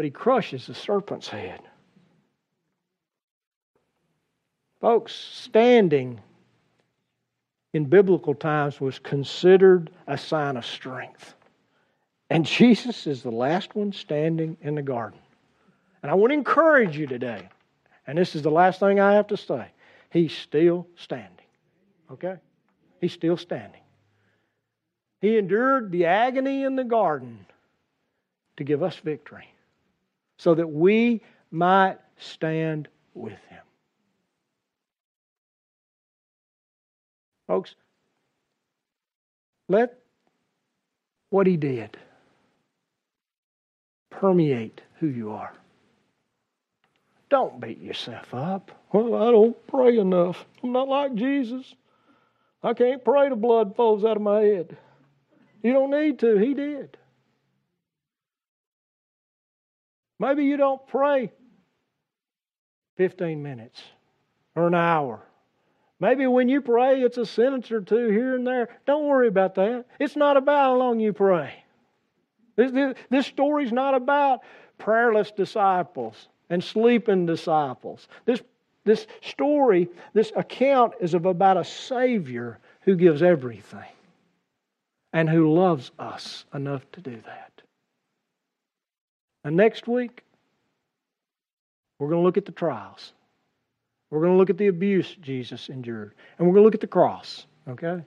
but 0.00 0.06
he 0.06 0.10
crushes 0.10 0.66
the 0.66 0.72
serpent's 0.72 1.28
head. 1.28 1.60
Folks, 4.80 5.14
standing 5.14 6.18
in 7.74 7.84
biblical 7.84 8.34
times 8.34 8.80
was 8.80 8.98
considered 8.98 9.90
a 10.06 10.16
sign 10.16 10.56
of 10.56 10.64
strength. 10.64 11.34
And 12.30 12.46
Jesus 12.46 13.06
is 13.06 13.22
the 13.22 13.30
last 13.30 13.74
one 13.74 13.92
standing 13.92 14.56
in 14.62 14.74
the 14.74 14.80
garden. 14.80 15.18
And 16.02 16.10
I 16.10 16.14
want 16.14 16.30
to 16.30 16.34
encourage 16.34 16.96
you 16.96 17.06
today, 17.06 17.46
and 18.06 18.16
this 18.16 18.34
is 18.34 18.40
the 18.40 18.50
last 18.50 18.80
thing 18.80 19.00
I 19.00 19.12
have 19.12 19.26
to 19.26 19.36
say. 19.36 19.66
He's 20.08 20.32
still 20.32 20.86
standing. 20.96 21.44
Okay? 22.10 22.36
He's 23.02 23.12
still 23.12 23.36
standing. 23.36 23.82
He 25.20 25.36
endured 25.36 25.92
the 25.92 26.06
agony 26.06 26.62
in 26.62 26.74
the 26.74 26.84
garden 26.84 27.44
to 28.56 28.64
give 28.64 28.82
us 28.82 28.96
victory 28.96 29.44
so 30.40 30.54
that 30.54 30.66
we 30.66 31.20
might 31.50 31.98
stand 32.16 32.88
with 33.12 33.38
him. 33.50 33.62
Folks, 37.46 37.74
let 39.68 39.98
what 41.28 41.46
he 41.46 41.58
did 41.58 41.94
permeate 44.08 44.80
who 44.98 45.08
you 45.08 45.30
are. 45.32 45.52
Don't 47.28 47.60
beat 47.60 47.82
yourself 47.82 48.32
up. 48.32 48.70
Well, 48.92 49.14
I 49.16 49.30
don't 49.30 49.66
pray 49.66 49.98
enough. 49.98 50.46
I'm 50.62 50.72
not 50.72 50.88
like 50.88 51.14
Jesus. 51.16 51.74
I 52.62 52.72
can't 52.72 53.04
pray 53.04 53.28
the 53.28 53.36
blood 53.36 53.76
flows 53.76 54.06
out 54.06 54.16
of 54.16 54.22
my 54.22 54.40
head. 54.40 54.74
You 55.62 55.74
don't 55.74 55.90
need 55.90 56.18
to. 56.20 56.38
He 56.38 56.54
did. 56.54 56.96
Maybe 60.20 60.44
you 60.44 60.58
don't 60.58 60.86
pray 60.86 61.32
15 62.98 63.42
minutes 63.42 63.82
or 64.54 64.66
an 64.66 64.74
hour. 64.74 65.22
Maybe 65.98 66.26
when 66.26 66.48
you 66.50 66.60
pray, 66.60 67.00
it's 67.00 67.16
a 67.16 67.24
sentence 67.24 67.72
or 67.72 67.80
two 67.80 68.08
here 68.08 68.36
and 68.36 68.46
there. 68.46 68.68
Don't 68.86 69.06
worry 69.06 69.28
about 69.28 69.54
that. 69.54 69.86
It's 69.98 70.16
not 70.16 70.36
about 70.36 70.58
how 70.58 70.76
long 70.76 71.00
you 71.00 71.14
pray. 71.14 71.64
This, 72.56 72.70
this, 72.70 72.94
this 73.08 73.26
story's 73.26 73.72
not 73.72 73.94
about 73.94 74.40
prayerless 74.76 75.30
disciples 75.30 76.28
and 76.50 76.62
sleeping 76.62 77.24
disciples. 77.24 78.06
This, 78.26 78.42
this 78.84 79.06
story, 79.22 79.88
this 80.12 80.32
account 80.36 80.92
is 81.00 81.14
of 81.14 81.24
about 81.24 81.56
a 81.56 81.64
Savior 81.64 82.58
who 82.82 82.94
gives 82.94 83.22
everything 83.22 83.88
and 85.14 85.30
who 85.30 85.54
loves 85.54 85.90
us 85.98 86.44
enough 86.52 86.82
to 86.92 87.00
do 87.00 87.22
that. 87.24 87.49
And 89.44 89.56
next 89.56 89.88
week, 89.88 90.22
we're 91.98 92.08
going 92.08 92.20
to 92.20 92.24
look 92.24 92.36
at 92.36 92.46
the 92.46 92.52
trials. 92.52 93.12
We're 94.10 94.20
going 94.20 94.32
to 94.32 94.38
look 94.38 94.50
at 94.50 94.58
the 94.58 94.66
abuse 94.66 95.14
Jesus 95.20 95.68
endured. 95.68 96.14
And 96.38 96.46
we're 96.46 96.54
going 96.54 96.62
to 96.62 96.66
look 96.66 96.74
at 96.74 96.80
the 96.80 96.86
cross, 96.86 97.46
okay? 97.68 98.02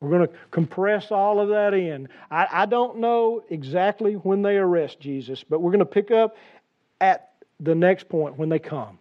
We're 0.00 0.10
going 0.10 0.28
to 0.28 0.34
compress 0.50 1.10
all 1.10 1.40
of 1.40 1.48
that 1.48 1.72
in. 1.72 2.08
I, 2.30 2.46
I 2.50 2.66
don't 2.66 2.98
know 2.98 3.42
exactly 3.48 4.14
when 4.14 4.42
they 4.42 4.56
arrest 4.56 5.00
Jesus, 5.00 5.42
but 5.42 5.60
we're 5.60 5.70
going 5.70 5.78
to 5.78 5.86
pick 5.86 6.10
up 6.10 6.36
at 7.00 7.30
the 7.58 7.74
next 7.74 8.08
point 8.08 8.36
when 8.36 8.50
they 8.50 8.58
come. 8.58 8.98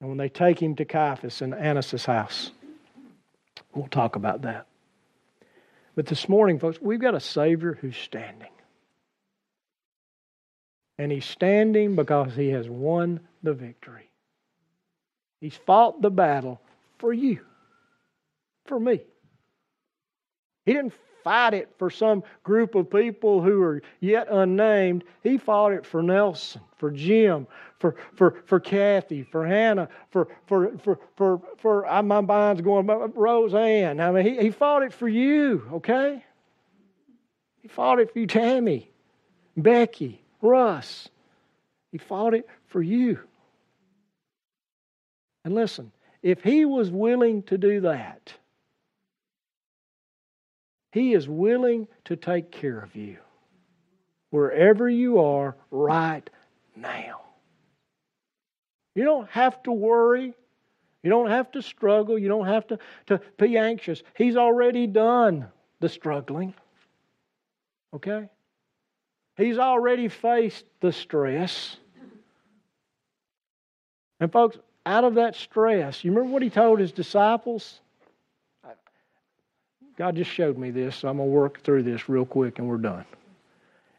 And 0.00 0.08
when 0.08 0.18
they 0.18 0.28
take 0.28 0.60
him 0.60 0.76
to 0.76 0.84
Caiaphas 0.84 1.42
and 1.42 1.54
Annas' 1.54 2.06
house. 2.06 2.50
We'll 3.74 3.86
talk 3.88 4.16
about 4.16 4.42
that. 4.42 4.66
But 5.94 6.06
this 6.06 6.28
morning, 6.28 6.58
folks, 6.58 6.80
we've 6.80 7.00
got 7.00 7.14
a 7.14 7.20
Savior 7.20 7.78
who's 7.80 7.96
standing. 7.96 8.48
And 10.98 11.10
he's 11.10 11.24
standing 11.24 11.96
because 11.96 12.34
he 12.34 12.48
has 12.50 12.68
won 12.68 13.20
the 13.42 13.54
victory. 13.54 14.10
He's 15.40 15.56
fought 15.56 16.00
the 16.00 16.10
battle 16.10 16.60
for 16.98 17.12
you, 17.12 17.40
for 18.66 18.78
me. 18.78 19.00
He 20.64 20.72
didn't 20.72 20.92
fight 21.24 21.54
it 21.54 21.68
for 21.78 21.90
some 21.90 22.22
group 22.42 22.74
of 22.74 22.90
people 22.90 23.42
who 23.42 23.62
are 23.62 23.82
yet 24.00 24.28
unnamed. 24.30 25.04
He 25.22 25.38
fought 25.38 25.72
it 25.72 25.84
for 25.86 26.02
Nelson, 26.02 26.60
for 26.76 26.90
Jim, 26.90 27.46
for 27.78 27.96
for 28.14 28.42
for 28.46 28.60
Kathy, 28.60 29.24
for 29.24 29.46
Hannah, 29.46 29.88
for 30.10 30.28
for 30.46 30.76
for 30.78 31.00
for 31.16 31.40
for 31.58 31.90
uh, 31.90 32.02
my 32.02 32.20
mind's 32.20 32.62
going 32.62 32.86
Roseanne. 32.86 34.00
I 34.00 34.10
mean, 34.12 34.24
he, 34.24 34.40
he 34.40 34.50
fought 34.50 34.82
it 34.82 34.92
for 34.92 35.08
you, 35.08 35.68
okay? 35.72 36.24
He 37.60 37.68
fought 37.68 38.00
it 38.00 38.12
for 38.12 38.18
you, 38.18 38.26
Tammy, 38.26 38.90
Becky, 39.56 40.21
Russ. 40.42 41.08
He 41.90 41.98
fought 41.98 42.34
it 42.34 42.46
for 42.66 42.82
you. 42.82 43.18
And 45.44 45.54
listen, 45.54 45.92
if 46.22 46.42
he 46.42 46.64
was 46.64 46.90
willing 46.90 47.42
to 47.44 47.58
do 47.58 47.80
that, 47.80 48.32
he 50.92 51.14
is 51.14 51.28
willing 51.28 51.88
to 52.04 52.16
take 52.16 52.50
care 52.50 52.78
of 52.78 52.94
you 52.94 53.16
wherever 54.30 54.88
you 54.88 55.20
are 55.20 55.56
right 55.70 56.28
now. 56.76 57.20
You 58.94 59.04
don't 59.04 59.28
have 59.30 59.62
to 59.64 59.72
worry. 59.72 60.34
You 61.02 61.10
don't 61.10 61.30
have 61.30 61.50
to 61.52 61.62
struggle. 61.62 62.18
You 62.18 62.28
don't 62.28 62.46
have 62.46 62.66
to, 62.68 62.78
to 63.06 63.20
be 63.38 63.56
anxious. 63.56 64.02
He's 64.16 64.36
already 64.36 64.86
done 64.86 65.46
the 65.80 65.88
struggling. 65.88 66.54
Okay? 67.94 68.28
He's 69.36 69.58
already 69.58 70.08
faced 70.08 70.64
the 70.80 70.92
stress. 70.92 71.76
And, 74.20 74.30
folks, 74.30 74.58
out 74.84 75.04
of 75.04 75.14
that 75.14 75.36
stress, 75.36 76.04
you 76.04 76.10
remember 76.10 76.32
what 76.32 76.42
he 76.42 76.50
told 76.50 76.78
his 76.78 76.92
disciples? 76.92 77.80
God 79.96 80.16
just 80.16 80.30
showed 80.30 80.56
me 80.56 80.70
this, 80.70 80.96
so 80.96 81.08
I'm 81.08 81.18
going 81.18 81.28
to 81.28 81.32
work 81.32 81.62
through 81.62 81.82
this 81.82 82.08
real 82.08 82.24
quick 82.24 82.58
and 82.58 82.68
we're 82.68 82.78
done. 82.78 83.04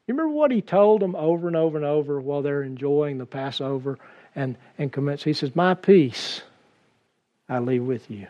You 0.08 0.16
remember 0.16 0.34
what 0.34 0.52
he 0.52 0.62
told 0.62 1.02
them 1.02 1.16
over 1.16 1.48
and 1.48 1.56
over 1.56 1.78
and 1.78 1.86
over 1.86 2.20
while 2.20 2.42
they're 2.42 2.64
enjoying 2.64 3.18
the 3.18 3.26
Passover 3.26 3.98
and, 4.36 4.58
and 4.78 4.92
commence? 4.92 5.24
He 5.24 5.34
says, 5.34 5.56
My 5.56 5.76
peace 5.76 6.42
I 7.48 7.60
leave 7.60 7.84
with 7.84 8.10
you. 8.10 8.28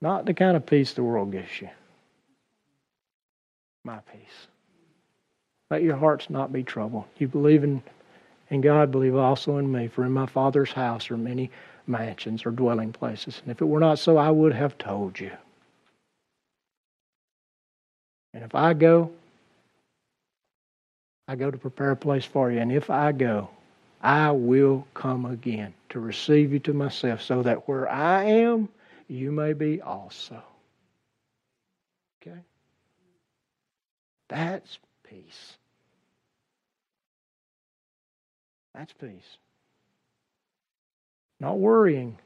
Not 0.00 0.26
the 0.26 0.34
kind 0.34 0.56
of 0.56 0.66
peace 0.66 0.92
the 0.92 1.02
world 1.02 1.32
gives 1.32 1.60
you 1.60 1.70
my 3.84 3.98
peace. 4.12 4.46
Let 5.70 5.82
your 5.82 5.96
hearts 5.96 6.30
not 6.30 6.52
be 6.52 6.62
troubled. 6.62 7.04
You 7.18 7.28
believe 7.28 7.64
in, 7.64 7.82
in 8.50 8.60
God, 8.60 8.90
believe 8.90 9.14
also 9.16 9.58
in 9.58 9.70
me. 9.70 9.88
For 9.88 10.04
in 10.04 10.12
my 10.12 10.26
Father's 10.26 10.72
house 10.72 11.10
are 11.10 11.16
many 11.16 11.50
mansions 11.86 12.46
or 12.46 12.50
dwelling 12.50 12.92
places. 12.92 13.40
And 13.42 13.50
if 13.50 13.60
it 13.60 13.66
were 13.66 13.80
not 13.80 13.98
so, 13.98 14.16
I 14.16 14.30
would 14.30 14.52
have 14.52 14.78
told 14.78 15.18
you. 15.20 15.32
And 18.34 18.44
if 18.44 18.54
I 18.54 18.72
go, 18.74 19.10
I 21.26 21.36
go 21.36 21.50
to 21.50 21.58
prepare 21.58 21.90
a 21.90 21.96
place 21.96 22.24
for 22.24 22.50
you. 22.50 22.58
And 22.60 22.72
if 22.72 22.88
I 22.88 23.12
go, 23.12 23.50
I 24.00 24.30
will 24.30 24.86
come 24.94 25.26
again 25.26 25.74
to 25.90 26.00
receive 26.00 26.52
you 26.52 26.58
to 26.60 26.72
myself, 26.72 27.20
so 27.22 27.42
that 27.42 27.68
where 27.68 27.90
I 27.90 28.24
am, 28.24 28.68
you 29.08 29.32
may 29.32 29.52
be 29.54 29.80
also. 29.82 30.42
Okay? 32.22 32.38
That's 34.28 34.78
peace. 35.08 35.56
That's 38.74 38.92
peace. 38.92 39.38
Not 41.40 41.58
worrying, 41.58 42.18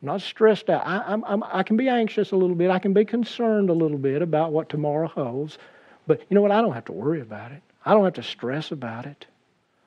not 0.00 0.22
stressed 0.22 0.70
out. 0.70 0.86
I, 0.86 1.02
I'm, 1.06 1.24
I'm, 1.24 1.42
I 1.44 1.62
can 1.62 1.76
be 1.76 1.88
anxious 1.88 2.32
a 2.32 2.36
little 2.36 2.56
bit. 2.56 2.70
I 2.70 2.78
can 2.78 2.92
be 2.92 3.04
concerned 3.04 3.68
a 3.68 3.74
little 3.74 3.98
bit 3.98 4.22
about 4.22 4.52
what 4.52 4.68
tomorrow 4.68 5.08
holds. 5.08 5.58
But 6.06 6.22
you 6.28 6.34
know 6.34 6.42
what? 6.42 6.52
I 6.52 6.60
don't 6.60 6.72
have 6.72 6.86
to 6.86 6.92
worry 6.92 7.20
about 7.20 7.52
it. 7.52 7.62
I 7.84 7.94
don't 7.94 8.04
have 8.04 8.14
to 8.14 8.22
stress 8.22 8.72
about 8.72 9.06
it. 9.06 9.26